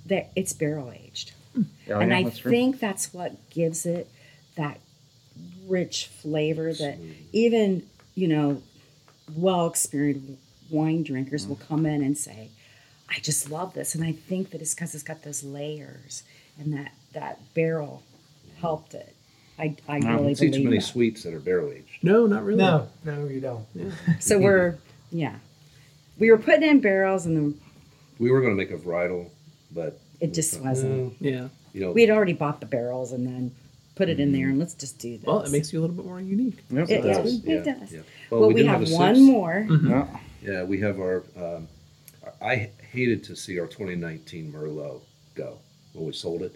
that 0.05 0.29
it's 0.35 0.53
barrel 0.53 0.91
aged. 0.91 1.31
Oh, 1.57 1.99
and 1.99 2.11
yeah, 2.11 2.17
I 2.17 2.23
that's 2.23 2.39
true. 2.39 2.51
think 2.51 2.79
that's 2.79 3.13
what 3.13 3.49
gives 3.49 3.85
it 3.85 4.07
that 4.57 4.79
rich 5.67 6.07
flavor 6.07 6.73
that 6.73 6.97
even 7.33 7.83
you 8.13 8.27
know 8.27 8.61
well 9.35 9.65
experienced 9.67 10.39
wine 10.69 11.01
drinkers 11.03 11.47
will 11.47 11.55
come 11.55 11.85
in 11.85 12.01
and 12.03 12.15
say 12.17 12.49
i 13.09 13.19
just 13.19 13.49
love 13.49 13.73
this 13.73 13.95
and 13.95 14.03
i 14.03 14.11
think 14.11 14.51
that 14.51 14.61
it's 14.61 14.75
because 14.75 14.93
it's 14.93 15.03
got 15.03 15.23
those 15.23 15.43
layers 15.43 16.23
and 16.59 16.71
that 16.73 16.91
that 17.13 17.39
barrel 17.55 18.03
helped 18.59 18.93
it 18.93 19.15
i, 19.59 19.75
I 19.87 19.99
No, 19.99 20.15
really 20.15 20.31
I 20.31 20.33
see 20.33 20.51
too 20.51 20.63
many 20.63 20.77
that. 20.77 20.83
sweets 20.83 21.23
that 21.23 21.33
are 21.33 21.39
barrel 21.39 21.71
aged. 21.71 22.03
No, 22.03 22.25
not 22.25 22.43
really. 22.43 22.57
No, 22.59 22.87
no, 23.03 23.25
you 23.27 23.39
don't. 23.41 23.65
so 24.19 24.37
we're 24.39 24.77
yeah 25.11 25.35
we 26.17 26.31
were 26.31 26.37
putting 26.37 26.63
in 26.63 26.79
barrels 26.79 27.25
and 27.25 27.35
then 27.35 27.59
We 28.19 28.31
were 28.31 28.41
going 28.41 28.53
to 28.53 28.57
make 28.57 28.71
a 28.71 28.77
varietal, 28.77 29.29
but 29.71 29.99
it 30.21 30.33
just 30.33 30.59
mm. 30.59 30.63
wasn't 30.65 31.15
Yeah. 31.19 31.49
You 31.73 31.81
know, 31.81 31.91
we 31.91 32.01
had 32.01 32.09
already 32.09 32.33
bought 32.33 32.61
the 32.61 32.65
barrels 32.65 33.11
and 33.11 33.27
then 33.27 33.53
put 33.95 34.07
it 34.09 34.19
in 34.19 34.31
there 34.31 34.47
and 34.47 34.59
let's 34.59 34.73
just 34.73 34.99
do 34.99 35.17
this 35.17 35.25
Well, 35.25 35.41
it 35.41 35.51
makes 35.51 35.73
you 35.73 35.79
a 35.79 35.81
little 35.81 35.95
bit 35.95 36.05
more 36.05 36.21
unique. 36.21 36.57
Yep. 36.69 36.89
It 36.89 37.01
does, 37.01 37.17
does. 37.17 37.43
yeah, 37.43 37.55
It 37.55 37.63
does. 37.65 37.91
yeah. 37.91 38.01
well, 38.29 38.47
we, 38.47 38.53
did 38.53 38.65
have, 38.67 38.89
a 38.89 38.93
one 38.93 39.15
six. 39.15 39.25
more 39.25 39.65
mm-hmm. 39.67 39.89
Yeah. 39.89 39.99
Uh-huh. 39.99 40.17
Yeah, 40.41 40.63
we 40.63 40.79
have 40.81 40.99
our. 40.99 41.23
Um, 41.35 41.67
I 42.41 42.69
hated 42.91 43.23
to 43.25 43.35
see 43.35 43.59
our 43.59 43.65
2019 43.65 44.51
Merlot 44.53 45.01
go 45.33 45.57
when 45.93 46.05
we 46.05 46.13
sold 46.13 46.43
it, 46.43 46.55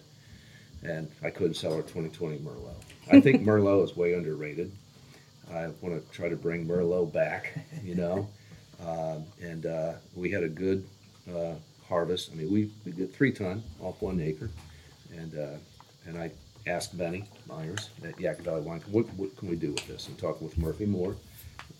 and 0.82 1.10
I 1.22 1.30
couldn't 1.30 1.54
sell 1.54 1.72
our 1.72 1.82
2020 1.82 2.38
Merlot. 2.38 2.74
I 3.10 3.20
think 3.20 3.42
Merlot 3.46 3.84
is 3.84 3.96
way 3.96 4.14
underrated. 4.14 4.72
I 5.52 5.68
want 5.80 6.00
to 6.00 6.12
try 6.12 6.28
to 6.28 6.36
bring 6.36 6.66
Merlot 6.66 7.12
back, 7.12 7.58
you 7.82 7.94
know, 7.94 8.28
um, 8.86 9.24
and 9.42 9.66
uh, 9.66 9.92
we 10.14 10.30
had 10.30 10.44
a 10.44 10.48
good 10.48 10.86
uh, 11.34 11.54
harvest. 11.88 12.30
I 12.32 12.36
mean, 12.36 12.50
we, 12.52 12.70
we 12.84 12.92
did 12.92 13.12
three 13.12 13.32
ton 13.32 13.62
off 13.80 14.00
one 14.00 14.20
acre, 14.20 14.50
and 15.16 15.34
uh, 15.36 15.58
and 16.06 16.16
I 16.16 16.30
asked 16.66 16.96
Benny 16.96 17.24
Myers 17.46 17.90
at 18.04 18.16
Yadkin 18.16 18.44
Valley 18.44 18.60
Wine, 18.62 18.82
what, 18.90 19.06
what 19.14 19.36
can 19.36 19.48
we 19.48 19.56
do 19.56 19.72
with 19.72 19.86
this? 19.86 20.08
And 20.08 20.18
talking 20.18 20.46
with 20.46 20.58
Murphy 20.58 20.86
Moore, 20.86 21.16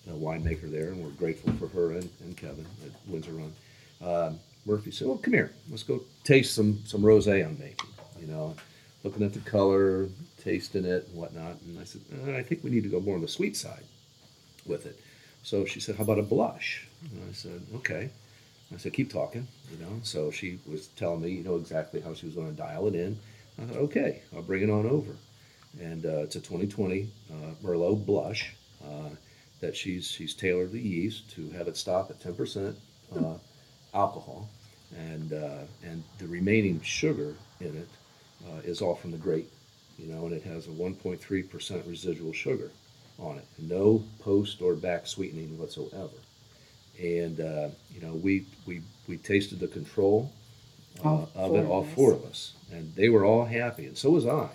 a 0.09 0.13
winemaker 0.13 0.71
there, 0.71 0.89
and 0.89 1.03
we're 1.03 1.11
grateful 1.11 1.53
for 1.55 1.69
her 1.69 1.93
and, 1.93 2.09
and 2.21 2.37
Kevin 2.37 2.67
at 2.85 2.93
Windsor 3.07 3.33
Run. 3.33 3.53
Um, 4.03 4.39
Murphy 4.67 4.91
said, 4.91 5.09
"Well, 5.09 5.19
come 5.19 5.35
here, 5.35 5.53
let's 5.71 5.83
go 5.83 6.03
taste 6.25 6.55
some 6.55 6.81
some 6.85 7.03
rosé 7.03 7.45
I'm 7.45 7.59
making." 7.59 7.89
You 8.21 8.27
know, 8.27 8.57
looking 9.03 9.23
at 9.23 9.33
the 9.33 9.41
color, 9.41 10.09
tasting 10.43 10.85
it, 10.85 11.07
and 11.09 11.17
whatnot. 11.17 11.57
And 11.67 11.79
I 11.79 11.85
said, 11.85 12.03
uh, 12.27 12.33
"I 12.33 12.43
think 12.43 12.63
we 12.65 12.71
need 12.71 12.83
to 12.85 12.89
go 12.89 13.01
more 13.01 13.17
on 13.17 13.23
the 13.23 13.29
sweet 13.29 13.57
side 13.57 13.85
with 14.67 14.87
it." 14.87 14.99
So 15.43 15.65
she 15.65 15.81
said, 15.81 15.97
"How 15.97 16.05
about 16.05 16.19
a 16.19 16.23
blush?" 16.23 16.87
And 17.13 17.23
I 17.29 17.33
said, 17.33 17.63
"Okay." 17.77 18.11
I 18.73 18.77
said, 18.77 18.93
keep 18.93 19.13
talking, 19.13 19.47
you 19.71 19.85
know. 19.85 20.01
So 20.03 20.31
she 20.31 20.59
was 20.67 20.89
telling 20.89 21.23
me, 21.23 21.31
you 21.31 21.43
know, 21.43 21.57
exactly 21.57 22.01
how 22.01 22.15
she 22.15 22.27
was 22.27 22.35
going 22.35 22.51
to 22.51 22.57
dial 22.57 22.87
it 22.87 22.95
in. 22.95 23.19
I 23.61 23.65
thought, 23.65 23.77
okay, 23.79 24.23
I'll 24.35 24.43
bring 24.43 24.63
it 24.63 24.71
on 24.71 24.87
over. 24.87 25.17
And 25.81 26.07
uh, 26.07 26.23
it's 26.23 26.37
a 26.37 26.41
2020 26.41 27.09
uh, 27.31 27.35
Merlot 27.63 28.05
Blush 28.07 28.55
uh, 28.85 29.11
that 29.61 29.77
she's 29.77 30.07
she's 30.07 30.35
tailored 30.35 30.73
the 30.73 30.81
yeast 30.81 31.31
to 31.33 31.51
have 31.51 31.69
it 31.69 31.77
stop 31.77 32.11
at 32.11 32.21
10% 32.21 32.75
uh, 33.17 33.35
alcohol, 33.95 34.49
and 34.97 35.33
and 35.85 36.03
the 36.19 36.27
remaining 36.27 36.81
sugar 36.81 37.37
in 37.61 37.77
it 37.77 37.89
uh, 38.49 38.59
is 38.65 38.81
all 38.81 38.95
from 38.95 39.11
the 39.11 39.19
grape, 39.19 39.51
you 39.99 40.07
know, 40.07 40.27
and 40.27 40.35
it 40.35 40.43
has 40.43 40.67
a 40.67 40.71
1.3% 40.71 41.89
residual 41.89 42.33
sugar 42.33 42.71
on 43.19 43.37
it, 43.37 43.47
no 43.59 44.03
post 44.21 44.63
or 44.63 44.75
back 44.75 45.07
sweetening 45.07 45.59
whatsoever 45.59 46.17
and 47.01 47.41
uh, 47.41 47.69
you 47.93 48.01
know 48.01 48.15
we 48.15 48.47
we 48.67 48.83
we 49.09 49.17
tasted 49.17 49.59
the 49.59 49.69
control 49.69 50.31
uh, 51.05 51.25
of 51.35 51.55
it, 51.55 51.67
all 51.67 51.81
of 51.83 51.89
four 51.93 52.13
of 52.13 52.25
us, 52.25 52.55
and 52.73 52.95
they 52.95 53.09
were 53.09 53.25
all 53.25 53.45
happy, 53.45 53.87
and 53.87 53.97
so 53.97 54.11
was 54.11 54.27
I. 54.27 54.49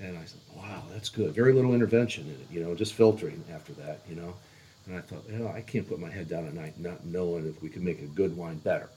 And 0.00 0.16
I 0.16 0.24
said, 0.24 0.40
"Wow, 0.54 0.82
that's 0.92 1.08
good. 1.08 1.34
Very 1.34 1.52
little 1.52 1.74
intervention 1.74 2.24
in 2.26 2.32
it, 2.32 2.46
you 2.50 2.62
know, 2.62 2.74
just 2.74 2.94
filtering 2.94 3.42
after 3.52 3.72
that, 3.74 4.00
you 4.08 4.16
know." 4.16 4.34
And 4.86 4.96
I 4.96 5.00
thought, 5.00 5.24
you 5.28 5.38
know, 5.38 5.48
I 5.48 5.62
can't 5.62 5.88
put 5.88 5.98
my 5.98 6.10
head 6.10 6.28
down 6.28 6.46
at 6.46 6.54
night 6.54 6.78
not 6.78 7.04
knowing 7.04 7.46
if 7.46 7.60
we 7.60 7.68
can 7.68 7.84
make 7.84 8.00
a 8.00 8.06
good 8.06 8.36
wine 8.36 8.58
better, 8.58 8.88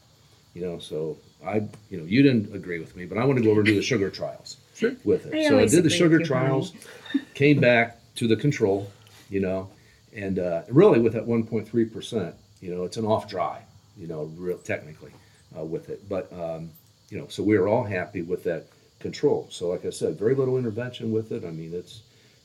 you 0.53 0.61
know. 0.61 0.79
So 0.79 1.17
I, 1.45 1.55
you 1.89 1.97
know, 1.97 2.03
you 2.05 2.21
didn't 2.23 2.53
agree 2.55 2.79
with 2.79 2.95
me, 2.95 3.05
but 3.05 3.17
I 3.17 3.25
want 3.25 3.37
to 3.39 3.43
go 3.43 3.51
over 3.51 3.61
and 3.61 3.67
do 3.67 3.75
the 3.75 3.81
sugar 3.81 4.09
trials 4.09 4.57
Sure. 4.75 4.93
with 5.03 5.25
it. 5.25 5.33
I 5.33 5.49
so 5.49 5.59
I 5.59 5.65
did 5.65 5.83
the 5.83 5.89
sugar 5.89 6.17
with 6.19 6.27
you, 6.29 6.35
honey. 6.35 6.47
trials, 6.47 6.73
came 7.33 7.59
back 7.59 7.97
to 8.15 8.27
the 8.27 8.35
control, 8.35 8.91
you 9.29 9.39
know, 9.39 9.69
and 10.15 10.39
uh, 10.39 10.63
really 10.69 10.99
with 10.99 11.13
that 11.13 11.25
1.3 11.27 11.93
percent, 11.93 12.35
you 12.61 12.73
know, 12.73 12.83
it's 12.83 12.97
an 12.97 13.05
off 13.05 13.29
dry, 13.29 13.61
you 13.97 14.07
know, 14.07 14.23
real 14.35 14.57
technically 14.57 15.11
uh, 15.57 15.63
with 15.63 15.89
it. 15.89 16.07
But 16.09 16.31
um, 16.33 16.71
you 17.09 17.17
know, 17.17 17.27
so 17.27 17.43
we 17.43 17.57
were 17.57 17.67
all 17.67 17.83
happy 17.83 18.21
with 18.21 18.43
that 18.43 18.65
control. 18.99 19.47
So 19.49 19.69
like 19.69 19.85
I 19.85 19.89
said, 19.89 20.17
very 20.19 20.35
little 20.35 20.57
intervention 20.57 21.11
with 21.11 21.31
it. 21.31 21.43
I 21.45 21.51
mean, 21.51 21.73
it's 21.73 22.01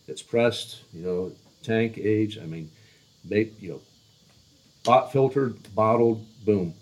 it's 0.06 0.22
pressed, 0.22 0.82
you 0.92 1.02
know, 1.04 1.32
tank 1.62 1.98
age. 1.98 2.38
I 2.38 2.46
mean, 2.46 2.70
they, 3.24 3.50
you 3.60 3.70
know, 3.70 3.80
bot 4.84 5.12
filtered, 5.12 5.56
bottled, 5.74 6.24
boom, 6.44 6.74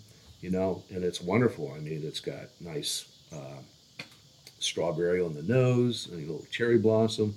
you 0.42 0.50
know, 0.50 0.82
and 0.90 1.02
it's 1.04 1.20
wonderful. 1.22 1.72
I 1.74 1.78
mean, 1.80 2.02
it's 2.04 2.20
got 2.20 2.48
nice 2.60 3.06
uh, 3.32 3.60
strawberry 4.58 5.20
on 5.22 5.34
the 5.34 5.42
nose, 5.42 6.08
and 6.10 6.18
a 6.22 6.30
little 6.30 6.46
cherry 6.50 6.78
blossom. 6.78 7.34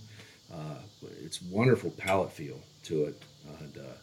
Uh, 0.53 0.75
it's 1.23 1.41
wonderful 1.41 1.91
palate 1.91 2.31
feel 2.31 2.59
to 2.83 3.05
it, 3.05 3.21
and 3.59 3.77
uh, 3.77 3.93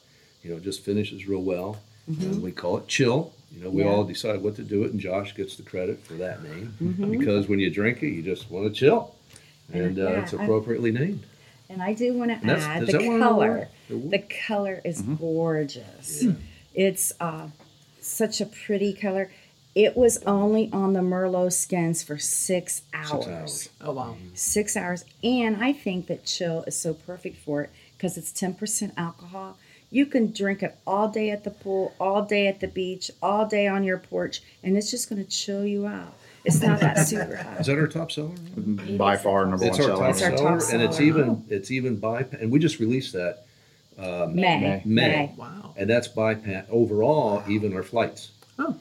you 0.43 0.51
know, 0.53 0.59
just 0.59 0.81
finishes 0.83 1.27
real 1.27 1.43
well. 1.43 1.79
And 2.09 2.43
we 2.43 2.51
call 2.51 2.79
it 2.79 2.89
chill. 2.89 3.33
You 3.53 3.63
know, 3.63 3.71
we 3.71 3.83
Yeah. 3.85 3.89
all 3.91 4.03
decide 4.05 4.43
what 4.43 4.57
to 4.57 4.63
do 4.63 4.83
it, 4.85 4.91
and 4.93 4.99
Josh 5.01 5.35
gets 5.37 5.57
the 5.57 5.63
credit 5.63 6.03
for 6.03 6.15
that 6.15 6.43
name 6.43 6.75
because 7.11 7.47
when 7.49 7.61
you 7.61 7.71
drink 7.71 8.03
it, 8.03 8.09
you 8.09 8.23
just 8.23 8.51
want 8.51 8.67
to 8.67 8.73
chill, 8.73 9.15
and 9.73 9.99
uh, 9.99 10.03
Yeah, 10.03 10.23
it's 10.23 10.33
appropriately 10.33 10.91
named. 10.91 11.25
And 11.69 11.81
I 11.83 11.95
do 11.95 12.13
want 12.15 12.31
to 12.33 12.47
add 12.47 12.87
the 12.87 12.99
color. 13.19 13.69
the 13.89 14.19
color 14.47 14.81
is 14.85 15.03
gorgeous. 15.03 16.23
Yeah. 16.25 16.33
It's 16.75 17.13
uh, 17.21 17.49
such 18.05 18.41
a 18.41 18.47
pretty 18.47 18.93
color. 18.93 19.31
It 19.75 19.97
was 19.97 20.23
only 20.25 20.69
on 20.73 20.93
the 20.93 21.01
Merlot 21.01 21.53
skins 21.53 22.03
for 22.03 22.19
six 22.19 22.83
hours. 22.93 23.09
Six 23.11 23.29
hours. 23.29 23.69
Oh 23.81 23.93
wow. 23.93 24.17
Mm-hmm. 24.19 24.35
Six 24.35 24.77
hours. 24.77 25.05
And 25.25 25.63
I 25.65 25.73
think 25.73 26.09
that 26.09 26.27
chill 26.27 26.63
is 26.67 26.77
so 26.77 26.93
perfect 26.93 27.37
for 27.37 27.63
it 27.63 27.71
because 27.97 28.19
it's 28.19 28.33
10% 28.33 28.93
alcohol. 28.97 29.57
You 29.91 30.07
can 30.07 30.33
drink 30.33 30.63
it 30.63 30.77
all 30.87 31.09
day 31.09 31.31
at 31.31 31.45
the 31.45 31.51
pool, 31.51 31.95
all 32.01 32.23
day 32.23 32.47
at 32.49 32.61
the 32.61 32.67
beach, 32.67 33.11
all 33.23 33.47
day 33.47 33.67
on 33.67 33.85
your 33.85 33.99
porch, 33.99 34.43
and 34.63 34.77
it's 34.77 34.91
just 34.91 35.09
going 35.09 35.23
to 35.23 35.31
chill 35.31 35.67
you 35.67 35.87
out. 35.87 36.15
It's 36.45 36.61
not 36.63 36.81
that 36.81 36.95
super 37.07 37.37
hot. 37.37 37.61
Is 37.61 37.67
that 37.67 37.79
our 37.79 37.87
top 37.87 38.11
seller? 38.11 38.31
By 38.97 39.17
far 39.17 39.47
number 39.47 39.67
It's 39.67 39.79
one 39.79 39.91
our 39.91 39.97
seller. 39.97 40.07
top 40.07 40.11
It's 40.11 40.23
our 40.23 40.31
top 40.31 40.39
seller, 40.39 40.61
top 40.61 40.73
and 40.73 40.83
it's 40.83 41.01
even 41.01 41.45
it's 41.49 41.71
even 41.71 41.97
by 41.97 42.27
And 42.41 42.51
we 42.51 42.59
just 42.59 42.79
released 42.81 43.13
that, 43.13 43.45
May. 43.99 44.33
May. 44.61 44.83
May. 44.85 45.33
Wow. 45.37 45.75
and 45.77 45.89
that's 45.89 46.09
bypass 46.09 46.67
overall. 46.71 47.43
Even 47.49 47.75
our 47.75 47.83
flights. 47.83 48.31
Oh, 48.59 48.77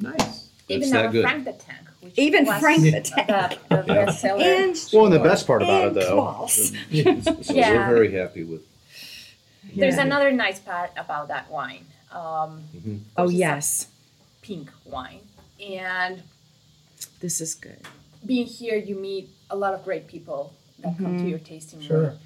nice. 0.00 0.48
Even 0.68 0.90
that 0.90 1.06
our 1.06 1.12
good. 1.12 1.22
Frank 1.22 1.44
the 1.44 1.52
Tank. 1.52 1.78
Which 2.00 2.18
Even 2.18 2.46
Frank 2.46 2.82
the 2.82 2.90
the, 2.92 3.00
Tank. 3.00 3.58
the 3.68 3.82
best 3.86 4.20
seller. 4.20 4.42
And 4.42 4.76
Well, 4.92 5.04
and 5.06 5.14
the 5.14 5.20
best 5.20 5.46
part 5.46 5.62
about 5.62 5.88
it, 5.88 5.94
though, 5.94 6.46
So 6.48 6.74
Yeah. 6.90 7.88
we're 7.88 7.94
very 7.94 8.12
happy 8.12 8.42
with. 8.44 8.62
There's 9.74 9.98
another 9.98 10.32
nice 10.32 10.58
part 10.58 10.90
about 10.96 11.28
that 11.28 11.50
wine. 11.50 11.86
Um, 12.10 12.64
mhm. 12.76 13.00
Oh, 13.16 13.24
which 13.24 13.32
is 13.34 13.36
a 13.36 13.38
yes. 13.38 13.86
pink 14.42 14.70
wine. 14.84 15.20
And 15.64 16.22
This 17.20 17.40
is 17.40 17.54
good. 17.54 17.78
being 18.26 18.46
here, 18.46 18.76
you 18.76 18.94
meet 18.96 19.30
a 19.50 19.56
lot 19.56 19.74
of 19.74 19.84
great 19.84 20.08
people 20.08 20.52
that 20.80 20.98
come 20.98 21.18
to 21.18 21.28
your 21.28 21.38
tasting 21.38 21.80
Sure. 21.80 21.98
room. 22.00 22.18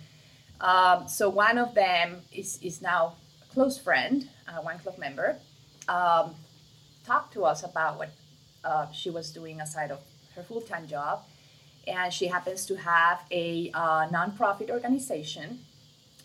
Um, 0.60 1.08
so 1.08 1.28
one 1.28 1.58
of 1.58 1.74
them 1.74 2.22
is, 2.32 2.58
is 2.62 2.80
now 2.80 3.14
a 3.42 3.52
close 3.52 3.78
friend, 3.78 4.28
a 4.48 4.62
wine 4.62 4.78
club 4.78 4.98
member. 4.98 5.36
Um, 5.88 6.34
talked 7.04 7.32
to 7.34 7.44
us 7.44 7.62
about 7.62 7.98
what 7.98 8.10
uh, 8.64 8.90
she 8.92 9.10
was 9.10 9.30
doing 9.30 9.60
aside 9.60 9.90
of 9.90 10.00
her 10.34 10.42
full-time 10.42 10.86
job, 10.88 11.22
and 11.86 12.12
she 12.12 12.26
happens 12.26 12.66
to 12.66 12.76
have 12.76 13.22
a 13.30 13.70
uh, 13.74 14.08
nonprofit 14.08 14.70
organization 14.70 15.60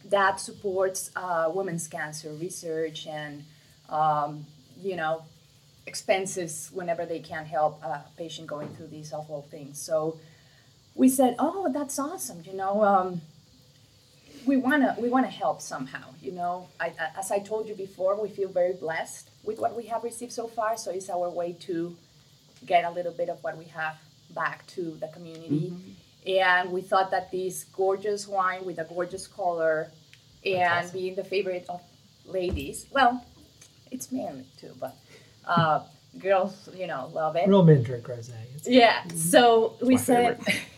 that 0.05 0.39
supports 0.39 1.11
uh, 1.15 1.51
women's 1.53 1.87
cancer 1.87 2.31
research 2.33 3.05
and 3.07 3.43
um, 3.89 4.45
you 4.81 4.95
know 4.95 5.23
expenses 5.85 6.69
whenever 6.73 7.05
they 7.05 7.19
can 7.19 7.45
help 7.45 7.83
a 7.83 8.03
patient 8.17 8.47
going 8.47 8.69
through 8.75 8.87
these 8.87 9.13
awful 9.13 9.47
things. 9.51 9.79
So 9.79 10.19
we 10.95 11.09
said, 11.09 11.35
"Oh, 11.37 11.69
that's 11.71 11.99
awesome! 11.99 12.43
You 12.45 12.53
know, 12.53 12.83
um, 12.83 13.21
we 14.45 14.57
wanna 14.57 14.95
we 14.99 15.09
wanna 15.09 15.29
help 15.29 15.61
somehow. 15.61 16.05
You 16.21 16.31
know, 16.33 16.67
I, 16.79 16.93
as 17.17 17.31
I 17.31 17.39
told 17.39 17.67
you 17.67 17.75
before, 17.75 18.21
we 18.21 18.29
feel 18.29 18.49
very 18.49 18.73
blessed 18.73 19.29
with 19.43 19.59
what 19.59 19.75
we 19.75 19.85
have 19.87 20.03
received 20.03 20.33
so 20.33 20.47
far. 20.47 20.77
So 20.77 20.91
it's 20.91 21.09
our 21.09 21.29
way 21.29 21.53
to 21.61 21.95
get 22.65 22.85
a 22.85 22.91
little 22.91 23.13
bit 23.13 23.29
of 23.29 23.43
what 23.43 23.57
we 23.57 23.65
have 23.65 23.95
back 24.33 24.65
to 24.67 24.97
the 24.99 25.07
community. 25.07 25.73
And 26.25 26.71
we 26.71 26.81
thought 26.81 27.11
that 27.11 27.31
this 27.31 27.63
gorgeous 27.63 28.27
wine 28.27 28.63
with 28.65 28.77
a 28.77 28.83
gorgeous 28.83 29.27
color 29.27 29.91
and 30.45 30.85
awesome. 30.85 30.99
being 30.99 31.15
the 31.15 31.23
favorite 31.23 31.65
of 31.67 31.81
ladies, 32.25 32.85
well, 32.91 33.25
it's 33.89 34.11
men 34.11 34.45
too, 34.59 34.71
but 34.79 34.95
uh, 35.45 35.81
girls, 36.19 36.69
you 36.75 36.87
know, 36.87 37.09
love 37.13 37.35
it. 37.35 37.47
Real 37.47 37.63
men 37.63 37.81
drink 37.83 38.05
rosé. 38.05 38.33
Yeah. 38.65 39.01
So 39.15 39.75
we 39.81 39.97
said, 39.97 40.39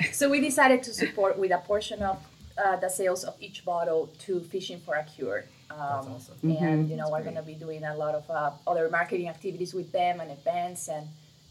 this 0.00 0.16
is 0.16 0.20
my 0.20 0.26
favorite. 0.26 0.28
so 0.28 0.30
we 0.30 0.40
decided 0.40 0.82
to 0.84 0.92
support 0.92 1.38
with 1.38 1.50
a 1.52 1.58
portion 1.58 2.02
of 2.02 2.18
uh, 2.62 2.76
the 2.76 2.88
sales 2.88 3.24
of 3.24 3.34
each 3.40 3.64
bottle 3.64 4.10
to 4.20 4.40
Fishing 4.40 4.80
for 4.80 4.94
a 4.94 5.04
Cure. 5.04 5.44
Um, 5.70 5.78
awesome. 5.78 6.36
And 6.42 6.90
you 6.90 6.96
know 6.96 7.08
we're 7.10 7.22
going 7.22 7.36
to 7.36 7.42
be 7.42 7.54
doing 7.54 7.84
a 7.84 7.96
lot 7.96 8.14
of 8.14 8.28
uh, 8.30 8.50
other 8.66 8.88
marketing 8.90 9.28
activities 9.28 9.72
with 9.72 9.92
them 9.92 10.20
and 10.20 10.30
events 10.30 10.88
and 10.88 11.06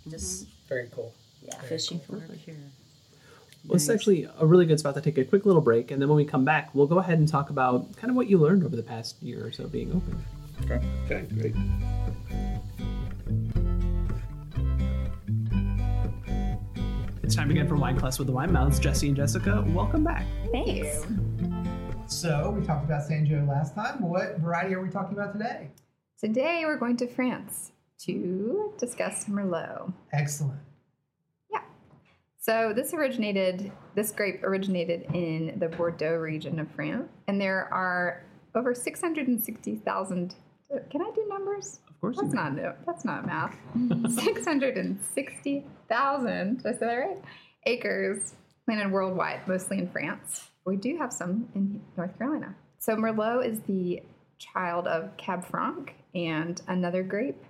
just 0.09 0.47
very 0.67 0.89
cool. 0.93 1.13
yeah. 1.41 1.55
Fishing 1.61 1.99
for 1.99 2.17
a 2.17 2.37
cure. 2.37 2.55
Well, 3.65 3.75
it's 3.75 3.89
actually 3.89 4.27
a 4.39 4.45
really 4.45 4.65
good 4.65 4.79
spot 4.79 4.95
to 4.95 5.01
take 5.01 5.17
a 5.17 5.25
quick 5.25 5.45
little 5.45 5.61
break, 5.61 5.91
and 5.91 6.01
then 6.01 6.07
when 6.09 6.15
we 6.15 6.25
come 6.25 6.45
back, 6.45 6.73
we'll 6.73 6.87
go 6.87 6.99
ahead 6.99 7.19
and 7.19 7.27
talk 7.27 7.49
about 7.49 7.93
kind 7.97 8.09
of 8.09 8.15
what 8.15 8.27
you 8.29 8.37
learned 8.37 8.63
over 8.63 8.75
the 8.75 8.83
past 8.83 9.21
year 9.21 9.45
or 9.45 9.51
so 9.51 9.67
being 9.67 9.89
open. 9.91 10.23
Okay. 10.63 10.81
Okay, 11.05 11.25
great. 11.35 11.55
It's 17.29 17.35
time 17.35 17.51
again 17.51 17.67
for 17.67 17.75
Wine 17.75 17.95
Class 17.95 18.17
with 18.17 18.25
the 18.25 18.33
Wine 18.33 18.51
Mouths. 18.51 18.79
Jesse 18.79 19.05
and 19.05 19.15
Jessica, 19.15 19.63
welcome 19.67 20.03
back. 20.03 20.25
Thanks. 20.51 21.05
So 22.07 22.55
we 22.57 22.65
talked 22.65 22.85
about 22.85 23.07
Sanjo 23.07 23.47
last 23.47 23.75
time. 23.75 24.01
What 24.01 24.39
variety 24.39 24.73
are 24.73 24.81
we 24.81 24.89
talking 24.89 25.15
about 25.15 25.33
today? 25.33 25.69
Today 26.19 26.63
we're 26.65 26.79
going 26.79 26.97
to 26.97 27.07
France 27.07 27.71
to 27.99 28.73
discuss 28.79 29.25
Merlot. 29.25 29.93
Excellent. 30.11 30.59
Yeah. 31.51 31.61
So 32.39 32.73
this 32.75 32.95
originated, 32.95 33.71
this 33.93 34.09
grape 34.09 34.43
originated 34.43 35.05
in 35.13 35.59
the 35.59 35.67
Bordeaux 35.67 36.15
region 36.15 36.57
of 36.57 36.71
France, 36.71 37.11
and 37.27 37.39
there 37.39 37.71
are 37.71 38.25
over 38.55 38.73
660,000. 38.73 40.35
Can 40.89 41.01
I 41.03 41.11
do 41.13 41.27
numbers? 41.29 41.79
Of 41.99 42.01
course, 42.01 42.17
That's 42.21 42.33
not 42.33 42.55
no, 42.55 42.73
that's 42.85 43.03
not 43.03 43.25
math. 43.25 43.57
660,000. 44.09 46.57
Did 46.57 46.65
I 46.65 46.71
say 46.71 46.77
that 46.79 46.95
right? 46.95 47.17
Acres 47.65 48.35
planted 48.63 48.89
worldwide, 48.89 49.45
mostly 49.49 49.79
in 49.79 49.89
France. 49.89 50.49
We 50.65 50.77
do 50.77 50.95
have 50.97 51.11
some 51.11 51.49
in 51.55 51.81
North 51.97 52.17
Carolina. 52.17 52.55
So 52.77 52.95
Merlot 52.95 53.45
is 53.45 53.59
the 53.67 54.01
child 54.37 54.87
of 54.87 55.17
Cab 55.17 55.43
Franc 55.45 55.93
and 56.15 56.61
another 56.69 57.03
grape, 57.03 57.43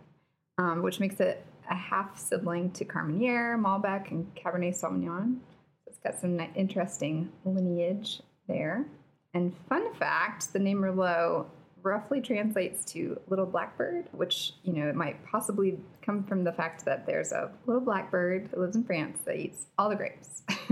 um, 0.57 0.81
which 0.81 0.99
makes 0.99 1.19
it 1.19 1.45
a 1.69 1.75
half 1.75 2.17
sibling 2.17 2.71
to 2.71 2.85
Carmenere, 2.85 3.55
Malbec, 3.55 4.09
and 4.09 4.33
Cabernet 4.33 4.73
Sauvignon. 4.81 5.37
It's 5.85 5.99
got 5.99 6.19
some 6.19 6.39
interesting 6.55 7.29
lineage 7.45 8.19
there. 8.47 8.87
And 9.35 9.53
fun 9.67 9.93
fact, 9.93 10.51
the 10.53 10.59
name 10.59 10.79
Merlot 10.79 11.45
roughly 11.83 12.21
translates 12.21 12.85
to 12.85 13.19
little 13.27 13.45
blackbird, 13.45 14.07
which, 14.11 14.53
you 14.63 14.73
know, 14.73 14.87
it 14.87 14.95
might 14.95 15.23
possibly 15.25 15.79
come 16.01 16.23
from 16.23 16.43
the 16.43 16.51
fact 16.51 16.85
that 16.85 17.05
there's 17.05 17.31
a 17.31 17.51
little 17.65 17.81
blackbird 17.81 18.51
that 18.51 18.59
lives 18.59 18.75
in 18.75 18.83
France 18.83 19.19
that 19.25 19.37
eats 19.37 19.67
all 19.77 19.89
the 19.89 19.95
grapes. 19.95 20.43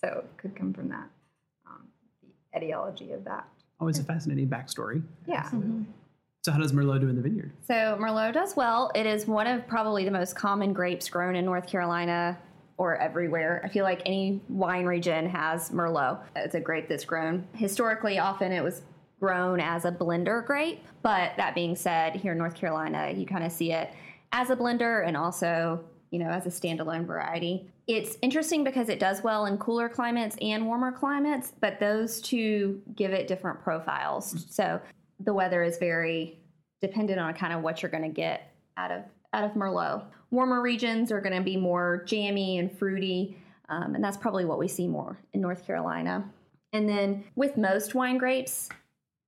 so 0.00 0.24
it 0.24 0.26
could 0.36 0.54
come 0.56 0.72
from 0.72 0.88
that, 0.88 1.08
um, 1.66 1.86
the 2.22 2.58
etiology 2.58 3.12
of 3.12 3.24
that. 3.24 3.46
Always 3.80 3.98
a 3.98 4.04
fascinating 4.04 4.48
backstory. 4.48 5.02
Yeah. 5.26 5.50
So 6.42 6.50
how 6.50 6.58
does 6.58 6.72
Merlot 6.72 7.00
do 7.00 7.08
in 7.08 7.16
the 7.16 7.22
vineyard? 7.22 7.52
So 7.66 7.96
Merlot 8.00 8.32
does 8.32 8.56
well. 8.56 8.90
It 8.94 9.06
is 9.06 9.26
one 9.26 9.46
of 9.46 9.66
probably 9.66 10.04
the 10.04 10.10
most 10.10 10.34
common 10.34 10.72
grapes 10.72 11.08
grown 11.08 11.36
in 11.36 11.44
North 11.44 11.66
Carolina 11.66 12.38
or 12.78 12.96
everywhere. 12.96 13.60
I 13.64 13.68
feel 13.68 13.84
like 13.84 14.02
any 14.06 14.40
wine 14.48 14.84
region 14.86 15.28
has 15.28 15.70
Merlot. 15.70 16.20
It's 16.34 16.56
a 16.56 16.60
grape 16.60 16.88
that's 16.88 17.04
grown 17.04 17.46
historically. 17.54 18.18
Often 18.18 18.52
it 18.52 18.62
was 18.62 18.82
grown 19.22 19.60
as 19.60 19.84
a 19.84 19.92
blender 19.92 20.44
grape, 20.44 20.84
but 21.02 21.32
that 21.36 21.54
being 21.54 21.76
said, 21.76 22.16
here 22.16 22.32
in 22.32 22.38
North 22.38 22.56
Carolina, 22.56 23.12
you 23.16 23.24
kind 23.24 23.44
of 23.44 23.52
see 23.52 23.70
it 23.70 23.92
as 24.32 24.50
a 24.50 24.56
blender 24.56 25.06
and 25.06 25.16
also 25.16 25.84
you 26.10 26.18
know 26.18 26.28
as 26.28 26.44
a 26.44 26.48
standalone 26.48 27.06
variety. 27.06 27.70
It's 27.86 28.16
interesting 28.20 28.64
because 28.64 28.88
it 28.88 28.98
does 28.98 29.22
well 29.22 29.46
in 29.46 29.58
cooler 29.58 29.88
climates 29.88 30.36
and 30.40 30.66
warmer 30.66 30.90
climates, 30.90 31.52
but 31.60 31.78
those 31.78 32.20
two 32.20 32.82
give 32.96 33.12
it 33.12 33.28
different 33.28 33.62
profiles. 33.62 34.44
So 34.50 34.80
the 35.20 35.32
weather 35.32 35.62
is 35.62 35.78
very 35.78 36.40
dependent 36.80 37.20
on 37.20 37.32
kind 37.34 37.52
of 37.52 37.62
what 37.62 37.80
you're 37.80 37.92
going 37.92 38.02
to 38.02 38.08
get 38.08 38.52
out 38.76 38.90
of 38.90 39.02
out 39.34 39.44
of 39.44 39.52
Merlot. 39.52 40.04
Warmer 40.32 40.60
regions 40.60 41.12
are 41.12 41.20
going 41.20 41.36
to 41.36 41.42
be 41.42 41.56
more 41.56 42.02
jammy 42.06 42.58
and 42.58 42.76
fruity, 42.76 43.36
um, 43.68 43.94
and 43.94 44.02
that's 44.02 44.16
probably 44.16 44.44
what 44.44 44.58
we 44.58 44.66
see 44.66 44.88
more 44.88 45.16
in 45.32 45.40
North 45.40 45.64
Carolina. 45.64 46.28
And 46.72 46.88
then 46.88 47.24
with 47.36 47.56
most 47.56 47.94
wine 47.94 48.18
grapes, 48.18 48.68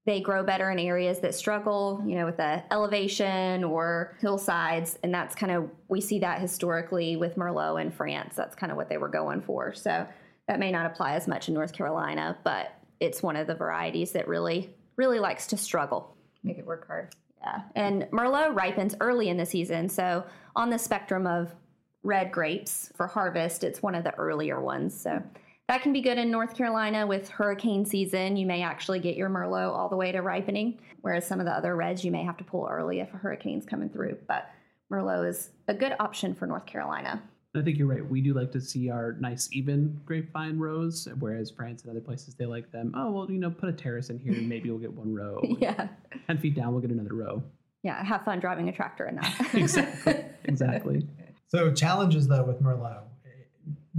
they 0.06 0.20
grow 0.20 0.44
better 0.44 0.70
in 0.70 0.78
areas 0.78 1.20
that 1.20 1.34
struggle, 1.34 2.02
you 2.06 2.16
know, 2.16 2.26
with 2.26 2.36
the 2.36 2.62
elevation 2.72 3.64
or 3.64 4.16
hillsides, 4.20 4.98
and 5.02 5.14
that's 5.14 5.34
kind 5.34 5.50
of 5.50 5.70
we 5.88 6.00
see 6.00 6.18
that 6.18 6.40
historically 6.40 7.16
with 7.16 7.36
Merlot 7.36 7.80
in 7.80 7.90
France. 7.90 8.36
That's 8.36 8.54
kind 8.54 8.70
of 8.70 8.76
what 8.76 8.88
they 8.88 8.98
were 8.98 9.08
going 9.08 9.40
for. 9.40 9.72
So 9.72 10.06
that 10.46 10.58
may 10.58 10.70
not 10.70 10.86
apply 10.86 11.14
as 11.14 11.26
much 11.26 11.48
in 11.48 11.54
North 11.54 11.72
Carolina, 11.72 12.36
but 12.44 12.74
it's 13.00 13.22
one 13.22 13.36
of 13.36 13.46
the 13.46 13.54
varieties 13.54 14.12
that 14.12 14.28
really 14.28 14.74
really 14.96 15.18
likes 15.18 15.46
to 15.48 15.56
struggle. 15.56 16.16
Make 16.42 16.58
it 16.58 16.66
work 16.66 16.86
hard. 16.86 17.14
Yeah. 17.40 17.62
And 17.74 18.02
Merlot 18.10 18.54
ripens 18.54 18.94
early 19.00 19.28
in 19.28 19.36
the 19.36 19.46
season. 19.46 19.88
So, 19.88 20.24
on 20.56 20.70
the 20.70 20.78
spectrum 20.78 21.26
of 21.26 21.54
red 22.02 22.30
grapes 22.30 22.92
for 22.96 23.06
harvest, 23.06 23.64
it's 23.64 23.82
one 23.82 23.94
of 23.94 24.04
the 24.04 24.14
earlier 24.14 24.60
ones. 24.60 24.98
So, 24.98 25.22
that 25.68 25.82
can 25.82 25.92
be 25.92 26.00
good 26.00 26.18
in 26.18 26.30
North 26.30 26.54
Carolina 26.54 27.06
with 27.06 27.28
hurricane 27.28 27.84
season. 27.84 28.36
You 28.36 28.46
may 28.46 28.62
actually 28.62 29.00
get 29.00 29.16
your 29.16 29.30
Merlot 29.30 29.72
all 29.72 29.88
the 29.88 29.96
way 29.96 30.12
to 30.12 30.20
ripening, 30.20 30.78
whereas 31.00 31.26
some 31.26 31.40
of 31.40 31.46
the 31.46 31.52
other 31.52 31.74
reds 31.74 32.04
you 32.04 32.10
may 32.10 32.22
have 32.22 32.36
to 32.38 32.44
pull 32.44 32.68
early 32.70 33.00
if 33.00 33.12
a 33.14 33.16
hurricane's 33.16 33.64
coming 33.64 33.88
through. 33.88 34.18
But 34.28 34.50
Merlot 34.92 35.28
is 35.28 35.50
a 35.68 35.74
good 35.74 35.94
option 35.98 36.34
for 36.34 36.46
North 36.46 36.66
Carolina. 36.66 37.22
I 37.56 37.62
think 37.62 37.78
you're 37.78 37.86
right. 37.86 38.04
We 38.04 38.20
do 38.20 38.34
like 38.34 38.50
to 38.52 38.60
see 38.60 38.90
our 38.90 39.12
nice 39.20 39.48
even 39.52 40.00
grapevine 40.04 40.58
rows, 40.58 41.06
whereas 41.20 41.50
France 41.50 41.82
and 41.82 41.90
other 41.90 42.00
places 42.00 42.34
they 42.34 42.46
like 42.46 42.72
them. 42.72 42.92
Oh 42.96 43.12
well, 43.12 43.30
you 43.30 43.38
know, 43.38 43.50
put 43.50 43.68
a 43.68 43.72
terrace 43.72 44.10
in 44.10 44.18
here 44.18 44.32
and 44.32 44.48
maybe 44.48 44.70
we'll 44.70 44.80
get 44.80 44.92
one 44.92 45.14
row. 45.14 45.40
yeah. 45.60 45.88
Ten 46.26 46.38
feet 46.38 46.56
down, 46.56 46.72
we'll 46.72 46.80
get 46.80 46.90
another 46.90 47.14
row. 47.14 47.42
Yeah. 47.84 48.02
Have 48.04 48.24
fun 48.24 48.40
driving 48.40 48.68
a 48.68 48.72
tractor 48.72 49.06
in 49.06 49.16
that. 49.16 49.50
exactly. 49.54 50.24
Exactly. 50.46 51.08
So 51.46 51.72
challenges 51.72 52.28
though 52.28 52.44
with 52.44 52.62
Merlot, 52.62 53.04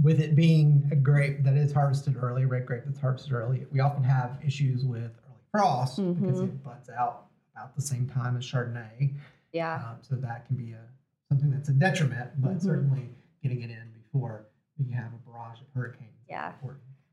with 0.02 0.20
it 0.20 0.34
being 0.34 0.88
a 0.92 0.96
grape 0.96 1.42
that 1.44 1.54
is 1.56 1.72
harvested 1.72 2.16
early, 2.20 2.44
red 2.44 2.66
grape 2.66 2.82
that's 2.84 3.00
harvested 3.00 3.32
early, 3.32 3.66
we 3.72 3.80
often 3.80 4.04
have 4.04 4.38
issues 4.44 4.84
with 4.84 5.00
early 5.26 5.40
frost 5.50 5.96
because 5.96 6.40
it 6.40 6.62
buds 6.64 6.90
out 6.90 7.26
about 7.54 7.74
the 7.74 7.82
same 7.82 8.06
time 8.08 8.36
as 8.36 8.44
Chardonnay. 8.44 9.14
yeah. 9.52 9.76
Um, 9.76 9.96
so 10.02 10.14
that 10.16 10.46
can 10.46 10.56
be 10.56 10.72
a 10.72 10.80
something 11.30 11.50
that's 11.50 11.68
a 11.70 11.72
detriment, 11.72 12.30
but 12.38 12.60
certainly 12.62 13.08
getting 13.42 13.62
it 13.62 13.70
in 13.70 13.82
before 14.02 14.46
you 14.78 14.92
have 14.94 15.06
a 15.12 15.30
barrage 15.30 15.58
of 15.60 15.66
hurricanes. 15.74 16.10
Yeah. 16.28 16.52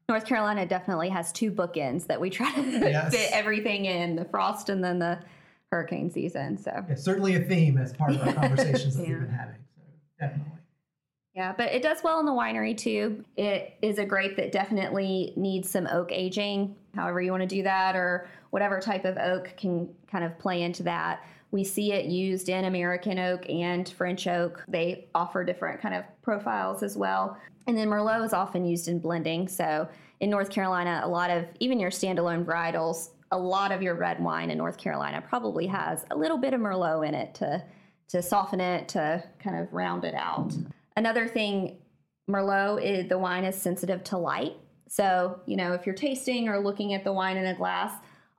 North 0.09 0.25
Carolina 0.25 0.65
definitely 0.65 1.09
has 1.09 1.31
two 1.31 1.51
bookends 1.51 2.05
that 2.07 2.19
we 2.19 2.29
try 2.29 2.51
to 2.53 2.61
Yes. 2.79 3.15
fit 3.15 3.29
everything 3.31 3.86
in 3.86 4.15
the 4.17 4.25
frost 4.25 4.67
and 4.69 4.84
then 4.84 4.99
the 4.99 5.19
hurricane 5.71 6.11
season. 6.11 6.57
So, 6.57 6.84
Yeah, 6.89 6.95
certainly 6.95 7.36
a 7.36 7.39
theme 7.39 7.77
as 7.77 7.93
part 7.93 8.11
of 8.11 8.21
our 8.21 8.34
conversations 8.41 8.97
that 8.97 9.07
we've 9.07 9.19
been 9.19 9.29
having. 9.29 9.55
So 9.75 9.81
definitely. 10.19 10.51
Yeah, 11.36 11.53
but 11.57 11.71
it 11.71 11.81
does 11.81 12.03
well 12.03 12.19
in 12.19 12.25
the 12.25 12.31
winery 12.31 12.77
too. 12.77 13.23
It 13.38 13.73
is 13.81 13.97
a 13.97 14.05
grape 14.05 14.36
that 14.38 14.51
definitely 14.51 15.34
needs 15.36 15.69
some 15.69 15.88
oak 15.88 16.11
aging, 16.11 16.75
however 16.93 17.21
you 17.21 17.31
want 17.31 17.41
to 17.41 17.47
do 17.47 17.63
that, 17.63 17.95
or 17.95 18.27
whatever 18.51 18.79
type 18.79 19.03
of 19.03 19.17
oak 19.17 19.53
can 19.57 19.89
kind 20.07 20.23
of 20.23 20.38
play 20.38 20.61
into 20.61 20.84
that. 20.84 21.25
We 21.49 21.63
see 21.63 21.91
it 21.91 22.05
used 22.05 22.49
in 22.49 22.65
American 22.65 23.17
oak 23.17 23.49
and 23.49 23.88
French 23.89 24.27
oak. 24.27 24.63
They 24.67 25.07
offer 25.15 25.43
different 25.43 25.81
kind 25.81 25.95
of 25.95 26.03
profiles 26.21 26.84
as 26.84 26.97
well. 26.97 27.38
And 27.65 27.75
then 27.75 27.88
Merlot 27.88 28.23
is 28.25 28.34
often 28.34 28.65
used 28.65 28.88
in 28.88 28.99
blending. 28.99 29.47
So 29.47 29.88
in 30.19 30.29
North 30.29 30.49
Carolina, 30.51 31.01
a 31.03 31.07
lot 31.07 31.31
of 31.31 31.45
even 31.59 31.79
your 31.79 31.91
standalone 31.91 32.45
varietals, 32.45 33.09
a 33.31 33.38
lot 33.38 33.71
of 33.71 33.81
your 33.81 33.95
red 33.95 34.23
wine 34.23 34.51
in 34.51 34.57
North 34.57 34.77
Carolina 34.77 35.23
probably 35.27 35.65
has 35.67 36.05
a 36.11 36.15
little 36.15 36.38
bit 36.38 36.53
of 36.53 36.61
Merlot 36.61 37.07
in 37.07 37.15
it 37.15 37.34
to 37.36 37.63
to 38.09 38.21
soften 38.21 38.59
it, 38.59 38.88
to 38.89 39.23
kind 39.39 39.59
of 39.59 39.73
round 39.73 40.05
it 40.05 40.13
out. 40.13 40.53
Another 40.95 41.27
thing, 41.27 41.77
Merlot 42.29 42.83
is 42.83 43.09
the 43.09 43.17
wine 43.17 43.43
is 43.43 43.55
sensitive 43.59 44.03
to 44.05 44.17
light. 44.17 44.53
So, 44.87 45.39
you 45.45 45.57
know, 45.57 45.73
if 45.73 45.85
you're 45.85 45.95
tasting 45.95 46.47
or 46.47 46.59
looking 46.59 46.93
at 46.93 47.03
the 47.03 47.11
wine 47.11 47.37
in 47.37 47.45
a 47.47 47.55
glass, 47.55 47.93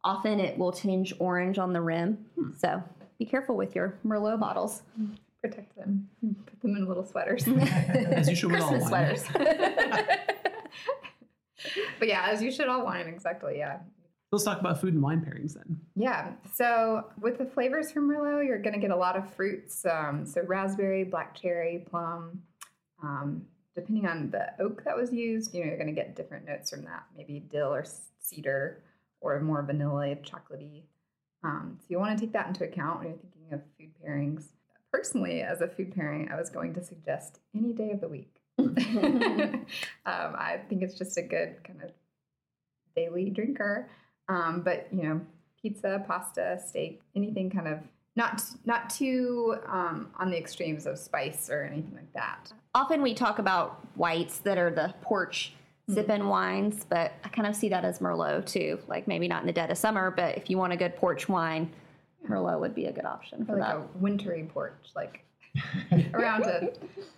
often 0.04 0.38
it 0.38 0.56
will 0.56 0.72
tinge 0.72 1.12
orange 1.18 1.58
on 1.58 1.72
the 1.72 1.80
rim. 1.80 2.26
Hmm. 2.36 2.50
So 2.56 2.82
be 3.18 3.24
careful 3.24 3.56
with 3.56 3.74
your 3.74 3.98
Merlot 4.06 4.38
bottles. 4.38 4.82
Protect 5.42 5.76
them. 5.76 6.08
Put 6.46 6.60
them 6.62 6.76
in 6.76 6.86
little 6.86 7.04
sweaters. 7.04 7.46
As 7.48 8.28
you 8.28 8.36
should 8.36 8.52
with 8.52 8.62
all 8.62 8.70
wine. 8.70 8.86
sweaters. 8.86 9.24
but 11.98 12.08
yeah, 12.08 12.26
as 12.28 12.42
you 12.42 12.50
should 12.50 12.68
all 12.68 12.84
wine, 12.84 13.06
exactly. 13.06 13.58
Yeah. 13.58 13.78
Let's 14.32 14.44
talk 14.44 14.60
about 14.60 14.80
food 14.80 14.94
and 14.94 15.02
wine 15.02 15.20
pairings 15.20 15.54
then. 15.54 15.78
Yeah. 15.94 16.32
So 16.52 17.04
with 17.20 17.38
the 17.38 17.46
flavors 17.46 17.92
from 17.92 18.10
Merlot, 18.10 18.46
you're 18.46 18.60
going 18.60 18.74
to 18.74 18.80
get 18.80 18.90
a 18.90 18.96
lot 18.96 19.16
of 19.16 19.32
fruits. 19.34 19.86
Um, 19.86 20.26
so 20.26 20.42
raspberry, 20.42 21.04
black 21.04 21.34
cherry, 21.40 21.86
plum. 21.88 22.42
Um, 23.02 23.46
depending 23.74 24.06
on 24.06 24.30
the 24.30 24.48
oak 24.60 24.82
that 24.84 24.96
was 24.96 25.12
used, 25.12 25.54
you 25.54 25.60
know, 25.60 25.66
you're 25.66 25.76
going 25.76 25.88
to 25.88 25.92
get 25.94 26.16
different 26.16 26.46
notes 26.46 26.70
from 26.70 26.84
that. 26.84 27.04
Maybe 27.16 27.40
dill 27.40 27.72
or 27.72 27.84
cedar, 28.18 28.82
or 29.20 29.40
more 29.40 29.62
vanilla, 29.62 30.16
chocolatey. 30.16 30.82
Um, 31.42 31.78
so 31.80 31.86
you 31.88 31.98
want 31.98 32.18
to 32.18 32.24
take 32.24 32.32
that 32.32 32.46
into 32.46 32.64
account 32.64 33.00
when 33.00 33.08
you're 33.08 33.18
thinking 33.18 33.52
of 33.52 33.60
food 33.78 33.90
pairings. 34.02 34.46
Personally, 34.92 35.42
as 35.42 35.60
a 35.60 35.68
food 35.68 35.94
pairing, 35.94 36.28
I 36.30 36.36
was 36.36 36.50
going 36.50 36.74
to 36.74 36.84
suggest 36.84 37.40
any 37.54 37.72
day 37.72 37.90
of 37.90 38.00
the 38.00 38.08
week. 38.08 38.34
um, 38.58 38.74
I 40.06 40.60
think 40.68 40.82
it's 40.82 40.96
just 40.96 41.18
a 41.18 41.22
good 41.22 41.56
kind 41.64 41.82
of 41.82 41.90
daily 42.94 43.30
drinker. 43.30 43.90
Um, 44.28 44.62
but 44.62 44.88
you 44.92 45.02
know, 45.02 45.20
pizza, 45.60 46.02
pasta, 46.06 46.58
steak, 46.64 47.02
anything 47.14 47.50
kind 47.50 47.68
of 47.68 47.78
not 48.16 48.42
not 48.64 48.90
too 48.90 49.56
um, 49.66 50.10
on 50.18 50.30
the 50.30 50.38
extremes 50.38 50.86
of 50.86 50.98
spice 50.98 51.50
or 51.50 51.62
anything 51.64 51.92
like 51.94 52.12
that. 52.14 52.52
often 52.74 53.02
we 53.02 53.12
talk 53.14 53.38
about 53.38 53.84
whites 53.96 54.38
that 54.38 54.56
are 54.58 54.70
the 54.70 54.94
porch 55.02 55.52
sipping 55.92 56.28
wines, 56.28 56.86
but 56.88 57.12
I 57.24 57.28
kind 57.28 57.46
of 57.46 57.54
see 57.54 57.68
that 57.68 57.84
as 57.84 57.98
Merlot 57.98 58.46
too. 58.46 58.78
Like 58.88 59.06
maybe 59.06 59.28
not 59.28 59.42
in 59.42 59.46
the 59.46 59.52
dead 59.52 59.70
of 59.70 59.76
summer, 59.78 60.10
but 60.10 60.38
if 60.38 60.48
you 60.48 60.56
want 60.58 60.72
a 60.72 60.76
good 60.76 60.96
porch 60.96 61.28
wine, 61.28 61.70
Merlot 62.28 62.58
would 62.60 62.74
be 62.74 62.86
a 62.86 62.92
good 62.92 63.04
option 63.04 63.44
for 63.44 63.56
Or 63.56 63.58
like 63.58 63.74
that. 63.74 63.76
a 63.76 63.98
wintry 63.98 64.48
porch, 64.50 64.72
like 64.96 65.24
around 66.14 66.44
a 66.44 66.72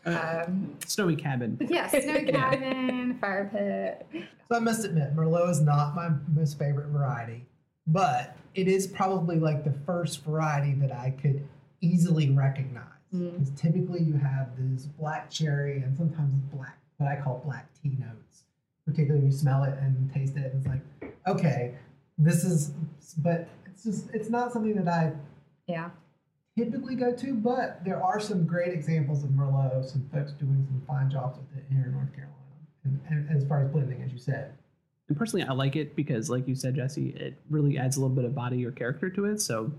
um, 0.05 0.77
Snowy 0.87 1.17
cabin. 1.17 1.59
yeah, 1.69 1.89
snowy 1.89 2.25
cabin, 2.33 3.19
fire 3.21 3.49
pit. 3.53 4.25
So 4.49 4.57
I 4.57 4.59
must 4.61 4.85
admit, 4.85 5.17
Merlot 5.17 5.51
is 5.51 5.61
not 5.61 5.95
my 5.95 6.11
most 6.35 6.59
favorite 6.59 6.89
variety, 6.89 7.47
but 7.87 8.37
it 8.55 8.69
is 8.69 8.87
probably 8.87 9.39
like 9.39 9.65
the 9.65 9.75
first 9.85 10.25
variety 10.25 10.73
that 10.75 10.93
I 10.93 11.11
could 11.11 11.47
easily 11.81 12.31
recognize. 12.31 12.83
Because 13.13 13.51
typically 13.53 14.03
you 14.03 14.15
have 14.15 14.49
this 14.59 14.85
black 14.85 15.31
cherry 15.31 15.79
and 15.81 15.97
sometimes 15.97 16.39
black, 16.53 16.77
what 16.99 17.09
I 17.09 17.17
call 17.17 17.41
black 17.47 17.67
tea 17.83 17.97
notes. 17.99 18.43
Particularly 18.85 19.21
when 19.23 19.33
you 19.33 19.37
smell 19.37 19.65
it 19.65 19.75
and 19.81 20.13
taste 20.13 20.37
it, 20.37 20.53
it's 20.55 20.67
like, 20.67 20.83
okay, 21.27 21.75
this 22.19 22.45
is, 22.45 22.73
but 23.19 23.49
it's 23.65 23.85
just, 23.85 24.11
it's 24.13 24.29
not 24.29 24.53
something 24.53 24.75
that 24.77 24.89
I 24.89 25.13
Yeah, 25.67 25.91
typically 26.57 26.95
go 26.95 27.13
to, 27.15 27.35
but 27.35 27.85
there 27.85 28.03
are 28.03 28.19
some 28.19 28.47
great 28.47 28.73
examples 28.73 29.23
of 29.25 29.31
Merlot, 29.31 29.85
some 29.91 30.09
folks 30.13 30.33
doing 30.33 30.67
some 30.67 30.83
fine 30.87 31.11
jobs 31.11 31.39
with 31.39 31.59
it 31.59 31.65
here 31.71 31.85
in 31.87 31.93
North 31.93 32.13
Carolina. 32.15 32.33
And, 32.85 33.01
and 33.09 33.37
as 33.37 33.47
far 33.47 33.63
as 33.63 33.69
blending, 33.71 34.03
as 34.03 34.13
you 34.13 34.19
said. 34.19 34.53
And 35.09 35.17
personally, 35.17 35.45
I 35.47 35.53
like 35.53 35.77
it 35.77 35.95
because, 35.95 36.31
like 36.31 36.49
you 36.49 36.55
said, 36.55 36.77
Jesse, 36.77 37.11
it 37.11 37.41
really 37.51 37.79
adds 37.79 37.97
a 37.97 38.01
little 38.01 38.15
bit 38.15 38.25
of 38.25 38.35
body 38.35 38.65
or 38.65 38.73
character 38.73 39.11
to 39.11 39.25
it. 39.27 39.41
So 39.41 39.71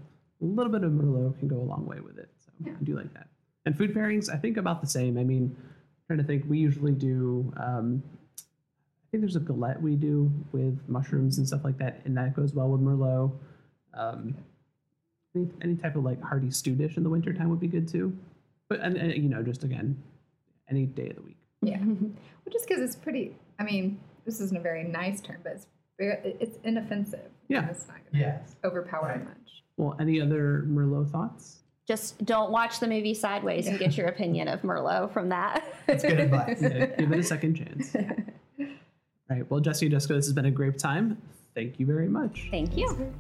a 0.42 0.46
little 0.46 0.72
bit 0.72 0.84
of 0.84 0.92
Merlot 0.92 1.40
can 1.40 1.48
go 1.48 1.58
a 1.58 1.64
long 1.64 1.86
way 1.86 2.00
with 2.00 2.18
it. 2.18 2.30
So 2.40 2.52
I 2.70 2.84
do 2.84 2.96
like 2.96 3.14
that. 3.14 3.28
And 3.66 3.78
food 3.78 3.94
pairings, 3.94 4.34
I 4.34 4.38
think 4.38 4.58
about 4.58 4.82
the 4.82 4.88
same. 4.88 5.18
I 5.18 5.24
mean, 5.24 5.56
trying 6.06 6.20
to 6.20 6.26
think, 6.26 6.46
we 6.48 6.60
usually 6.60 6.94
do. 6.94 7.52
Um, 7.58 8.04
I 8.38 9.12
think 9.12 9.22
there's 9.22 9.36
a 9.36 9.42
galette 9.42 9.82
we 9.82 9.96
do 9.96 10.32
with 10.52 10.80
mushrooms 10.88 11.38
and 11.38 11.48
stuff 11.48 11.64
like 11.64 11.78
that, 11.78 12.02
and 12.06 12.16
that 12.18 12.36
goes 12.36 12.54
well 12.54 12.70
with 12.70 12.82
Merlot. 12.82 13.32
Um, 13.94 14.36
any, 15.36 15.48
any 15.62 15.76
type 15.76 15.96
of 15.96 16.04
like 16.04 16.22
hearty 16.22 16.52
stew 16.52 16.76
dish 16.76 16.98
in 16.98 17.04
the 17.04 17.10
wintertime 17.10 17.50
would 17.50 17.60
be 17.60 17.68
good 17.68 17.88
too. 17.88 18.16
But 18.70 18.80
and, 18.82 18.98
and, 18.98 19.14
you 19.14 19.30
know, 19.30 19.44
just 19.44 19.64
again, 19.64 20.02
any 20.70 20.86
day 20.86 21.10
of 21.10 21.16
the 21.18 21.22
week. 21.22 21.38
Yeah. 21.62 21.78
well, 21.84 22.12
just 22.52 22.68
because 22.68 22.82
it's 22.84 22.96
pretty. 22.96 23.36
I 23.60 23.64
mean, 23.64 24.00
this 24.26 24.40
isn't 24.42 24.58
a 24.58 24.62
very 24.62 24.84
nice 24.84 25.22
term, 25.22 25.38
but 25.44 25.54
it's 25.54 25.68
it's 26.00 26.58
inoffensive. 26.64 27.32
Yeah. 27.48 27.70
It's 27.70 27.88
not 27.88 27.98
going 28.04 28.14
to 28.14 28.20
Yes. 28.20 28.56
overpower 28.64 29.08
Right. 29.08 29.24
much. 29.26 29.64
Well, 29.78 29.96
any 30.00 30.20
other 30.22 30.66
Merlot 30.68 31.10
thoughts? 31.10 31.60
Just 31.88 32.24
don't 32.26 32.52
watch 32.52 32.80
the 32.82 32.88
movie 32.88 33.14
Sideways 33.14 33.68
and 33.68 33.80
get 33.80 33.96
your 33.98 34.08
opinion 34.08 34.50
of 34.50 34.62
Merlot 34.62 35.14
from 35.14 35.30
that. 35.30 35.64
That's 35.88 36.04
good 36.04 36.20
advice. 36.20 36.62
Yeah, 36.62 36.88
give 36.88 37.12
it 37.14 37.20
a 37.20 37.24
second 37.24 37.56
chance. 37.56 37.96
All 38.60 38.66
right. 39.30 39.50
Well, 39.50 39.62
Jesse 39.62 39.86
and 39.86 39.94
Jessica, 39.94 40.16
this 40.16 40.26
has 40.26 40.34
been 40.34 40.46
a 40.46 40.52
great 40.52 40.78
time. 40.78 41.22
Thank 41.56 41.80
you 41.80 41.86
very 41.86 42.10
much. 42.10 42.48
Thank 42.52 42.76
you. 42.76 43.14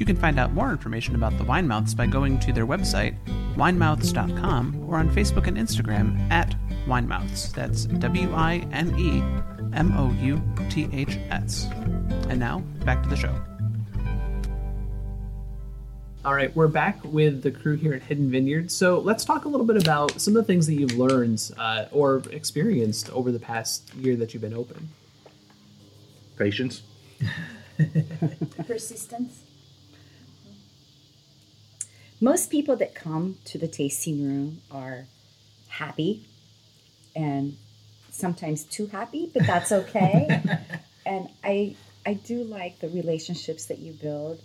You 0.00 0.06
can 0.06 0.16
find 0.16 0.40
out 0.40 0.54
more 0.54 0.70
information 0.70 1.14
about 1.14 1.36
the 1.36 1.44
Winemouths 1.44 1.94
by 1.94 2.06
going 2.06 2.40
to 2.40 2.54
their 2.54 2.66
website, 2.66 3.14
winemouths.com, 3.54 4.86
or 4.88 4.96
on 4.96 5.10
Facebook 5.10 5.46
and 5.46 5.58
Instagram 5.58 6.18
at 6.30 6.56
Winemouths. 6.86 7.52
That's 7.52 7.84
W 7.84 8.32
I 8.32 8.66
N 8.72 8.98
E 8.98 9.18
M 9.76 9.92
O 9.98 10.10
U 10.22 10.42
T 10.70 10.88
H 10.90 11.18
S. 11.28 11.66
And 12.30 12.40
now, 12.40 12.60
back 12.86 13.02
to 13.02 13.10
the 13.10 13.16
show. 13.16 13.38
All 16.24 16.32
right, 16.32 16.54
we're 16.56 16.68
back 16.68 17.04
with 17.04 17.42
the 17.42 17.50
crew 17.50 17.76
here 17.76 17.92
at 17.92 18.02
Hidden 18.02 18.30
Vineyard. 18.30 18.72
So 18.72 19.00
let's 19.00 19.26
talk 19.26 19.44
a 19.44 19.48
little 19.48 19.66
bit 19.66 19.76
about 19.76 20.18
some 20.18 20.34
of 20.34 20.42
the 20.42 20.46
things 20.50 20.66
that 20.66 20.76
you've 20.76 20.96
learned 20.96 21.52
uh, 21.58 21.84
or 21.92 22.22
experienced 22.30 23.10
over 23.10 23.30
the 23.30 23.38
past 23.38 23.94
year 23.96 24.16
that 24.16 24.32
you've 24.32 24.40
been 24.40 24.54
open. 24.54 24.88
Patience. 26.38 26.80
Persistence. 28.66 29.42
Most 32.20 32.50
people 32.50 32.76
that 32.76 32.94
come 32.94 33.38
to 33.46 33.58
the 33.58 33.68
tasting 33.68 34.22
room 34.22 34.60
are 34.70 35.06
happy 35.68 36.26
and 37.16 37.56
sometimes 38.10 38.64
too 38.64 38.86
happy, 38.86 39.30
but 39.32 39.46
that's 39.46 39.72
okay. 39.72 40.42
and 41.06 41.28
I 41.42 41.76
I 42.04 42.14
do 42.14 42.44
like 42.44 42.80
the 42.80 42.88
relationships 42.88 43.66
that 43.66 43.78
you 43.78 43.92
build. 43.92 44.40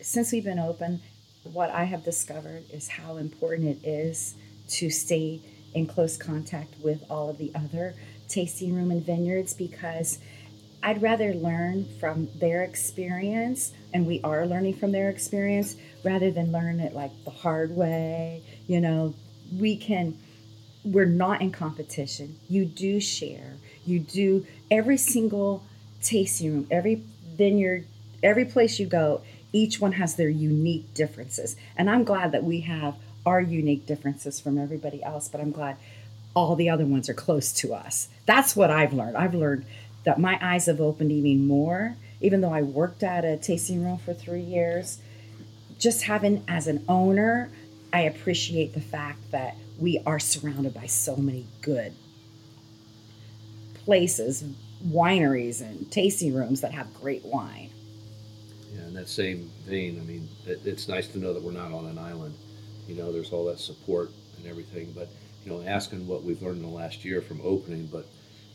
Since 0.00 0.32
we've 0.32 0.44
been 0.44 0.58
open, 0.58 1.00
what 1.44 1.70
I 1.70 1.84
have 1.84 2.04
discovered 2.04 2.64
is 2.72 2.88
how 2.88 3.16
important 3.16 3.76
it 3.76 3.88
is 3.88 4.34
to 4.70 4.90
stay 4.90 5.40
in 5.74 5.86
close 5.86 6.16
contact 6.16 6.74
with 6.82 7.04
all 7.10 7.28
of 7.28 7.38
the 7.38 7.52
other 7.54 7.94
tasting 8.28 8.74
room 8.74 8.90
and 8.90 9.04
vineyards 9.04 9.52
because 9.52 10.18
I'd 10.84 11.00
rather 11.00 11.32
learn 11.32 11.86
from 11.98 12.28
their 12.34 12.62
experience, 12.62 13.72
and 13.94 14.06
we 14.06 14.20
are 14.22 14.44
learning 14.44 14.74
from 14.74 14.92
their 14.92 15.08
experience, 15.08 15.76
rather 16.04 16.30
than 16.30 16.52
learn 16.52 16.78
it 16.78 16.92
like 16.92 17.10
the 17.24 17.30
hard 17.30 17.74
way. 17.74 18.42
You 18.66 18.82
know, 18.82 19.14
we 19.58 19.76
can, 19.76 20.18
we're 20.84 21.06
not 21.06 21.40
in 21.40 21.52
competition. 21.52 22.38
You 22.50 22.66
do 22.66 23.00
share. 23.00 23.54
You 23.86 23.98
do, 23.98 24.46
every 24.70 24.98
single 24.98 25.64
tasting 26.02 26.52
room, 26.52 26.66
every 26.70 27.02
vineyard, 27.34 27.86
every 28.22 28.44
place 28.44 28.78
you 28.78 28.84
go, 28.86 29.22
each 29.54 29.80
one 29.80 29.92
has 29.92 30.16
their 30.16 30.28
unique 30.28 30.92
differences. 30.92 31.56
And 31.78 31.88
I'm 31.88 32.04
glad 32.04 32.32
that 32.32 32.44
we 32.44 32.60
have 32.60 32.96
our 33.24 33.40
unique 33.40 33.86
differences 33.86 34.38
from 34.38 34.58
everybody 34.58 35.02
else, 35.02 35.28
but 35.28 35.40
I'm 35.40 35.50
glad 35.50 35.78
all 36.34 36.56
the 36.56 36.68
other 36.68 36.84
ones 36.84 37.08
are 37.08 37.14
close 37.14 37.52
to 37.52 37.72
us. 37.72 38.08
That's 38.26 38.54
what 38.54 38.70
I've 38.70 38.92
learned. 38.92 39.16
I've 39.16 39.34
learned 39.34 39.64
that 40.04 40.20
my 40.20 40.38
eyes 40.40 40.66
have 40.66 40.80
opened 40.80 41.12
even 41.12 41.46
more, 41.46 41.96
even 42.20 42.40
though 42.40 42.52
I 42.52 42.62
worked 42.62 43.02
at 43.02 43.24
a 43.24 43.36
tasting 43.36 43.84
room 43.84 43.98
for 43.98 44.14
three 44.14 44.42
years. 44.42 45.00
Just 45.78 46.02
having, 46.02 46.44
as 46.46 46.66
an 46.66 46.84
owner, 46.88 47.50
I 47.92 48.02
appreciate 48.02 48.74
the 48.74 48.80
fact 48.80 49.30
that 49.32 49.56
we 49.78 50.00
are 50.06 50.18
surrounded 50.18 50.74
by 50.74 50.86
so 50.86 51.16
many 51.16 51.46
good 51.62 51.92
places, 53.84 54.44
wineries, 54.86 55.60
and 55.60 55.90
tasting 55.90 56.34
rooms 56.34 56.60
that 56.62 56.72
have 56.72 56.92
great 56.94 57.24
wine. 57.24 57.70
Yeah, 58.74 58.86
in 58.86 58.94
that 58.94 59.08
same 59.08 59.50
vein, 59.66 60.00
I 60.00 60.04
mean, 60.04 60.28
it, 60.46 60.60
it's 60.64 60.88
nice 60.88 61.06
to 61.08 61.18
know 61.18 61.34
that 61.34 61.42
we're 61.42 61.52
not 61.52 61.72
on 61.72 61.86
an 61.86 61.98
island. 61.98 62.34
You 62.88 62.96
know, 62.96 63.12
there's 63.12 63.32
all 63.32 63.44
that 63.46 63.58
support 63.58 64.10
and 64.38 64.46
everything, 64.46 64.92
but 64.96 65.08
you 65.44 65.52
know, 65.52 65.62
asking 65.66 66.06
what 66.06 66.24
we've 66.24 66.40
learned 66.42 66.58
in 66.58 66.62
the 66.62 66.68
last 66.68 67.04
year 67.04 67.20
from 67.20 67.40
opening, 67.44 67.86
but 67.86 68.06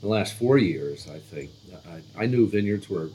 the 0.02 0.08
last 0.08 0.36
four 0.36 0.58
years, 0.58 1.08
I 1.10 1.20
think 1.20 1.52
I, 1.90 2.24
I 2.24 2.26
knew 2.26 2.48
vineyards 2.48 2.90
were 2.90 3.10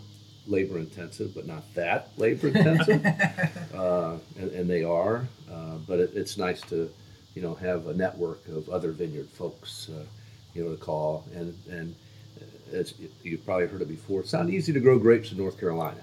labor 0.46 0.78
intensive, 0.78 1.34
but 1.34 1.46
not 1.46 1.62
that 1.74 2.10
labor 2.18 2.48
intensive, 2.48 3.04
uh, 3.74 4.16
and, 4.38 4.50
and 4.52 4.68
they 4.68 4.84
are. 4.84 5.26
Uh, 5.50 5.76
but 5.86 6.00
it, 6.00 6.10
it's 6.14 6.36
nice 6.36 6.60
to, 6.62 6.90
you 7.34 7.42
know, 7.42 7.54
have 7.54 7.86
a 7.86 7.94
network 7.94 8.46
of 8.48 8.68
other 8.68 8.92
vineyard 8.92 9.28
folks, 9.30 9.88
uh, 9.88 10.04
you 10.54 10.64
know, 10.64 10.70
to 10.70 10.76
call 10.76 11.24
and 11.34 11.56
and 11.70 11.94
it's 12.72 12.94
you've 13.22 13.44
probably 13.44 13.66
heard 13.66 13.82
it 13.82 13.88
before. 13.88 14.20
It's 14.20 14.32
not 14.32 14.48
easy 14.50 14.72
to 14.72 14.80
grow 14.80 14.98
grapes 14.98 15.32
in 15.32 15.38
North 15.38 15.58
Carolina. 15.58 16.00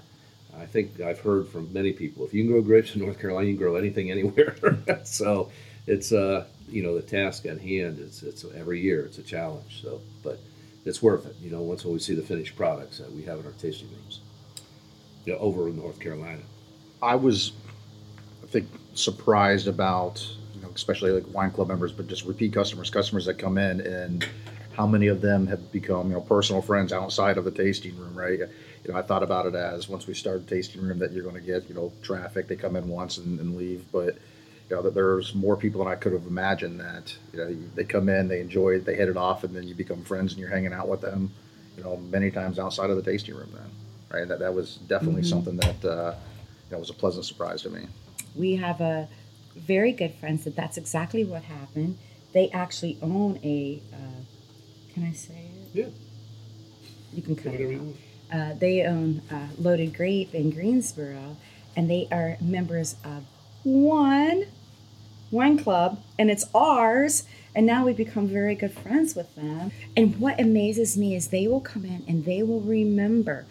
I 0.58 0.66
think 0.66 1.00
I've 1.00 1.20
heard 1.20 1.48
from 1.48 1.72
many 1.72 1.92
people 1.92 2.24
if 2.24 2.34
you 2.34 2.42
can 2.42 2.52
grow 2.52 2.62
grapes 2.62 2.94
in 2.94 3.00
North 3.00 3.18
Carolina, 3.18 3.46
you 3.48 3.54
can 3.54 3.62
grow 3.62 3.76
anything 3.76 4.10
anywhere. 4.10 4.56
so 5.04 5.50
it's 5.86 6.12
uh 6.12 6.46
you 6.68 6.82
know 6.82 6.94
the 6.94 7.02
task 7.02 7.46
at 7.46 7.60
hand. 7.60 7.98
It's 7.98 8.22
it's 8.22 8.44
every 8.54 8.80
year 8.80 9.04
it's 9.04 9.18
a 9.18 9.22
challenge. 9.22 9.82
So 9.82 10.00
but 10.22 10.38
it's 10.84 11.02
worth 11.02 11.26
it. 11.26 11.36
You 11.40 11.50
know 11.50 11.60
once 11.60 11.84
we 11.84 11.98
see 11.98 12.14
the 12.14 12.22
finished 12.22 12.56
products 12.56 12.98
that 12.98 13.12
we 13.12 13.22
have 13.22 13.40
in 13.40 13.46
our 13.46 13.52
tasting 13.52 13.88
rooms. 13.90 14.20
You 15.24 15.32
know 15.32 15.38
over 15.38 15.68
in 15.68 15.76
North 15.76 16.00
Carolina. 16.00 16.42
I 17.02 17.16
was, 17.16 17.52
I 18.42 18.46
think, 18.46 18.68
surprised 18.94 19.66
about, 19.66 20.24
you 20.54 20.62
know, 20.62 20.68
especially 20.74 21.10
like 21.10 21.24
wine 21.34 21.50
club 21.50 21.68
members, 21.68 21.90
but 21.92 22.06
just 22.06 22.24
repeat 22.24 22.52
customers, 22.52 22.90
customers 22.90 23.26
that 23.26 23.34
come 23.34 23.58
in, 23.58 23.80
and 23.80 24.28
how 24.76 24.86
many 24.86 25.08
of 25.08 25.20
them 25.20 25.46
have 25.48 25.72
become, 25.72 26.08
you 26.08 26.14
know, 26.14 26.20
personal 26.20 26.62
friends 26.62 26.92
outside 26.92 27.38
of 27.38 27.44
the 27.44 27.50
tasting 27.50 27.96
room, 27.98 28.14
right? 28.14 28.38
You 28.38 28.92
know, 28.92 28.96
I 28.96 29.02
thought 29.02 29.22
about 29.22 29.46
it 29.46 29.54
as 29.54 29.88
once 29.88 30.06
we 30.06 30.14
start 30.14 30.46
the 30.46 30.54
tasting 30.54 30.80
room 30.80 30.98
that 31.00 31.12
you're 31.12 31.24
going 31.24 31.34
to 31.34 31.40
get, 31.40 31.68
you 31.68 31.74
know, 31.74 31.92
traffic. 32.02 32.48
They 32.48 32.56
come 32.56 32.76
in 32.76 32.88
once 32.88 33.18
and, 33.18 33.38
and 33.40 33.56
leave, 33.56 33.84
but 33.92 34.16
you 34.72 34.76
know 34.78 34.82
that 34.84 34.94
there's 34.94 35.34
more 35.34 35.54
people 35.54 35.84
than 35.84 35.92
I 35.92 35.96
could 35.96 36.14
have 36.14 36.26
imagined. 36.26 36.80
That 36.80 37.14
you 37.30 37.38
know 37.38 37.54
they 37.74 37.84
come 37.84 38.08
in, 38.08 38.26
they 38.26 38.40
enjoy 38.40 38.76
it, 38.76 38.86
they 38.86 38.94
hit 38.94 39.10
it 39.10 39.18
off, 39.18 39.44
and 39.44 39.54
then 39.54 39.68
you 39.68 39.74
become 39.74 40.02
friends 40.02 40.32
and 40.32 40.40
you're 40.40 40.48
hanging 40.48 40.72
out 40.72 40.88
with 40.88 41.02
them. 41.02 41.30
You 41.76 41.84
know, 41.84 41.98
many 41.98 42.30
times 42.30 42.58
outside 42.58 42.88
of 42.88 42.96
the 42.96 43.02
tasting 43.02 43.34
room. 43.34 43.50
Then, 43.52 43.70
right? 44.10 44.26
That 44.26 44.38
that 44.38 44.54
was 44.54 44.76
definitely 44.76 45.24
something 45.24 45.56
that 45.56 45.84
uh, 45.84 46.14
you 46.70 46.72
know 46.72 46.78
was 46.78 46.88
a 46.88 46.94
pleasant 46.94 47.26
surprise 47.26 47.60
to 47.62 47.70
me. 47.70 47.86
We 48.34 48.56
have 48.56 48.80
a 48.80 49.08
very 49.54 49.92
good 49.92 50.14
friends 50.14 50.44
that 50.44 50.56
that's 50.56 50.78
exactly 50.78 51.22
what 51.22 51.42
happened. 51.42 51.98
They 52.32 52.48
actually 52.48 52.96
own 53.02 53.38
a, 53.44 53.82
uh, 53.92 54.94
can 54.94 55.04
I 55.04 55.12
say 55.12 55.34
it? 55.34 55.68
Yeah. 55.74 55.88
You 57.12 57.20
can 57.20 57.36
cut 57.36 57.52
Whatever 57.52 57.72
it 57.72 57.80
out. 58.32 58.40
Uh, 58.40 58.54
they 58.54 58.86
own 58.86 59.20
uh, 59.30 59.48
Loaded 59.58 59.94
Grape 59.94 60.34
in 60.34 60.50
Greensboro, 60.50 61.36
and 61.76 61.90
they 61.90 62.08
are 62.10 62.38
members 62.40 62.96
of 63.04 63.26
one 63.64 64.46
wine 65.32 65.58
club, 65.58 66.00
and 66.18 66.30
it's 66.30 66.44
ours. 66.54 67.24
And 67.54 67.66
now 67.66 67.84
we've 67.84 67.96
become 67.96 68.28
very 68.28 68.54
good 68.54 68.72
friends 68.72 69.14
with 69.14 69.34
them. 69.34 69.72
And 69.96 70.18
what 70.20 70.40
amazes 70.40 70.96
me 70.96 71.14
is 71.14 71.28
they 71.28 71.46
will 71.46 71.60
come 71.60 71.84
in 71.84 72.02
and 72.08 72.24
they 72.24 72.42
will 72.42 72.60
remember. 72.60 73.44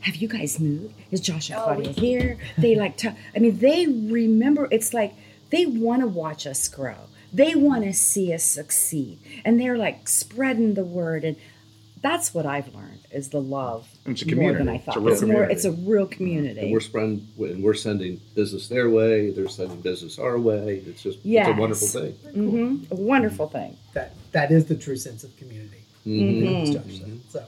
Have 0.00 0.16
you 0.16 0.26
guys 0.28 0.58
moved? 0.58 0.94
Is 1.12 1.20
Josh 1.20 1.50
and 1.50 1.58
Oh, 1.60 1.64
Claudia 1.64 1.88
we- 1.90 1.92
here? 1.92 2.38
They 2.58 2.74
like 2.74 2.96
to. 2.98 3.14
I 3.36 3.38
mean, 3.38 3.58
they 3.58 3.86
remember. 3.86 4.66
It's 4.72 4.92
like 4.94 5.12
they 5.50 5.64
want 5.66 6.00
to 6.02 6.08
watch 6.08 6.46
us 6.46 6.66
grow. 6.68 6.96
They 7.32 7.54
want 7.54 7.84
to 7.84 7.92
see 7.92 8.32
us 8.34 8.42
succeed, 8.42 9.18
and 9.44 9.60
they're 9.60 9.76
like 9.78 10.08
spreading 10.08 10.74
the 10.74 10.84
word. 10.84 11.22
And 11.22 11.36
that's 12.02 12.34
what 12.34 12.46
I've 12.46 12.74
learned 12.74 12.99
is 13.12 13.28
the 13.28 13.40
love 13.40 13.88
It's 14.06 14.22
a 14.22 14.34
more 14.34 14.52
than 14.52 14.66
community. 14.66 14.70
I 14.70 14.74
It's 14.76 14.82
a 14.88 14.92
thought. 14.92 15.02
real 15.02 15.12
It's, 15.12 15.22
more. 15.22 15.30
community. 15.32 15.54
It's 15.54 15.64
a 15.64 15.72
real 15.72 16.06
community. 16.06 16.60
And 16.60 16.72
we're 16.72 16.80
spreading, 16.80 17.26
and 17.38 17.62
we're 17.62 17.74
sending 17.74 18.20
business 18.34 18.68
their 18.68 18.88
way. 18.90 19.30
They're 19.30 19.48
sending 19.48 19.80
business 19.80 20.18
our 20.18 20.38
way. 20.38 20.82
It's 20.86 21.02
just 21.02 21.18
it's 21.24 21.48
a 21.48 21.52
wonderful 21.60 21.88
thing. 21.88 22.12
hmm 22.32 22.84
A 22.90 22.94
wonderful 22.94 23.48
thing. 23.48 23.76
That 23.94 24.14
that 24.32 24.50
is 24.52 24.66
the 24.66 24.76
true 24.76 24.96
sense 24.96 25.24
of 25.24 25.36
community. 25.36 25.76
Mhm. 26.06 26.62
as 26.62 26.70
Josh. 26.74 27.00
So, 27.30 27.44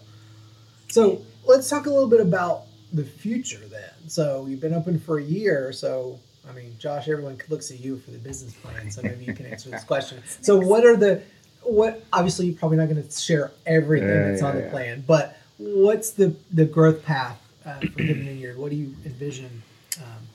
so 0.88 1.22
let's 1.46 1.68
talk 1.70 1.86
a 1.86 1.90
little 1.90 2.08
bit 2.08 2.20
about 2.20 2.62
the 2.92 3.04
future 3.04 3.60
then. 3.70 4.08
So 4.08 4.46
you've 4.48 4.60
been 4.60 4.74
open 4.74 4.98
for 5.00 5.18
a 5.18 5.22
year. 5.24 5.72
So 5.72 6.18
I 6.48 6.52
mean, 6.52 6.74
Josh, 6.78 7.08
everyone 7.08 7.38
looks 7.48 7.70
at 7.70 7.78
you 7.80 7.98
for 7.98 8.10
the 8.10 8.18
business 8.18 8.52
plan. 8.54 8.90
So 8.90 9.00
maybe 9.02 9.24
you 9.24 9.32
can 9.32 9.46
answer 9.46 9.70
this 9.70 9.84
question. 9.92 10.22
So 10.40 10.58
what 10.58 10.84
are 10.84 10.96
the 10.96 11.22
what? 11.62 12.02
Obviously, 12.12 12.46
you're 12.46 12.56
probably 12.56 12.78
not 12.78 12.88
going 12.88 13.00
to 13.02 13.10
share 13.10 13.52
everything 13.64 14.08
Yeah, 14.08 14.28
that's 14.30 14.42
on 14.42 14.56
the 14.56 14.62
yeah. 14.62 14.70
plan, 14.70 15.04
but 15.06 15.36
what's 15.62 16.10
the 16.10 16.34
the 16.52 16.64
growth 16.64 17.04
path 17.04 17.40
uh, 17.64 17.80
for 17.80 18.02
Hidden 18.02 18.24
Vineyard? 18.24 18.58
What 18.58 18.70
do 18.70 18.76
you 18.76 18.94
envision 19.04 19.62
um, 19.98 20.26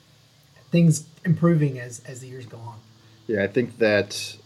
things 0.71 1.05
improving 1.25 1.79
as 1.79 2.01
as 2.05 2.21
the 2.21 2.27
years 2.27 2.45
go 2.45 2.57
on? 2.57 2.79
Yeah, 3.27 3.43
I 3.43 3.47
think 3.47 3.77
that 3.79 4.37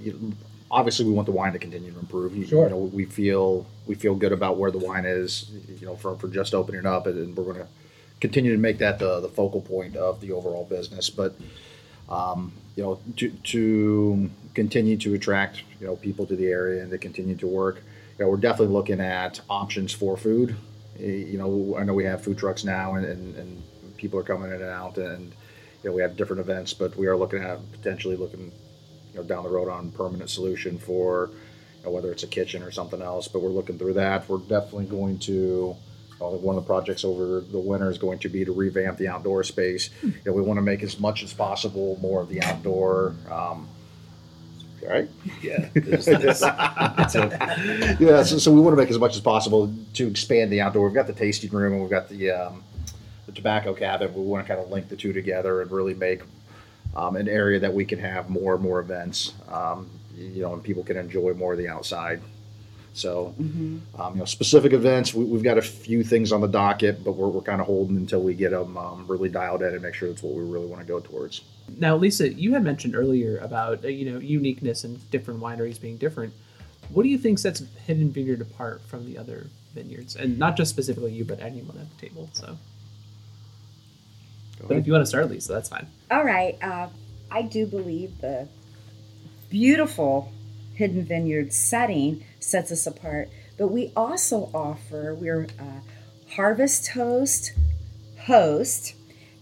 you, 0.00 0.32
obviously 0.70 1.04
we 1.06 1.12
want 1.12 1.26
the 1.26 1.32
wine 1.32 1.52
to 1.52 1.58
continue 1.58 1.92
to 1.92 1.98
improve. 1.98 2.36
You, 2.36 2.46
Sure. 2.46 2.64
you 2.64 2.70
know, 2.70 2.78
we 2.78 3.04
feel 3.04 3.66
we 3.86 3.94
feel 3.94 4.14
good 4.14 4.32
about 4.32 4.56
where 4.56 4.70
the 4.70 4.78
wine 4.78 5.04
is. 5.04 5.50
You 5.80 5.86
know, 5.86 5.96
for, 5.96 6.16
for 6.16 6.28
just 6.28 6.54
opening 6.54 6.86
up, 6.86 7.06
and 7.06 7.36
we're 7.36 7.44
going 7.44 7.56
to 7.56 7.66
continue 8.20 8.52
to 8.52 8.58
make 8.58 8.78
that 8.78 8.98
the 8.98 9.20
the 9.20 9.28
focal 9.28 9.60
point 9.60 9.96
of 9.96 10.20
the 10.20 10.32
overall 10.32 10.64
business. 10.64 11.10
But 11.10 11.34
um, 12.08 12.52
you 12.76 12.82
know, 12.82 13.00
to 13.16 13.30
to 13.30 14.30
continue 14.54 14.96
to 14.98 15.14
attract 15.14 15.62
you 15.80 15.86
know 15.86 15.96
people 15.96 16.26
to 16.26 16.36
the 16.36 16.46
area 16.46 16.82
and 16.82 16.90
to 16.90 16.98
continue 16.98 17.36
to 17.36 17.46
work, 17.46 17.82
you 18.18 18.24
know, 18.24 18.30
we're 18.30 18.36
definitely 18.36 18.74
looking 18.74 19.00
at 19.00 19.40
options 19.48 19.92
for 19.92 20.16
food. 20.16 20.56
Eh, 20.98 21.06
You 21.32 21.38
know, 21.38 21.76
I 21.78 21.84
know 21.84 21.94
we 21.94 22.04
have 22.04 22.22
food 22.22 22.38
trucks 22.38 22.64
now, 22.64 22.94
and, 22.94 23.04
and, 23.06 23.36
and 23.36 23.62
people 23.96 24.18
are 24.18 24.24
coming 24.24 24.48
in 24.50 24.60
and 24.60 24.70
out, 24.70 24.98
and 24.98 25.32
you 25.82 25.90
know, 25.90 25.92
we 25.96 26.02
have 26.02 26.16
different 26.16 26.40
events, 26.40 26.72
but 26.74 26.96
we 26.96 27.06
are 27.06 27.16
looking 27.16 27.42
at 27.42 27.58
potentially 27.72 28.16
looking 28.16 28.52
you 29.12 29.16
know 29.20 29.22
down 29.22 29.44
the 29.44 29.50
road 29.50 29.68
on 29.68 29.90
permanent 29.92 30.30
solution 30.30 30.78
for 30.78 31.30
you 31.78 31.84
know, 31.84 31.90
whether 31.90 32.10
it's 32.12 32.24
a 32.24 32.26
kitchen 32.26 32.62
or 32.62 32.70
something 32.72 33.00
else. 33.02 33.28
But 33.28 33.42
we're 33.42 33.50
looking 33.50 33.78
through 33.78 33.94
that. 33.94 34.28
We're 34.28 34.38
definitely 34.38 34.86
going 34.86 35.18
to. 35.20 35.76
One 36.20 36.56
of 36.56 36.64
the 36.64 36.66
projects 36.66 37.04
over 37.04 37.38
the 37.38 37.60
winter 37.60 37.88
is 37.88 37.96
going 37.96 38.18
to 38.18 38.28
be 38.28 38.44
to 38.44 38.50
revamp 38.50 38.98
the 38.98 39.06
outdoor 39.06 39.44
space. 39.44 39.88
You 40.02 40.12
know, 40.26 40.32
we 40.32 40.42
want 40.42 40.58
to 40.58 40.62
make 40.62 40.82
as 40.82 40.98
much 40.98 41.22
as 41.22 41.32
possible 41.32 41.96
more 42.02 42.20
of 42.20 42.28
the 42.28 42.42
outdoor. 42.42 43.14
Um, 43.30 43.68
right. 44.86 45.08
Yeah. 45.42 45.68
It's, 45.74 46.06
it's, 46.06 46.24
it's 46.24 46.42
a, 46.42 47.96
yeah, 48.00 48.22
so, 48.22 48.38
so 48.38 48.52
we 48.52 48.60
want 48.60 48.76
to 48.76 48.82
make 48.82 48.90
as 48.90 48.98
much 48.98 49.14
as 49.14 49.20
possible 49.20 49.72
to 49.94 50.06
expand 50.06 50.52
the 50.52 50.60
outdoor. 50.60 50.86
We've 50.86 50.94
got 50.94 51.06
the 51.06 51.12
tasting 51.12 51.50
room 51.50 51.72
and 51.72 51.82
we've 51.82 51.90
got 51.90 52.08
the 52.08 52.30
um, 52.30 52.62
the 53.26 53.32
tobacco 53.32 53.74
cabin. 53.74 54.14
We 54.14 54.22
want 54.22 54.46
to 54.46 54.48
kind 54.52 54.64
of 54.64 54.70
link 54.70 54.88
the 54.88 54.96
two 54.96 55.12
together 55.12 55.62
and 55.62 55.70
really 55.70 55.94
make 55.94 56.22
um, 56.96 57.16
an 57.16 57.28
area 57.28 57.58
that 57.60 57.72
we 57.72 57.84
can 57.84 57.98
have 57.98 58.30
more 58.30 58.54
and 58.54 58.62
more 58.62 58.80
events. 58.80 59.34
Um, 59.48 59.90
you 60.16 60.42
know, 60.42 60.52
and 60.54 60.62
people 60.62 60.82
can 60.82 60.96
enjoy 60.96 61.32
more 61.34 61.52
of 61.52 61.58
the 61.58 61.68
outside. 61.68 62.20
So, 62.98 63.34
um, 63.38 63.82
you 64.14 64.18
know, 64.18 64.24
specific 64.24 64.72
events, 64.72 65.14
we, 65.14 65.24
we've 65.24 65.42
got 65.42 65.56
a 65.56 65.62
few 65.62 66.02
things 66.02 66.32
on 66.32 66.40
the 66.40 66.48
docket, 66.48 67.04
but 67.04 67.12
we're, 67.12 67.28
we're 67.28 67.42
kind 67.42 67.60
of 67.60 67.66
holding 67.66 67.96
until 67.96 68.20
we 68.22 68.34
get 68.34 68.50
them 68.50 68.76
um, 68.76 69.06
really 69.06 69.28
dialed 69.28 69.62
in 69.62 69.72
and 69.72 69.82
make 69.82 69.94
sure 69.94 70.08
that's 70.08 70.22
what 70.22 70.34
we 70.34 70.42
really 70.42 70.66
want 70.66 70.80
to 70.80 70.86
go 70.86 70.98
towards. 70.98 71.42
Now, 71.76 71.96
Lisa, 71.96 72.32
you 72.32 72.54
had 72.54 72.64
mentioned 72.64 72.96
earlier 72.96 73.38
about 73.38 73.84
uh, 73.84 73.88
you 73.88 74.10
know 74.10 74.18
uniqueness 74.18 74.84
and 74.84 75.10
different 75.10 75.40
wineries 75.40 75.80
being 75.80 75.96
different. 75.96 76.34
What 76.90 77.02
do 77.04 77.08
you 77.08 77.18
think 77.18 77.38
sets 77.38 77.62
Hidden 77.86 78.10
Vineyard 78.10 78.40
apart 78.40 78.80
from 78.82 79.06
the 79.06 79.18
other 79.18 79.46
vineyards, 79.74 80.16
and 80.16 80.38
not 80.38 80.56
just 80.56 80.70
specifically 80.70 81.12
you, 81.12 81.24
but 81.24 81.40
anyone 81.40 81.76
at 81.78 81.86
the 81.98 82.08
table? 82.08 82.30
So, 82.32 82.56
but 84.66 84.76
if 84.76 84.86
you 84.86 84.92
want 84.92 85.02
to 85.02 85.06
start, 85.06 85.30
Lisa, 85.30 85.52
that's 85.52 85.68
fine. 85.68 85.86
All 86.10 86.24
right. 86.24 86.58
Uh, 86.62 86.88
I 87.30 87.42
do 87.42 87.66
believe 87.66 88.20
the 88.20 88.48
beautiful 89.50 90.32
Hidden 90.74 91.04
Vineyard 91.04 91.52
setting 91.52 92.24
sets 92.40 92.72
us 92.72 92.86
apart, 92.86 93.28
but 93.56 93.68
we 93.68 93.92
also 93.96 94.50
offer, 94.54 95.14
we're 95.14 95.48
a 95.58 95.82
Harvest 96.34 96.88
Host 96.88 97.52
host, 98.28 98.94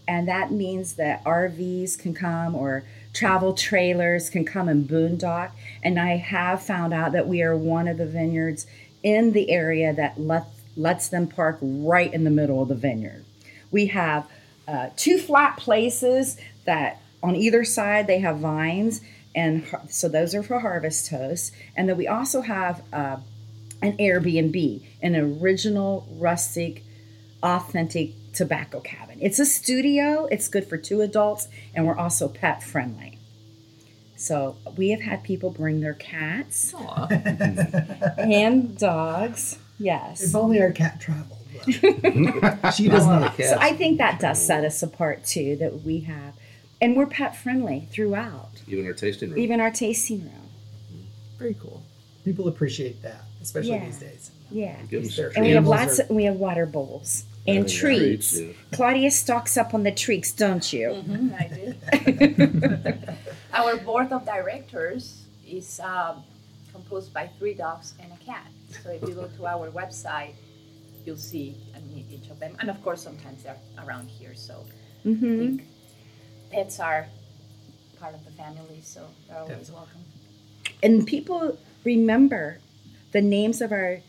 and 0.07 0.29
that 0.29 0.53
means 0.53 0.95
that 0.95 1.25
RVs 1.25 1.99
can 1.99 2.15
come 2.15 2.55
or 2.55 2.85
travel 3.13 3.55
trailers 3.55 4.31
can 4.31 4.45
come 4.45 4.69
and 4.69 4.89
boondock. 4.89 5.51
And 5.83 5.99
I 5.99 6.17
have 6.17 6.63
found 6.63 6.95
out 6.95 7.13
that 7.13 7.27
we 7.27 7.43
are 7.43 7.57
one 7.57 7.89
of 7.89 7.99
the 7.99 8.07
vineyards 8.07 8.67
in 9.03 9.33
the 9.33 9.51
area 9.51 9.93
that 9.93 10.21
let, 10.21 10.45
lets 10.77 11.09
them 11.09 11.27
park 11.27 11.59
right 11.61 12.13
in 12.13 12.25
the 12.25 12.31
middle 12.31 12.63
of 12.63 12.69
the 12.69 12.75
vineyard. 12.75 13.25
We 13.71 13.87
have 13.87 14.29
uh, 14.69 14.91
two 14.97 15.19
flat 15.19 15.57
places 15.57 16.39
that 16.65 17.01
on 17.23 17.35
either 17.35 17.65
side 17.65 18.07
they 18.07 18.21
have 18.21 18.39
vines, 18.39 19.01
and 19.37 19.67
so 19.91 20.09
those 20.09 20.35
are 20.35 20.43
for 20.43 20.59
harvest 20.59 21.11
hosts 21.11 21.53
And 21.77 21.89
then 21.89 21.97
we 21.99 22.09
also 22.09 22.41
have 22.41 22.83
uh, 22.93 23.19
an 23.83 23.97
Airbnb, 23.99 24.83
an 25.03 25.15
original 25.15 26.09
rustic, 26.11 26.83
authentic 27.43 28.15
tobacco 28.33 28.81
cabin. 28.81 29.19
It's 29.21 29.39
a 29.39 29.45
studio. 29.45 30.27
It's 30.31 30.49
good 30.49 30.67
for 30.67 30.79
two 30.79 31.03
adults, 31.03 31.49
and 31.75 31.87
we're 31.87 31.97
also 31.97 32.29
pet 32.29 32.63
friendly. 32.63 33.19
So 34.17 34.57
we 34.77 34.91
have 34.91 35.03
had 35.03 35.23
people 35.23 35.51
bring 35.51 35.81
their 35.81 35.95
cats 35.95 36.73
Aw. 36.75 37.09
and 38.19 38.77
dogs. 38.79 39.59
Yes. 39.79 40.23
If 40.23 40.35
only 40.35 40.61
our 40.63 40.73
cat 40.73 41.01
traveled. 41.01 41.39
but 42.41 42.71
she 42.75 42.89
does 42.89 43.07
not. 43.07 43.37
So 43.37 43.59
I 43.61 43.73
think 43.73 43.99
that 43.99 44.19
does 44.21 44.45
set 44.45 44.65
us 44.65 44.83
apart 44.83 45.25
too, 45.25 45.57
that 45.57 45.83
we 45.83 46.01
have, 46.01 46.35
and 46.81 46.97
we're 46.97 47.07
pet 47.07 47.37
friendly 47.37 47.89
throughout, 47.91 48.56
even 48.69 48.87
our 48.87 48.93
tasting 48.93 49.31
room. 49.31 49.39
even 49.39 49.61
our 49.61 49.71
tasting 49.71 50.21
room. 50.23 50.49
Very 51.39 51.55
cool. 51.55 51.83
People 52.25 52.49
appreciate 52.49 53.01
that, 53.03 53.23
especially 53.43 53.71
Yeah. 53.73 53.85
these 53.87 53.99
days. 53.99 54.31
Yeah. 54.51 54.77
Give 54.91 55.03
'em 55.05 55.11
They're- 55.17 55.33
And 55.37 55.45
we 55.45 55.51
have 55.53 55.67
lots 55.67 55.99
are- 56.01 56.05
of, 56.05 56.11
we 56.11 56.25
have 56.25 56.37
water 56.37 56.67
bowls 56.67 57.25
and 57.47 57.59
and 57.59 57.69
treats. 57.69 58.33
treats, 58.39 58.57
Claudia 58.73 59.11
stocks 59.11 59.57
up 59.57 59.75
on 59.75 59.83
the 59.85 59.93
treats, 59.93 60.33
don't 60.33 60.73
you? 60.73 60.89
Mhm, 60.89 61.35
I 61.41 61.47
do. 61.59 63.17
Our 63.53 63.77
board 63.79 64.13
of 64.13 64.25
directors 64.27 65.25
is 65.47 65.81
um, 65.81 66.25
composed 66.73 67.13
by 67.15 67.29
three 67.39 67.55
dogs 67.55 67.95
and 68.01 68.13
a 68.13 68.17
cat. 68.25 68.47
So 68.83 68.91
if 68.91 69.03
you 69.03 69.15
go 69.15 69.29
to 69.29 69.47
our 69.47 69.71
website, 69.71 70.35
you'll 71.05 71.17
see 71.17 71.57
and 71.75 71.87
meet 71.95 72.07
each 72.11 72.29
of 72.31 72.39
them. 72.41 72.57
And 72.61 72.69
of 72.69 72.83
course, 72.83 73.03
sometimes 73.03 73.45
they're 73.45 73.57
around 73.87 74.09
here. 74.09 74.35
So 74.35 74.65
I 75.05 75.09
hmm 75.09 75.39
think 75.39 75.63
pets 76.51 76.81
are 76.81 77.07
part 78.01 78.15
of 78.15 78.25
the 78.25 78.31
family, 78.33 78.81
so 78.83 79.07
they're 79.29 79.39
always 79.39 79.71
welcome. 79.71 80.01
And 80.83 81.07
people 81.07 81.59
remember 81.85 82.59
the 83.13 83.23
names 83.23 83.61
of 83.61 83.73
our 83.73 84.01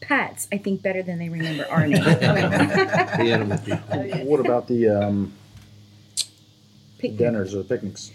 pets, 0.00 0.48
I 0.52 0.58
think, 0.58 0.82
better 0.82 1.02
than 1.02 1.18
they 1.18 1.28
remember 1.28 1.66
our 1.70 1.86
name. 1.86 2.02
The 2.04 3.30
animal 3.32 3.58
people. 3.58 4.24
What 4.26 4.40
about 4.40 4.68
the 4.68 4.88
um, 4.88 5.32
Picnic. 6.98 7.18
dinners 7.18 7.54
or 7.54 7.62
picnics? 7.64 8.10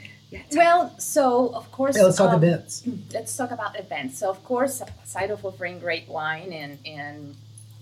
Well, 0.51 0.93
so 0.99 1.49
of 1.55 1.71
course, 1.71 1.95
Hey, 1.95 2.03
let's 2.03 2.17
talk 2.17 2.33
um, 2.33 2.43
events. 2.43 2.83
let's 3.13 3.35
talk 3.35 3.51
about 3.51 3.79
events. 3.79 4.19
So, 4.19 4.29
of 4.29 4.43
course, 4.43 4.81
aside 5.03 5.31
of 5.31 5.43
offering 5.43 5.79
great 5.79 6.07
wine 6.07 6.53
and, 6.53 6.77
and 6.85 7.35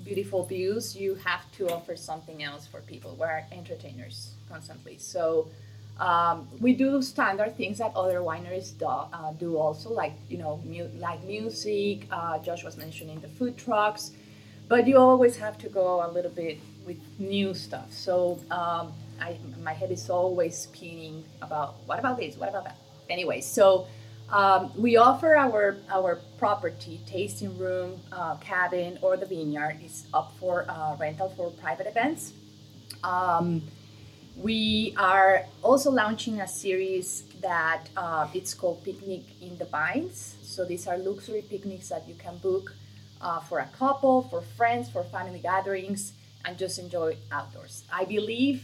beautiful 0.05 0.45
views, 0.45 0.95
you 0.95 1.15
have 1.15 1.43
to 1.57 1.69
offer 1.69 1.95
something 1.97 2.43
else 2.43 2.65
for 2.65 2.79
people. 2.81 3.15
We're 3.19 3.43
entertainers 3.51 4.31
constantly. 4.49 4.97
So, 4.97 5.49
um, 5.99 6.47
we 6.59 6.73
do 6.73 7.01
standard 7.01 7.57
things 7.57 7.79
that 7.79 7.91
other 7.95 8.19
wineries 8.19 8.77
do, 8.77 8.85
uh, 8.85 9.31
do 9.39 9.57
also, 9.57 9.89
like, 9.91 10.13
you 10.29 10.37
know, 10.37 10.61
mu- 10.65 10.89
like 10.99 11.23
music. 11.23 12.07
Uh, 12.11 12.37
Josh 12.39 12.63
was 12.63 12.77
mentioning 12.77 13.19
the 13.19 13.27
food 13.27 13.57
trucks. 13.57 14.11
But 14.67 14.87
you 14.87 14.97
always 14.97 15.37
have 15.37 15.57
to 15.59 15.69
go 15.69 16.05
a 16.05 16.09
little 16.11 16.31
bit 16.31 16.59
with 16.85 16.97
new 17.19 17.53
stuff. 17.53 17.91
So, 17.91 18.39
um, 18.51 18.93
I, 19.19 19.37
my 19.63 19.73
head 19.73 19.91
is 19.91 20.09
always 20.09 20.57
spinning 20.57 21.23
about 21.41 21.75
what 21.85 21.99
about 21.99 22.17
this? 22.17 22.35
What 22.37 22.49
about 22.49 22.65
that? 22.65 22.77
Anyway, 23.09 23.41
so 23.41 23.87
um, 24.29 24.71
we 24.77 24.97
offer 24.97 25.35
our 25.35 25.77
our 25.89 26.19
property, 26.37 26.99
tasting 27.07 27.57
room, 27.57 27.99
uh, 28.11 28.35
cabin, 28.37 28.99
or 29.01 29.17
the 29.17 29.25
vineyard 29.25 29.79
is 29.83 30.05
up 30.13 30.33
for 30.39 30.65
uh, 30.69 30.95
rental 30.97 31.29
for 31.29 31.49
private 31.51 31.87
events. 31.87 32.33
We 34.37 34.93
are 34.97 35.45
also 35.63 35.89
launching 35.89 36.41
a 36.41 36.47
series 36.47 37.23
that 37.41 37.89
uh, 37.97 38.27
it's 38.35 38.53
called 38.53 38.83
Picnic 38.83 39.23
in 39.41 39.57
the 39.57 39.65
Vines. 39.65 40.35
So 40.43 40.63
these 40.63 40.85
are 40.87 40.95
luxury 40.95 41.43
picnics 41.49 41.89
that 41.89 42.07
you 42.07 42.13
can 42.13 42.37
book 42.37 42.75
uh, 43.19 43.39
for 43.39 43.59
a 43.59 43.69
couple, 43.75 44.21
for 44.29 44.41
friends, 44.41 44.91
for 44.91 45.03
family 45.05 45.39
gatherings, 45.39 46.13
and 46.45 46.55
just 46.55 46.77
enjoy 46.77 47.17
outdoors. 47.31 47.83
I 47.91 48.05
believe 48.05 48.63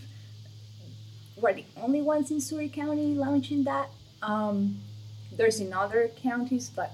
we're 1.37 1.53
the 1.53 1.65
only 1.75 2.03
ones 2.03 2.29
in 2.29 2.39
Surry 2.39 2.69
County 2.69 3.15
launching 3.15 3.63
that. 3.63 3.89
Um, 4.21 4.79
there's 5.31 5.59
in 5.59 5.73
other 5.73 6.11
counties, 6.21 6.69
but 6.69 6.91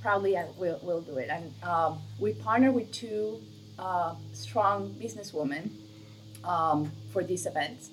probably 0.00 0.36
I 0.38 0.46
will 0.56 0.78
will 0.84 1.00
do 1.00 1.16
it. 1.16 1.28
And 1.28 1.52
um, 1.64 1.98
we 2.20 2.34
partner 2.34 2.70
with 2.70 2.92
two 2.92 3.40
uh, 3.80 4.14
strong 4.32 4.94
businesswomen 5.02 5.70
um, 6.44 6.92
for 7.12 7.24
these 7.24 7.46
events. 7.46 7.90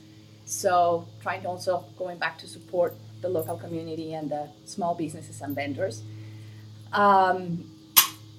So 0.50 1.08
trying 1.22 1.44
to 1.44 1.48
also 1.48 1.86
going 1.96 2.18
back 2.18 2.40
to 2.40 2.48
support 2.48 2.96
the 3.22 3.30
local 3.30 3.56
community 3.56 4.16
and 4.16 4.32
the 4.32 4.50
small 4.66 4.96
businesses 4.96 5.42
and 5.42 5.56
vendors. 5.56 6.02
Um, 6.92 7.70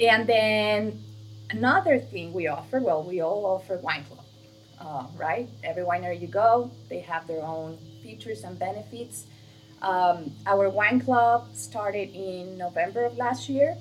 and 0.01 0.27
then 0.27 1.05
another 1.51 2.01
thing 2.01 2.33
we 2.33 2.49
offer, 2.49 2.81
well, 2.81 3.05
we 3.05 3.21
all 3.21 3.47
offer 3.47 3.77
wine 3.77 4.05
club, 4.05 4.25
uh, 4.81 5.07
right? 5.17 5.49
Every 5.63 5.85
winery 5.85 6.21
you 6.21 6.27
go, 6.27 6.73
they 6.89 6.99
have 6.99 7.29
their 7.29 7.45
own 7.45 7.79
features 8.03 8.43
and 8.43 8.59
benefits. 8.59 9.27
Um, 9.81 10.33
our 10.47 10.69
wine 10.69 11.01
club 11.01 11.55
started 11.55 12.11
in 12.13 12.59
November 12.59 13.05
of 13.05 13.19
last 13.19 13.49
year. 13.49 13.77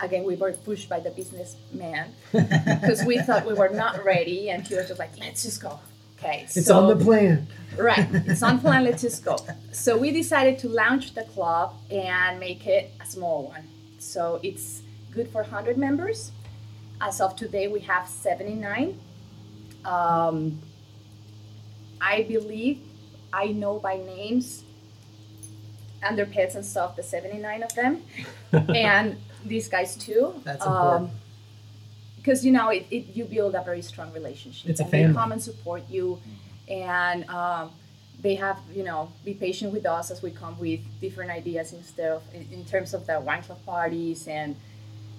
Again, 0.00 0.24
we 0.24 0.36
were 0.36 0.52
pushed 0.52 0.88
by 0.88 1.00
the 1.00 1.10
businessman 1.10 2.14
because 2.32 3.04
we 3.04 3.18
thought 3.18 3.46
we 3.46 3.52
were 3.52 3.68
not 3.68 4.02
ready, 4.04 4.48
and 4.48 4.66
he 4.66 4.74
was 4.74 4.88
just 4.88 4.98
like, 4.98 5.16
"Let's 5.18 5.42
just 5.42 5.60
go." 5.60 5.78
Okay, 6.22 6.42
It's 6.44 6.66
so, 6.66 6.78
on 6.78 6.96
the 6.98 7.04
plan. 7.04 7.48
Right, 7.76 8.06
it's 8.12 8.42
on 8.42 8.60
plan. 8.60 8.84
Let's 8.84 9.02
just 9.02 9.24
go. 9.24 9.36
So 9.72 9.96
we 9.98 10.10
decided 10.12 10.58
to 10.60 10.68
launch 10.68 11.14
the 11.14 11.24
club 11.24 11.74
and 11.90 12.38
make 12.38 12.66
it 12.66 12.92
a 13.00 13.06
small 13.06 13.44
one. 13.48 13.66
So 13.98 14.38
it's 14.42 14.82
good 15.10 15.28
for 15.28 15.42
100 15.42 15.76
members. 15.76 16.30
As 17.00 17.20
of 17.20 17.34
today, 17.34 17.66
we 17.66 17.80
have 17.80 18.06
79. 18.06 19.00
Um, 19.84 20.60
I 22.00 22.22
believe 22.22 22.80
I 23.32 23.46
know 23.46 23.78
by 23.80 23.96
names 23.96 24.62
and 26.04 26.16
their 26.16 26.26
pets 26.26 26.54
and 26.54 26.64
stuff 26.64 26.94
the 26.94 27.02
79 27.02 27.62
of 27.64 27.74
them, 27.74 28.02
and 28.52 29.16
these 29.44 29.68
guys 29.68 29.96
too. 29.96 30.34
That's 30.44 30.64
Um, 30.64 30.72
important. 30.72 31.10
Because 32.22 32.44
you 32.46 32.52
know 32.52 32.68
it, 32.68 32.86
it 32.90 33.06
you 33.14 33.24
build 33.24 33.54
a 33.54 33.62
very 33.62 33.82
strong 33.82 34.12
relationship. 34.12 34.70
It's 34.70 34.80
a 34.80 34.84
family. 34.84 35.08
they 35.08 35.12
come 35.14 35.32
and 35.32 35.42
support 35.42 35.82
you. 35.90 36.20
And 36.68 37.28
um, 37.28 37.72
they 38.20 38.36
have 38.36 38.58
you 38.72 38.84
know 38.84 39.12
be 39.24 39.34
patient 39.34 39.72
with 39.72 39.84
us 39.84 40.10
as 40.10 40.22
we 40.22 40.30
come 40.30 40.58
with 40.58 40.80
different 41.00 41.30
ideas 41.30 41.72
instead 41.72 42.10
of 42.12 42.22
in, 42.32 42.64
terms 42.64 42.94
of 42.94 43.06
the 43.06 43.20
wine 43.20 43.42
club 43.42 43.58
parties 43.66 44.28
and 44.28 44.56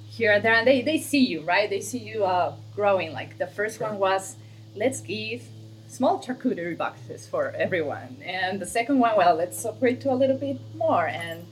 here 0.10 0.32
and 0.32 0.43
there. 0.43 0.54
And 0.54 0.66
they, 0.66 0.82
they 0.82 0.97
see 0.97 1.26
you 1.26 1.41
right? 1.41 1.70
They 1.70 1.82
see 1.82 1.99
you 1.99 2.24
uh, 2.24 2.56
growing. 2.76 3.12
Like 3.12 3.38
the 3.38 3.47
first 3.47 3.82
one 3.82 3.99
was 3.99 4.38
let's 4.76 5.01
give 5.01 5.43
small 5.88 6.24
charcuterie 6.24 6.78
boxes 6.78 7.28
for 7.28 7.51
everyone. 7.51 8.18
And 8.24 8.62
the 8.62 8.66
second 8.66 8.99
one 8.99 9.18
well 9.18 9.36
let's 9.36 9.66
upgrade 9.66 9.99
to 10.01 10.12
a 10.12 10.16
little 10.16 10.38
bit 10.38 10.60
more. 10.76 11.08
And 11.08 11.45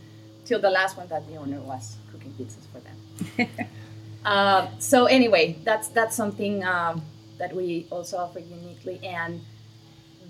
till 0.45 0.61
the 0.61 0.71
last 0.71 0.97
one 0.97 1.07
that 1.09 1.27
the 1.27 1.35
owner 1.35 1.59
was 1.59 1.97
cooking 2.11 2.33
pizzas 2.39 2.65
for 2.71 2.79
them 2.79 3.49
uh, 4.25 4.67
so 4.79 5.05
anyway, 5.05 5.57
that's 5.63 5.87
that's 5.89 6.15
something 6.15 6.63
um, 6.63 7.01
that 7.37 7.55
we 7.55 7.87
also 7.89 8.17
offer 8.17 8.39
uniquely. 8.39 8.99
And 9.03 9.41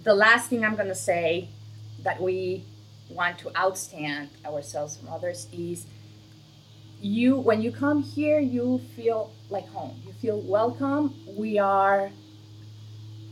the 0.03 0.13
last 0.13 0.49
thing 0.49 0.63
I'm 0.65 0.75
gonna 0.75 0.95
say 0.95 1.49
that 2.03 2.21
we 2.21 2.63
want 3.09 3.37
to 3.39 3.49
outstand 3.49 4.29
ourselves 4.45 4.97
from 4.97 5.09
others 5.09 5.47
is 5.51 5.85
you 7.01 7.35
when 7.35 7.61
you 7.61 7.71
come 7.71 8.01
here 8.01 8.39
you 8.39 8.79
feel 8.95 9.31
like 9.49 9.67
home 9.69 9.99
you 10.05 10.13
feel 10.13 10.39
welcome 10.41 11.13
we 11.35 11.57
are 11.59 12.09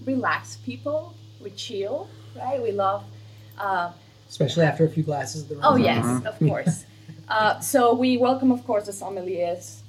relaxed 0.06 0.64
people 0.66 1.14
we 1.42 1.50
chill 1.52 2.10
right 2.36 2.62
we 2.62 2.72
love 2.72 3.04
uh, 3.58 3.92
Especially 4.28 4.66
after 4.66 4.86
a 4.86 4.90
few 4.90 5.04
glasses 5.04 5.44
of 5.44 5.50
the 5.50 5.56
Oh 5.64 5.72
rum. 5.74 5.82
yes, 5.82 6.26
of 6.26 6.38
course. 6.40 6.86
Uh, 7.28 7.60
so 7.60 7.94
we 7.94 8.16
welcome, 8.18 8.52
of 8.52 8.64
course, 8.66 8.86
the 8.86 8.92
sommeliers, 8.92 9.82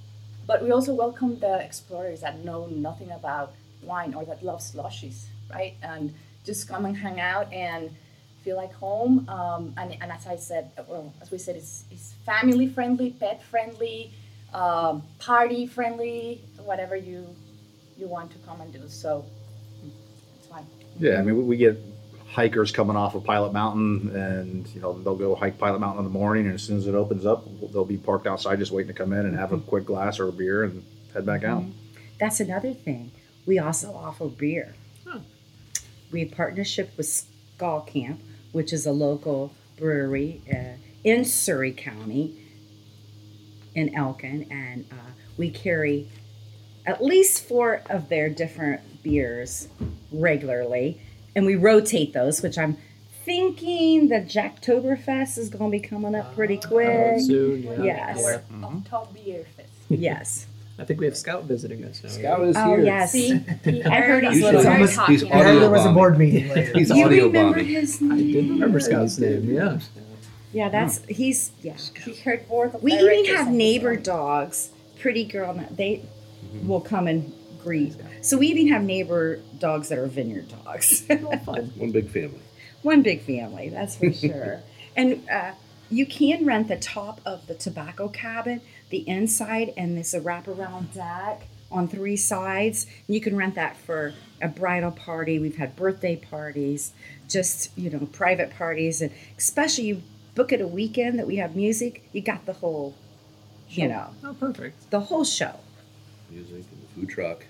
but 0.51 0.64
we 0.64 0.72
also 0.72 0.92
welcome 0.92 1.38
the 1.38 1.64
explorers 1.64 2.22
that 2.22 2.44
know 2.44 2.66
nothing 2.66 3.12
about 3.12 3.55
wine 3.84 4.12
or 4.14 4.24
that 4.24 4.42
love 4.42 4.59
slushies, 4.59 5.26
right? 5.48 5.74
And 5.80 6.12
just 6.44 6.68
come 6.68 6.86
and 6.86 6.96
hang 6.96 7.20
out 7.20 7.53
and 7.53 7.88
feel 8.42 8.57
like 8.57 8.72
home. 8.72 9.28
Um, 9.28 9.72
and, 9.76 9.96
and 10.03 10.11
as 10.11 10.26
I 10.26 10.34
said, 10.34 10.72
well, 10.88 11.14
as 11.22 11.30
we 11.30 11.38
said, 11.38 11.55
it's, 11.55 11.84
it's 11.92 12.14
family 12.26 12.66
friendly, 12.66 13.11
pet 13.11 13.40
friendly, 13.44 14.12
um, 14.53 15.05
party 15.20 15.68
friendly, 15.68 16.40
whatever 16.64 16.96
you 16.96 17.28
you 17.96 18.09
want 18.09 18.32
to 18.32 18.38
come 18.38 18.61
and 18.61 18.72
do. 18.72 18.88
So 18.88 19.24
it's 20.36 20.48
fine. 20.48 20.66
Yeah, 20.98 21.20
I 21.20 21.22
mean, 21.22 21.46
we 21.46 21.59
get 21.59 21.78
hikers 22.30 22.70
coming 22.70 22.96
off 22.96 23.14
of 23.14 23.24
Pilot 23.24 23.52
Mountain, 23.52 24.14
and 24.14 24.66
you 24.68 24.80
know 24.80 24.98
they'll 25.02 25.16
go 25.16 25.34
hike 25.34 25.58
Pilot 25.58 25.80
Mountain 25.80 26.04
in 26.04 26.04
the 26.04 26.18
morning, 26.18 26.46
and 26.46 26.54
as 26.54 26.62
soon 26.62 26.78
as 26.78 26.86
it 26.86 26.94
opens 26.94 27.26
up, 27.26 27.44
they'll 27.72 27.84
be 27.84 27.98
parked 27.98 28.26
outside 28.26 28.58
just 28.58 28.70
waiting 28.70 28.88
to 28.88 28.94
come 28.94 29.12
in 29.12 29.26
and 29.26 29.36
have 29.36 29.52
a 29.52 29.58
quick 29.58 29.84
glass 29.84 30.18
or 30.20 30.28
a 30.28 30.32
beer 30.32 30.64
and 30.64 30.84
head 31.12 31.26
back 31.26 31.44
out. 31.44 31.64
That's 32.18 32.40
another 32.40 32.72
thing. 32.72 33.10
We 33.46 33.58
also 33.58 33.92
offer 33.92 34.26
beer. 34.26 34.74
We 36.12 36.20
have 36.20 36.32
partnership 36.32 36.92
with 36.96 37.06
Skull 37.06 37.82
Camp, 37.82 38.20
which 38.52 38.72
is 38.72 38.84
a 38.84 38.90
local 38.92 39.52
brewery 39.78 40.42
uh, 40.52 40.76
in 41.04 41.24
Surry 41.24 41.72
County, 41.72 42.36
in 43.74 43.94
Elkin, 43.94 44.46
and 44.50 44.86
uh, 44.90 45.10
we 45.36 45.50
carry 45.50 46.08
at 46.84 47.02
least 47.02 47.46
four 47.46 47.82
of 47.88 48.08
their 48.08 48.28
different 48.28 49.02
beers 49.02 49.68
regularly, 50.10 51.00
and 51.34 51.46
we 51.46 51.56
rotate 51.56 52.12
those, 52.12 52.42
which 52.42 52.58
I'm 52.58 52.76
thinking 53.24 54.08
the 54.08 54.16
Jacktoberfest 54.16 55.38
is 55.38 55.48
going 55.50 55.70
to 55.70 55.78
be 55.78 55.86
coming 55.86 56.14
up 56.14 56.34
pretty 56.34 56.58
ah, 56.64 56.68
quick. 56.68 57.20
soon. 57.20 57.62
Yeah. 57.62 57.82
Yes. 57.84 58.24
Or 58.24 58.32
mm-hmm. 58.38 58.64
of 58.64 58.88
top 58.88 59.14
beer 59.14 59.44
fest. 59.56 59.68
Yes. 59.88 60.46
I 60.78 60.84
think 60.84 60.98
we 60.98 61.06
have 61.06 61.16
Scout 61.16 61.44
visiting 61.44 61.84
us 61.84 62.02
now. 62.02 62.08
Scout 62.08 62.40
is 62.42 62.56
Oh 62.56 62.76
here. 62.76 62.84
yes. 62.84 63.12
See, 63.12 63.38
he 63.64 63.82
I 63.84 64.00
heard 64.00 64.24
us 64.24 64.34
he's 64.34 64.42
little- 64.42 64.62
very 64.62 64.78
He's- 64.78 64.94
talky. 64.96 65.12
he's 65.12 65.24
I 65.24 65.42
heard 65.42 65.60
there 65.60 65.70
was 65.70 65.84
a 65.84 65.92
board 65.92 66.18
meeting 66.18 66.48
later. 66.48 66.72
He's 66.78 66.88
You 66.88 67.04
audio 67.04 67.26
remember 67.26 67.58
bombing. 67.58 67.66
his 67.66 68.00
I 68.00 68.06
name? 68.06 68.32
did 68.32 68.48
remember 68.48 68.80
Scout's 68.80 69.18
name. 69.18 69.50
Yeah. 69.50 69.78
Yeah, 70.52 70.68
that's 70.68 71.04
he's 71.06 71.52
yeah. 71.62 71.76
He 72.04 72.14
heard 72.14 72.48
board 72.48 72.74
We 72.82 72.94
even 72.94 73.24
have 73.36 73.48
neighbor 73.48 73.94
dogs. 73.94 74.70
Pretty 74.98 75.24
girl, 75.24 75.54
they 75.70 76.02
will 76.64 76.80
come 76.80 77.06
and 77.06 77.32
greet. 77.62 77.94
So 78.22 78.36
we 78.38 78.48
even 78.48 78.68
have 78.68 78.82
neighbor 78.82 79.40
dogs 79.58 79.88
that 79.88 79.98
are 79.98 80.06
vineyard 80.06 80.46
dogs. 80.64 81.04
Oh. 81.10 81.54
One 81.76 81.90
big 81.92 82.08
family. 82.10 82.40
One 82.82 83.02
big 83.02 83.22
family, 83.22 83.68
that's 83.68 83.96
for 83.96 84.12
sure. 84.24 84.60
and 84.96 85.28
uh, 85.28 85.52
you 85.90 86.06
can 86.06 86.46
rent 86.46 86.68
the 86.68 86.76
top 86.76 87.20
of 87.26 87.46
the 87.46 87.54
tobacco 87.54 88.08
cabin, 88.08 88.60
the 88.90 89.06
inside, 89.08 89.72
and 89.76 89.96
there's 89.96 90.14
a 90.14 90.20
wraparound 90.20 90.94
deck 90.94 91.42
on 91.72 91.88
three 91.88 92.16
sides. 92.16 92.86
You 93.08 93.20
can 93.20 93.36
rent 93.36 93.54
that 93.56 93.76
for 93.76 94.14
a 94.40 94.48
bridal 94.48 94.92
party. 94.92 95.38
We've 95.38 95.56
had 95.56 95.74
birthday 95.76 96.16
parties, 96.16 96.92
just 97.28 97.76
you 97.76 97.90
know, 97.90 98.06
private 98.12 98.50
parties, 98.50 99.02
and 99.02 99.12
especially 99.36 99.84
you 99.84 100.02
book 100.34 100.52
it 100.52 100.60
a 100.60 100.66
weekend 100.68 101.18
that 101.18 101.26
we 101.26 101.36
have 101.36 101.56
music. 101.56 102.04
You 102.12 102.20
got 102.22 102.46
the 102.46 102.52
whole, 102.54 102.94
you 103.68 103.88
know, 103.88 104.10
Oh, 104.24 104.34
perfect. 104.34 104.90
the 104.90 105.00
whole 105.00 105.24
show. 105.24 105.56
Music 106.30 106.54
and 106.72 106.82
the 106.82 106.86
food 106.94 107.08
truck. 107.10 107.44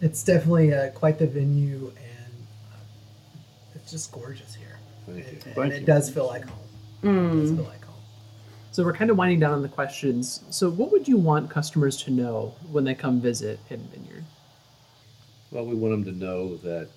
It's 0.00 0.22
definitely 0.24 0.72
uh, 0.72 0.90
quite 0.90 1.18
the 1.18 1.26
venue, 1.26 1.92
and 1.96 2.34
uh, 2.72 2.76
it's 3.74 3.90
just 3.90 4.10
gorgeous 4.12 4.54
here. 4.54 4.78
Thank 5.06 5.18
you. 5.18 5.22
And, 5.22 5.46
and 5.46 5.54
Thank 5.54 5.72
it 5.74 5.86
does 5.86 6.10
feel 6.10 6.26
like 6.26 6.44
home. 6.44 6.58
It 7.02 7.40
does 7.40 7.50
feel 7.50 7.64
like 7.64 7.84
home. 7.84 7.94
So 8.72 8.84
we're 8.84 8.92
kind 8.92 9.10
of 9.10 9.16
winding 9.18 9.40
down 9.40 9.52
on 9.52 9.62
the 9.62 9.68
questions. 9.68 10.44
So 10.50 10.70
what 10.70 10.92
would 10.92 11.08
you 11.08 11.16
want 11.16 11.50
customers 11.50 11.96
to 12.04 12.10
know 12.10 12.54
when 12.70 12.84
they 12.84 12.94
come 12.94 13.20
visit 13.20 13.58
Hidden 13.68 13.88
Vineyard? 13.88 14.24
Well, 15.50 15.66
we 15.66 15.74
want 15.74 15.92
them 15.92 16.14
to 16.14 16.18
know 16.18 16.56
that 16.58 16.88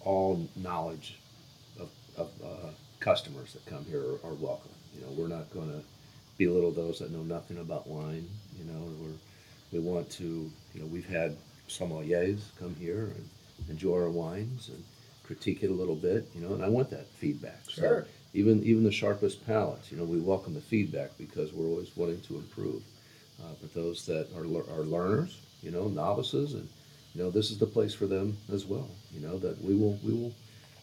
all 0.00 0.48
knowledge 0.56 1.20
of, 1.78 1.88
of 2.16 2.28
uh, 2.44 2.70
customers 2.98 3.52
that 3.52 3.64
come 3.66 3.84
here 3.84 4.00
are, 4.00 4.30
are 4.30 4.34
welcome. 4.34 4.72
You 4.94 5.02
know, 5.02 5.12
we're 5.12 5.28
not 5.28 5.48
going 5.54 5.70
to 5.70 5.80
belittle 6.38 6.72
those 6.72 6.98
that 6.98 7.12
know 7.12 7.22
nothing 7.22 7.58
about 7.58 7.86
wine. 7.86 8.28
You 8.58 8.64
know, 8.64 8.80
we're, 9.00 9.14
we 9.70 9.78
want 9.78 10.10
to, 10.12 10.50
you 10.78 10.84
know, 10.84 10.90
we've 10.90 11.08
had 11.08 11.36
sommeliers 11.68 12.38
come 12.58 12.74
here 12.76 13.12
and 13.16 13.28
enjoy 13.68 13.96
our 13.96 14.10
wines 14.10 14.68
and 14.68 14.84
critique 15.24 15.62
it 15.64 15.70
a 15.70 15.74
little 15.74 15.96
bit. 15.96 16.28
You 16.34 16.40
know, 16.40 16.54
and 16.54 16.62
I 16.64 16.68
want 16.68 16.90
that 16.90 17.06
feedback. 17.18 17.62
So 17.68 17.82
Sure. 17.82 18.06
even 18.32 18.62
even 18.62 18.84
the 18.84 18.92
sharpest 18.92 19.44
palates, 19.44 19.90
you 19.90 19.98
know, 19.98 20.04
we 20.04 20.20
welcome 20.20 20.54
the 20.54 20.60
feedback 20.60 21.10
because 21.18 21.52
we're 21.52 21.66
always 21.66 21.96
wanting 21.96 22.20
to 22.28 22.36
improve. 22.36 22.82
Uh, 23.42 23.54
but 23.60 23.74
those 23.74 24.06
that 24.06 24.28
are, 24.36 24.44
are 24.72 24.84
learners, 24.84 25.38
you 25.62 25.70
know, 25.72 25.88
novices, 25.88 26.54
and 26.54 26.68
you 27.14 27.22
know, 27.22 27.30
this 27.30 27.50
is 27.50 27.58
the 27.58 27.66
place 27.66 27.94
for 27.94 28.06
them 28.06 28.36
as 28.52 28.64
well. 28.64 28.88
You 29.12 29.20
know, 29.20 29.38
that 29.38 29.60
we 29.62 29.74
will 29.74 29.98
we 30.04 30.12
will 30.12 30.32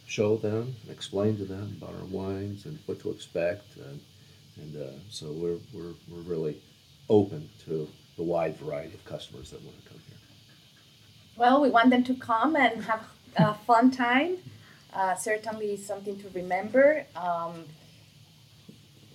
show 0.08 0.36
them 0.36 0.76
and 0.84 0.92
explain 0.92 1.38
to 1.38 1.46
them 1.46 1.78
about 1.82 1.96
our 1.96 2.06
wines 2.06 2.66
and 2.66 2.78
what 2.86 3.00
to 3.00 3.12
expect, 3.12 3.64
and 3.78 4.00
and 4.58 4.76
uh, 4.76 4.92
so 5.10 5.32
we're 5.32 5.60
we're 5.74 5.96
we're 6.10 6.22
really 6.34 6.58
open 7.10 7.50
to 7.66 7.88
the 8.18 8.24
wide 8.24 8.58
variety 8.58 8.94
of 8.94 9.04
customers 9.06 9.52
that 9.52 9.62
want 9.62 9.82
to 9.84 9.90
come 9.90 10.00
here. 10.08 10.18
Well, 11.38 11.62
we 11.62 11.70
want 11.70 11.90
them 11.90 12.04
to 12.06 12.14
come 12.16 12.56
and 12.56 12.84
have 12.84 13.04
a 13.38 13.54
fun 13.54 13.92
time. 13.92 14.38
Uh, 14.94 15.16
certainly 15.16 15.76
something 15.76 16.18
to 16.20 16.30
remember. 16.30 17.06
Um, 17.16 17.66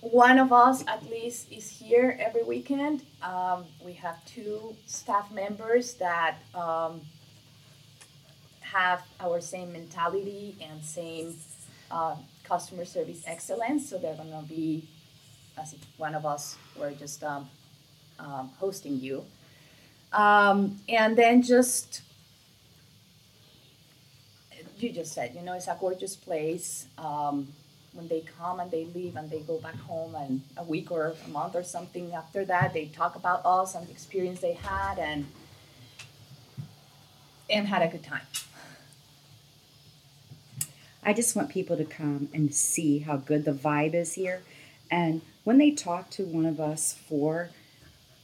one 0.01 0.39
of 0.39 0.51
us, 0.51 0.83
at 0.87 1.07
least, 1.09 1.51
is 1.51 1.69
here 1.69 2.17
every 2.19 2.43
weekend. 2.43 3.03
Um, 3.21 3.65
we 3.83 3.93
have 3.93 4.23
two 4.25 4.75
staff 4.85 5.31
members 5.31 5.95
that 5.95 6.37
um, 6.53 7.01
have 8.61 9.03
our 9.19 9.41
same 9.41 9.73
mentality 9.73 10.55
and 10.61 10.83
same 10.83 11.35
uh, 11.89 12.15
customer 12.43 12.85
service 12.85 13.23
excellence. 13.25 13.89
So 13.89 13.97
they're 13.97 14.15
going 14.15 14.31
to 14.31 14.47
be, 14.47 14.87
as 15.57 15.73
if 15.73 15.79
one 15.97 16.15
of 16.15 16.25
us 16.25 16.57
were 16.79 16.91
just 16.91 17.23
um, 18.21 18.51
hosting 18.59 18.99
you. 18.99 19.25
Um, 20.13 20.79
and 20.89 21.17
then 21.17 21.41
just 21.41 22.01
you 24.81 24.91
just 24.91 25.13
said, 25.13 25.33
you 25.35 25.41
know, 25.41 25.53
it's 25.53 25.67
a 25.67 25.77
gorgeous 25.79 26.15
place. 26.15 26.87
Um, 26.97 27.47
when 27.93 28.07
they 28.07 28.23
come 28.39 28.59
and 28.59 28.71
they 28.71 28.85
leave 28.85 29.15
and 29.15 29.29
they 29.29 29.39
go 29.41 29.59
back 29.59 29.75
home, 29.75 30.15
and 30.15 30.41
a 30.57 30.63
week 30.63 30.91
or 30.91 31.13
a 31.25 31.29
month 31.29 31.55
or 31.55 31.63
something 31.63 32.13
after 32.13 32.45
that, 32.45 32.73
they 32.73 32.85
talk 32.85 33.15
about 33.15 33.45
us 33.45 33.75
and 33.75 33.85
the 33.87 33.91
experience 33.91 34.39
they 34.39 34.53
had 34.53 34.97
and 34.97 35.27
and 37.49 37.67
had 37.67 37.81
a 37.81 37.87
good 37.87 38.03
time. 38.03 38.21
I 41.03 41.13
just 41.13 41.35
want 41.35 41.49
people 41.49 41.75
to 41.77 41.83
come 41.83 42.29
and 42.33 42.53
see 42.53 42.99
how 42.99 43.17
good 43.17 43.43
the 43.43 43.51
vibe 43.51 43.93
is 43.93 44.13
here. 44.13 44.41
And 44.89 45.21
when 45.43 45.57
they 45.57 45.71
talk 45.71 46.09
to 46.11 46.23
one 46.23 46.45
of 46.45 46.59
us 46.59 46.93
four, 46.93 47.49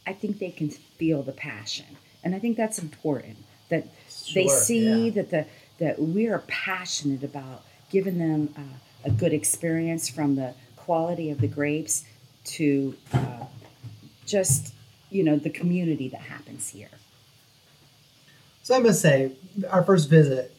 I 0.07 0.13
think 0.13 0.39
they 0.39 0.51
can 0.51 0.69
feel 0.69 1.21
the 1.21 1.33
passion. 1.33 1.85
And 2.23 2.33
I 2.33 2.39
think 2.39 2.55
that's 2.55 2.79
important 2.79 3.37
that 3.69 3.85
they 4.33 4.47
see 4.47 5.09
yeah. 5.09 5.11
that 5.15 5.29
the 5.29 5.45
that 5.79 6.01
we 6.01 6.27
are 6.27 6.39
passionate 6.47 7.23
about 7.23 7.63
giving 7.91 8.17
them 8.17 8.53
uh, 8.57 8.77
a 9.05 9.11
good 9.11 9.33
experience 9.33 10.09
from 10.09 10.35
the 10.35 10.53
quality 10.75 11.29
of 11.29 11.39
the 11.39 11.47
grapes 11.47 12.05
to 12.45 12.95
uh, 13.13 13.45
just 14.25 14.73
you 15.11 15.23
know 15.23 15.35
the 15.35 15.49
community 15.49 16.07
that 16.09 16.21
happens 16.21 16.69
here. 16.69 16.89
So 18.63 18.75
I 18.75 18.79
must 18.79 19.01
say, 19.01 19.33
our 19.69 19.83
first 19.83 20.09
visit, 20.09 20.53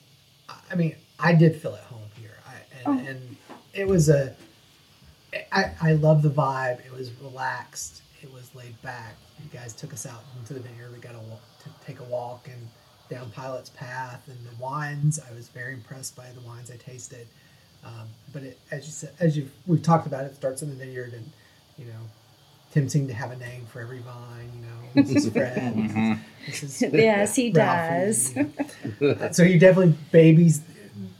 I 0.70 0.74
mean, 0.74 0.94
I 1.18 1.34
did 1.34 1.60
feel 1.60 1.74
at 1.74 1.82
home 1.84 2.10
here, 2.20 2.38
I, 2.46 2.90
and, 2.90 3.08
and 3.08 3.36
it 3.74 3.86
was 3.86 4.08
a. 4.08 4.34
I, 5.52 5.72
I 5.82 5.92
love 5.92 6.22
the 6.22 6.30
vibe. 6.30 6.84
It 6.86 6.92
was 6.92 7.12
relaxed. 7.20 8.02
It 8.22 8.32
was 8.32 8.54
laid 8.54 8.80
back. 8.80 9.14
You 9.42 9.50
guys 9.58 9.72
took 9.72 9.92
us 9.92 10.06
out 10.06 10.22
into 10.38 10.54
the 10.54 10.60
vineyard. 10.60 10.92
We 10.92 10.98
got 10.98 11.12
to, 11.12 11.18
walk, 11.18 11.40
to 11.64 11.70
take 11.86 12.00
a 12.00 12.04
walk 12.04 12.48
and 12.48 12.68
down 13.08 13.30
Pilot's 13.30 13.70
Path 13.70 14.28
and 14.28 14.36
the 14.44 14.62
wines. 14.62 15.18
I 15.18 15.34
was 15.34 15.48
very 15.48 15.72
impressed 15.74 16.16
by 16.16 16.26
the 16.34 16.40
wines 16.46 16.70
I 16.70 16.76
tasted. 16.76 17.26
Um, 17.84 18.08
but 18.32 18.42
it, 18.42 18.58
as 18.70 18.86
you 18.86 18.92
said, 18.92 19.12
as 19.20 19.36
you 19.36 19.48
we've 19.66 19.82
talked 19.82 20.06
about, 20.06 20.24
it 20.24 20.34
starts 20.34 20.62
in 20.62 20.68
the 20.68 20.74
vineyard, 20.74 21.14
and 21.14 21.30
you 21.78 21.84
know, 21.86 22.00
Tim 22.72 22.88
seemed 22.88 23.08
to 23.08 23.14
have 23.14 23.30
a 23.30 23.36
name 23.36 23.64
for 23.66 23.80
every 23.80 24.00
vine. 24.00 24.50
You 24.56 25.02
know, 25.02 25.08
this 25.08 25.24
is 25.24 25.32
Fred. 25.32 25.74
This 26.46 26.62
is, 26.62 26.78
this 26.78 26.82
is 26.92 26.92
Yes, 26.94 27.36
he 27.36 27.52
Ralphie, 27.52 28.06
does. 28.06 28.36
you 28.36 28.52
know. 29.00 29.28
so 29.32 29.42
you 29.42 29.58
definitely 29.58 29.94
babies 30.10 30.62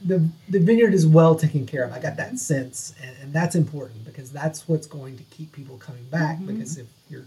the 0.03 0.27
the 0.49 0.59
vineyard 0.59 0.93
is 0.93 1.05
well 1.07 1.35
taken 1.35 1.65
care 1.65 1.83
of. 1.83 1.93
I 1.93 1.99
got 1.99 2.17
that 2.17 2.39
sense, 2.39 2.93
and, 3.01 3.15
and 3.21 3.33
that's 3.33 3.55
important 3.55 4.05
because 4.05 4.31
that's 4.31 4.67
what's 4.67 4.87
going 4.87 5.17
to 5.17 5.23
keep 5.25 5.51
people 5.51 5.77
coming 5.77 6.03
back. 6.05 6.39
Because 6.45 6.77
if 6.77 6.87
you're 7.09 7.25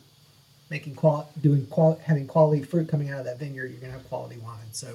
making 0.72 0.94
qual 0.94 1.30
doing 1.42 1.66
qual 1.66 2.00
having 2.02 2.26
quality 2.26 2.62
fruit 2.62 2.88
coming 2.88 3.10
out 3.10 3.18
of 3.18 3.26
that 3.26 3.38
vineyard, 3.38 3.70
you're 3.70 3.78
going 3.78 3.92
to 3.92 3.98
have 3.98 4.08
quality 4.08 4.38
wine. 4.38 4.72
So 4.72 4.88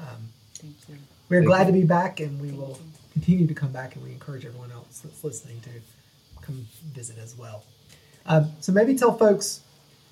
um, 0.00 0.28
Thank 0.54 0.74
you. 0.88 0.96
we're 1.28 1.42
glad 1.42 1.68
to 1.68 1.72
be 1.72 1.84
back, 1.84 2.18
and 2.18 2.40
we 2.40 2.50
will 2.50 2.80
continue 3.12 3.46
to 3.46 3.54
come 3.54 3.70
back, 3.70 3.94
and 3.94 4.04
we 4.04 4.10
encourage 4.10 4.44
everyone 4.44 4.72
else 4.72 4.98
that's 4.98 5.22
listening 5.22 5.60
to 5.60 5.70
come 6.42 6.66
visit 6.92 7.16
as 7.18 7.36
well. 7.38 7.62
Um, 8.26 8.50
so 8.58 8.72
maybe 8.72 8.96
tell 8.96 9.16
folks 9.16 9.60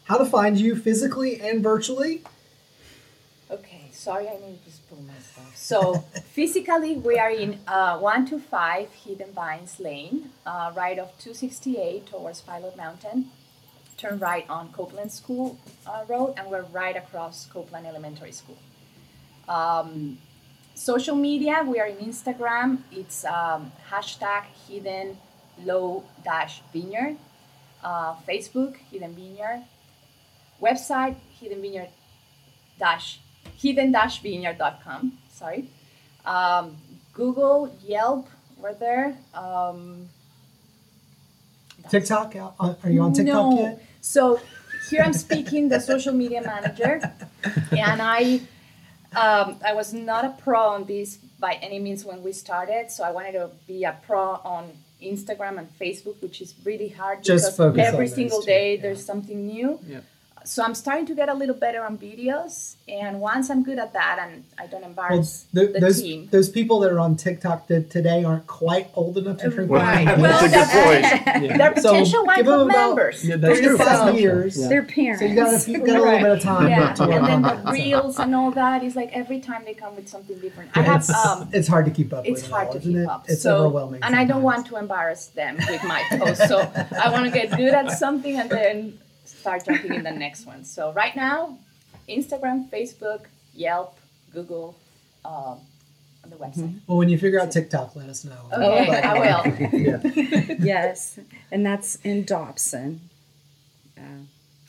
how 0.05 0.19
to 0.19 0.25
find 0.25 0.57
you 0.59 0.77
physically 0.77 1.41
and 1.41 1.65
virtually. 1.65 2.23
Okay, 3.51 3.89
sorry, 3.91 4.29
I 4.29 4.35
need 4.35 4.59
to 4.61 4.65
just 4.71 4.89
pull 4.89 5.03
myself. 5.03 5.57
So 5.57 5.95
physically, 6.31 6.95
we 6.95 7.19
are 7.19 7.31
in 7.31 7.59
uh, 7.67 7.99
125 7.99 8.93
Hidden 8.93 9.33
Vines 9.33 9.81
Lane, 9.81 10.31
uh, 10.47 10.73
right 10.77 10.97
off 10.99 11.19
268 11.19 12.07
towards 12.07 12.41
Pilot 12.41 12.77
Mountain. 12.77 13.31
Turn 13.97 14.19
right 14.19 14.45
on 14.49 14.73
Copeland 14.73 15.11
School 15.11 15.59
uh, 15.87 16.05
Road, 16.07 16.35
and 16.37 16.51
we're 16.51 16.67
right 16.73 16.97
across 16.97 17.47
Copeland 17.47 17.87
Elementary 17.87 18.33
School. 18.33 18.59
Um, 19.49 20.19
social 20.75 21.17
media, 21.17 21.65
we 21.67 21.81
are 21.81 21.87
in 21.87 21.97
Instagram. 21.97 22.83
It's 22.93 23.25
um, 23.25 23.73
hashtag 23.91 24.45
Hidden 24.69 25.17
Low 25.65 26.05
Dash 26.25 26.63
Vineyard. 26.73 27.17
Uh, 27.83 28.15
Facebook, 28.29 28.77
Hidden 28.91 29.15
Vineyard. 29.15 29.65
Website, 30.61 31.17
Hidden 31.41 31.63
Vineyard 31.63 31.89
dash 32.79 33.21
hidden 33.57 33.93
dash 33.93 34.21
vineyard.com 34.23 35.13
sorry 35.31 35.69
um, 36.25 36.77
google 37.13 37.75
yelp 37.85 38.29
we're 38.59 38.75
there 38.75 39.17
um, 39.35 40.09
TikTok, 41.91 42.35
are 42.37 42.91
you 42.91 43.03
on 43.03 43.13
TikTok 43.13 43.53
no. 43.53 43.61
yet? 43.61 43.83
so 44.01 44.41
here 44.89 45.03
i'm 45.03 45.13
speaking 45.13 45.69
the 45.69 45.81
social 45.81 46.15
media 46.15 46.41
manager 46.43 47.01
and 47.73 48.01
i 48.01 48.41
um, 49.17 49.57
i 49.65 49.73
was 49.75 49.93
not 49.93 50.25
a 50.25 50.31
pro 50.43 50.61
on 50.61 50.85
this 50.85 51.17
by 51.41 51.55
any 51.55 51.79
means 51.79 52.05
when 52.05 52.23
we 52.23 52.33
started 52.33 52.91
so 52.91 53.03
i 53.03 53.11
wanted 53.11 53.33
to 53.33 53.51
be 53.67 53.85
a 53.85 53.99
pro 54.07 54.41
on 54.55 54.71
instagram 55.03 55.59
and 55.59 55.69
facebook 55.79 56.21
which 56.23 56.41
is 56.41 56.55
really 56.65 56.89
hard 56.89 57.23
Just 57.23 57.45
because 57.45 57.57
focus 57.57 57.87
every 57.87 58.07
those 58.07 58.15
single 58.15 58.43
day 58.43 58.77
yeah. 58.77 58.83
there's 58.83 59.05
something 59.05 59.47
new 59.47 59.81
Yep. 59.87 60.05
So 60.47 60.63
I'm 60.63 60.75
starting 60.75 61.07
to 61.07 61.15
get 61.15 61.29
a 61.29 61.35
little 61.35 61.55
better 61.55 61.85
on 61.85 61.99
videos, 61.99 62.77
and 62.89 63.21
once 63.21 63.51
I'm 63.51 63.63
good 63.65 63.79
at 63.79 63.93
that, 63.95 64.19
and 64.23 64.45
I 64.59 64.67
don't 64.67 64.81
Well, 64.83 64.91
embarrass 64.91 65.47
th- 65.55 65.73
the 65.73 65.81
those 65.81 66.01
team. 66.03 66.29
those 66.31 66.49
people 66.49 66.79
that 66.81 66.93
are 66.93 67.01
on 67.01 67.17
TikTok 67.17 67.67
t- 67.69 67.83
today 67.83 68.23
aren't 68.25 68.47
quite 68.47 68.89
old 68.95 69.19
enough 69.19 69.39
to 69.39 69.51
drink 69.51 69.71
Right. 69.71 70.07
wine. 70.07 70.21
Well, 70.21 70.41
That's 70.41 70.43
a 70.43 70.47
good 70.47 70.69
that's- 70.69 71.45
point. 71.45 71.59
They're 71.59 71.77
So, 71.83 71.91
potential 71.91 72.25
wine 72.25 72.37
give 72.37 72.47
them 72.47 72.55
club 72.55 72.71
about- 72.71 72.87
members. 72.97 73.25
Yeah, 73.25 73.37
that's 73.37 73.59
Three 73.59 73.63
to 73.63 73.69
true. 73.77 73.79
five 73.79 73.99
So- 73.99 74.09
years. 74.17 74.61
Yeah. 74.61 74.69
Their 74.69 74.83
parents. 74.85 75.21
So 75.21 75.27
you 75.27 75.35
got 75.35 75.67
a, 75.67 75.71
you 75.71 75.79
got 75.79 75.89
a 75.89 75.93
little 75.93 76.05
Right. 76.05 76.23
bit 76.23 76.33
of 76.33 76.41
time 76.41 76.69
Yeah, 76.71 76.93
to 76.95 77.03
and 77.05 77.27
then 77.27 77.43
the 77.43 77.73
reels 77.73 78.19
and 78.19 78.35
all 78.35 78.51
that 78.53 78.85
is 78.85 78.95
like 78.95 79.11
every 79.13 79.41
time 79.41 79.63
they 79.67 79.75
come 79.75 79.97
with 79.97 80.09
something 80.09 80.39
different. 80.39 80.71
I 80.77 80.83
have 80.83 81.01
it's, 81.01 81.11
um, 81.27 81.49
it's 81.53 81.67
hard 81.69 81.85
to 81.87 81.91
keep 81.91 82.13
up 82.13 82.25
it's 82.27 82.43
with. 82.43 82.51
hard 82.51 82.69
all, 82.69 82.73
to 82.75 82.81
keep 82.81 82.97
it? 82.97 83.07
up. 83.09 83.25
It's 83.29 83.43
so, 83.43 83.57
overwhelming. 83.65 84.01
and 84.05 84.15
I 84.15 84.25
don't 84.25 84.43
want 84.43 84.67
to 84.69 84.77
embarrass 84.77 85.27
them 85.27 85.57
with 85.57 85.83
my 85.85 86.03
posts. 86.11 86.47
So 86.49 86.61
I 87.05 87.11
want 87.11 87.25
to 87.25 87.31
get 87.33 87.51
good 87.57 87.75
at 87.75 87.91
something 87.99 88.39
and 88.39 88.49
then 88.49 88.99
start 89.47 89.65
jumping 89.65 89.95
in 89.95 90.03
the 90.03 90.11
next 90.11 90.45
one. 90.45 90.65
So 90.65 90.93
right 90.93 91.15
now, 91.15 91.57
Instagram, 92.09 92.69
Facebook, 92.69 93.27
Yelp, 93.55 93.97
Google, 94.33 94.77
um, 95.25 95.61
on 96.25 96.31
the 96.31 96.37
website. 96.37 96.81
Well, 96.89 96.99
when 96.99 97.09
you 97.09 97.17
figure 97.17 97.41
out 97.41 97.53
TikTok, 97.53 97.95
let 97.95 98.09
us 98.09 98.25
know. 98.25 98.41
Okay, 98.53 98.87
But, 98.89 99.05
I 99.05 99.17
uh, 99.17 99.43
will. 99.45 99.79
Yeah. 99.79 100.57
yes, 100.59 101.21
and 101.53 101.65
that's 101.65 101.95
in 102.03 102.25
Dobson. 102.25 103.09
Uh, 103.97 104.25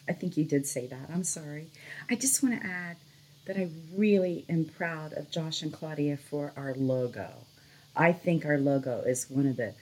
I 0.08 0.14
think 0.14 0.38
you 0.38 0.46
did 0.46 0.68
say 0.68 0.86
that. 0.86 1.10
I'm 1.12 1.24
sorry. 1.24 1.68
I 2.08 2.16
just 2.16 2.44
want 2.44 2.62
to 2.62 2.68
add 2.68 2.98
that 3.48 3.58
I 3.58 3.70
really 3.96 4.46
am 4.48 4.66
proud 4.66 5.14
of 5.14 5.32
Josh 5.32 5.64
and 5.64 5.74
Claudia 5.74 6.18
for 6.18 6.54
our 6.56 6.76
logo. 6.76 7.30
I 7.96 8.14
think 8.14 8.46
our 8.46 8.60
logo 8.60 9.02
is 9.02 9.26
one 9.28 9.48
of 9.48 9.58
the 9.58 9.74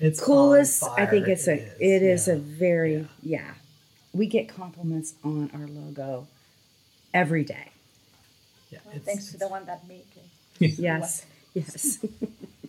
It's 0.00 0.20
coolest. 0.20 0.82
I 0.84 1.06
think 1.06 1.24
fire. 1.26 1.32
it's 1.34 1.48
a 1.48 1.54
it 1.80 2.02
is 2.02 2.28
yeah. 2.28 2.34
a 2.34 2.36
very 2.38 3.08
yeah. 3.22 3.54
We 4.12 4.26
get 4.26 4.48
compliments 4.48 5.14
on 5.22 5.50
our 5.54 5.66
logo 5.66 6.26
every 7.12 7.44
day. 7.44 7.70
Yeah, 8.70 8.78
Well, 8.86 8.96
thanks 9.04 9.30
to 9.32 9.38
the 9.38 9.48
one 9.48 9.64
that 9.66 9.86
made 9.88 10.04
it. 10.60 10.78
Yes, 10.78 11.24
yes. 11.54 11.98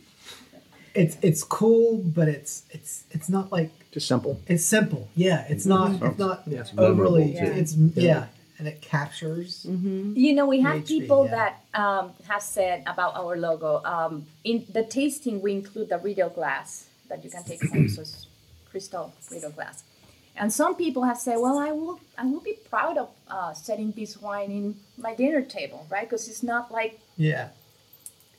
it's 0.96 1.18
it's 1.22 1.44
cool, 1.44 1.98
but 1.98 2.28
it's 2.28 2.64
it's 2.72 3.04
it's 3.12 3.30
not 3.30 3.52
like 3.52 3.72
Just 3.92 4.08
simple. 4.08 4.40
it's 4.48 4.66
simple. 4.66 5.08
Yeah, 5.16 5.46
it's 5.50 5.66
not 5.66 6.02
it's 6.02 6.18
not 6.18 6.44
Yeah. 6.48 6.64
overly. 6.78 7.34
memorable, 7.34 7.54
too. 7.54 7.60
It's 7.60 7.74
yeah, 7.96 8.28
and 8.58 8.68
it 8.68 8.82
captures. 8.82 9.64
hmm 9.64 10.14
You 10.16 10.34
know, 10.36 10.46
we 10.48 10.62
have 10.62 10.82
PHP, 10.84 10.88
people 10.88 11.26
yeah. 11.26 11.36
that 11.74 11.80
um, 11.80 12.12
have 12.28 12.42
said 12.42 12.84
about 12.86 13.16
our 13.16 13.38
logo. 13.38 13.82
Um, 13.86 14.26
in 14.44 14.66
the 14.72 14.84
tasting, 14.84 15.42
we 15.42 15.54
include 15.54 15.90
the 15.90 15.98
Riedel 16.00 16.30
glass 16.30 16.86
that 17.10 17.24
you 17.24 17.30
can 17.30 17.44
take 17.44 17.62
home, 17.70 17.90
so 17.90 18.02
it's 18.02 18.28
crystal 18.70 19.14
Riedel 19.32 19.52
glass. 19.52 19.84
And 20.36 20.54
some 20.54 20.76
people 20.76 21.04
have 21.04 21.18
said, 21.18 21.38
"Well, 21.40 21.58
I 21.60 21.72
will, 21.72 22.00
I 22.18 22.24
will 22.26 22.40
be 22.40 22.54
proud 22.70 22.98
of 22.98 23.10
uh, 23.28 23.54
setting 23.54 23.92
this 23.92 24.22
wine 24.22 24.52
in 24.52 24.76
my 24.98 25.14
dinner 25.16 25.42
table, 25.42 25.86
right? 25.90 26.08
Because 26.10 26.28
it's 26.30 26.44
not 26.44 26.72
like 26.72 27.00
Yeah, 27.18 27.50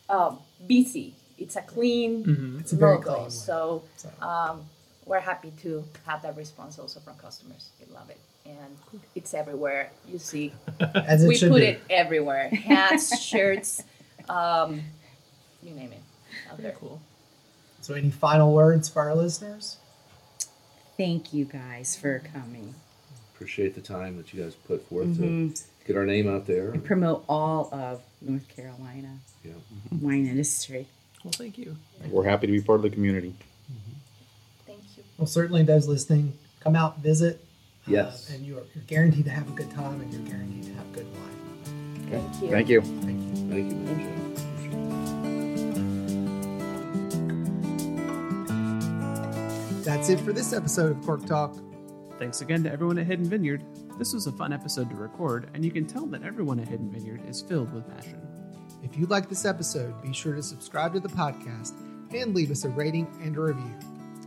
um, 0.08 0.38
busy. 0.66 1.14
It's 1.38 1.56
a 1.56 1.62
clean 1.62 2.24
Mhm. 2.24 2.60
it's 2.60 2.72
a 2.72 2.76
logo. 2.76 3.14
clean. 3.14 3.30
So 3.30 3.82
So 3.96 4.08
um, 4.26 4.64
we're 5.06 5.20
happy 5.20 5.52
to 5.62 5.84
have 6.06 6.22
that 6.22 6.36
response 6.36 6.78
also 6.78 7.00
from 7.00 7.16
customers. 7.16 7.70
They 7.80 7.92
love 7.92 8.08
it, 8.10 8.20
and 8.46 8.78
it's 9.14 9.34
everywhere. 9.34 9.90
You 10.08 10.18
see 10.18 10.52
as 10.94 11.24
it 11.24 11.28
we 11.28 11.38
put 11.38 11.60
be. 11.60 11.66
it 11.66 11.80
everywhere 11.90 12.48
hats 12.50 13.18
shirts 13.20 13.82
um, 14.28 14.82
you 15.62 15.72
name 15.74 15.92
it 15.92 16.02
out 16.50 16.56
Very 16.58 16.70
there 16.70 16.78
cool. 16.78 17.00
So, 17.90 17.96
any 17.96 18.10
final 18.12 18.52
words 18.54 18.88
for 18.88 19.02
our 19.02 19.16
listeners? 19.16 19.76
Thank 20.96 21.34
you 21.34 21.44
guys 21.44 21.96
for 21.96 22.20
coming. 22.32 22.76
Appreciate 23.34 23.74
the 23.74 23.80
time 23.80 24.16
that 24.16 24.32
you 24.32 24.44
guys 24.44 24.54
put 24.54 24.86
forth 24.88 25.08
Mhm. 25.08 25.56
to 25.56 25.62
get 25.88 25.96
our 25.96 26.06
name 26.06 26.28
out 26.32 26.46
there. 26.46 26.70
Promote 26.84 27.24
all 27.28 27.68
of 27.74 28.00
North 28.22 28.46
Carolina 28.46 29.18
Yeah. 29.44 29.54
wine 30.00 30.28
industry. 30.28 30.86
Well, 31.24 31.32
thank 31.32 31.58
you. 31.58 31.78
We're 32.08 32.26
happy 32.28 32.46
to 32.46 32.52
be 32.52 32.60
part 32.60 32.76
of 32.78 32.82
the 32.84 32.90
community. 32.90 33.34
thank 34.68 34.78
you 34.96 35.02
Well, 35.18 35.26
certainly 35.26 35.64
those 35.64 35.88
listening, 35.88 36.34
come 36.60 36.76
out, 36.76 37.00
visit. 37.02 37.44
uh, 37.88 37.90
Yes. 37.90 38.30
and 38.30 38.46
you're, 38.46 38.62
you're 38.72 38.84
guaranteed 38.86 39.24
to 39.24 39.32
have 39.32 39.48
a 39.48 39.52
good 39.56 39.72
time, 39.72 40.00
and 40.00 40.12
you're 40.12 40.22
guaranteed 40.22 40.62
to 40.62 40.74
have 40.74 40.92
good 40.92 41.06
wine. 41.12 42.08
thank 42.08 42.40
you 42.40 42.50
Thank 42.50 42.68
you. 42.68 42.80
Thank 42.82 43.20
you. 43.20 43.48
Thank 43.50 43.70
you, 43.72 43.76
Mitch. 43.78 44.40
That's 49.90 50.08
it 50.08 50.20
for 50.20 50.32
this 50.32 50.52
episode 50.52 50.92
of 50.92 51.04
Cork 51.04 51.26
Talk. 51.26 51.56
Thanks 52.16 52.42
again 52.42 52.62
to 52.62 52.70
everyone 52.70 52.96
at 52.98 53.06
Hidden 53.06 53.24
Vineyard. 53.24 53.64
This 53.98 54.14
was 54.14 54.28
a 54.28 54.32
fun 54.32 54.52
episode 54.52 54.88
to 54.90 54.94
record, 54.94 55.50
and 55.52 55.64
you 55.64 55.72
can 55.72 55.84
tell 55.84 56.06
that 56.06 56.22
everyone 56.22 56.60
at 56.60 56.68
Hidden 56.68 56.92
Vineyard 56.92 57.28
is 57.28 57.42
filled 57.42 57.74
with 57.74 57.92
passion. 57.92 58.22
If 58.84 58.96
you 58.96 59.06
like 59.06 59.28
this 59.28 59.44
episode, 59.44 60.00
be 60.00 60.12
sure 60.12 60.36
to 60.36 60.44
subscribe 60.44 60.92
to 60.92 61.00
the 61.00 61.08
podcast 61.08 61.72
and 62.14 62.36
leave 62.36 62.52
us 62.52 62.64
a 62.64 62.68
rating 62.68 63.08
and 63.20 63.36
a 63.36 63.40
review. 63.40 63.74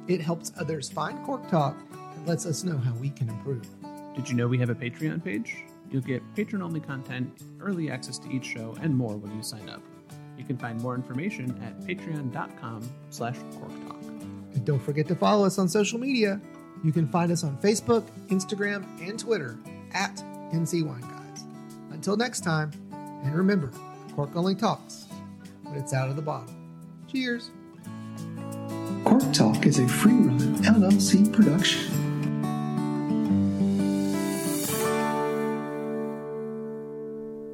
It 0.09 0.19
helps 0.19 0.51
others 0.57 0.89
find 0.89 1.25
Cork 1.25 1.49
Talk 1.49 1.77
and 2.13 2.27
lets 2.27 2.45
us 2.45 2.65
know 2.65 2.77
how 2.77 2.91
we 2.95 3.09
can 3.11 3.29
improve. 3.29 3.65
Did 4.17 4.27
you 4.27 4.35
know 4.35 4.49
we 4.49 4.57
have 4.57 4.69
a 4.69 4.75
Patreon 4.75 5.23
page? 5.23 5.63
You'll 5.89 6.01
get 6.01 6.21
patron 6.35 6.61
only 6.61 6.81
content, 6.81 7.41
early 7.61 7.89
access 7.89 8.17
to 8.19 8.29
each 8.29 8.47
show, 8.47 8.75
and 8.81 8.93
more 8.93 9.15
when 9.15 9.33
you 9.33 9.41
sign 9.41 9.69
up. 9.69 9.81
You 10.37 10.43
can 10.43 10.57
find 10.57 10.77
more 10.81 10.95
information 10.95 11.57
at 11.63 11.79
patreon.com 11.87 12.89
slash 13.11 13.37
corktalk. 13.37 13.82
And 14.53 14.65
don't 14.65 14.81
forget 14.81 15.07
to 15.07 15.15
follow 15.15 15.45
us 15.45 15.57
on 15.57 15.67
social 15.67 15.99
media. 15.99 16.39
You 16.83 16.91
can 16.91 17.07
find 17.07 17.31
us 17.31 17.43
on 17.43 17.57
Facebook, 17.57 18.03
Instagram, 18.27 18.85
and 19.01 19.17
Twitter 19.17 19.57
at 19.93 20.15
NC 20.51 20.85
Wine 20.85 21.01
Guys. 21.01 21.43
Until 21.91 22.17
next 22.17 22.41
time, 22.41 22.71
and 23.23 23.35
remember, 23.35 23.71
cork 24.15 24.35
only 24.35 24.55
talks 24.55 25.07
when 25.63 25.75
it's 25.75 25.93
out 25.93 26.09
of 26.09 26.15
the 26.15 26.21
bottle. 26.21 26.53
Cheers. 27.07 27.51
Cork 29.05 29.33
Talk 29.33 29.65
is 29.65 29.79
a 29.79 29.87
free 29.87 30.13
run 30.13 30.39
LLC 30.63 31.31
production. 31.31 31.91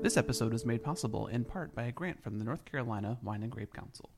This 0.02 0.18
episode 0.18 0.54
is 0.54 0.66
made 0.66 0.84
possible 0.84 1.28
in 1.28 1.46
part 1.46 1.76
by 1.76 1.84
a 1.84 1.92
grant 1.92 2.24
from 2.24 2.40
the 2.40 2.46
North 2.46 2.66
Carolina 2.66 3.20
Wine 3.22 3.44
and 3.44 3.52
Grape 3.52 3.74
Council. 3.74 4.10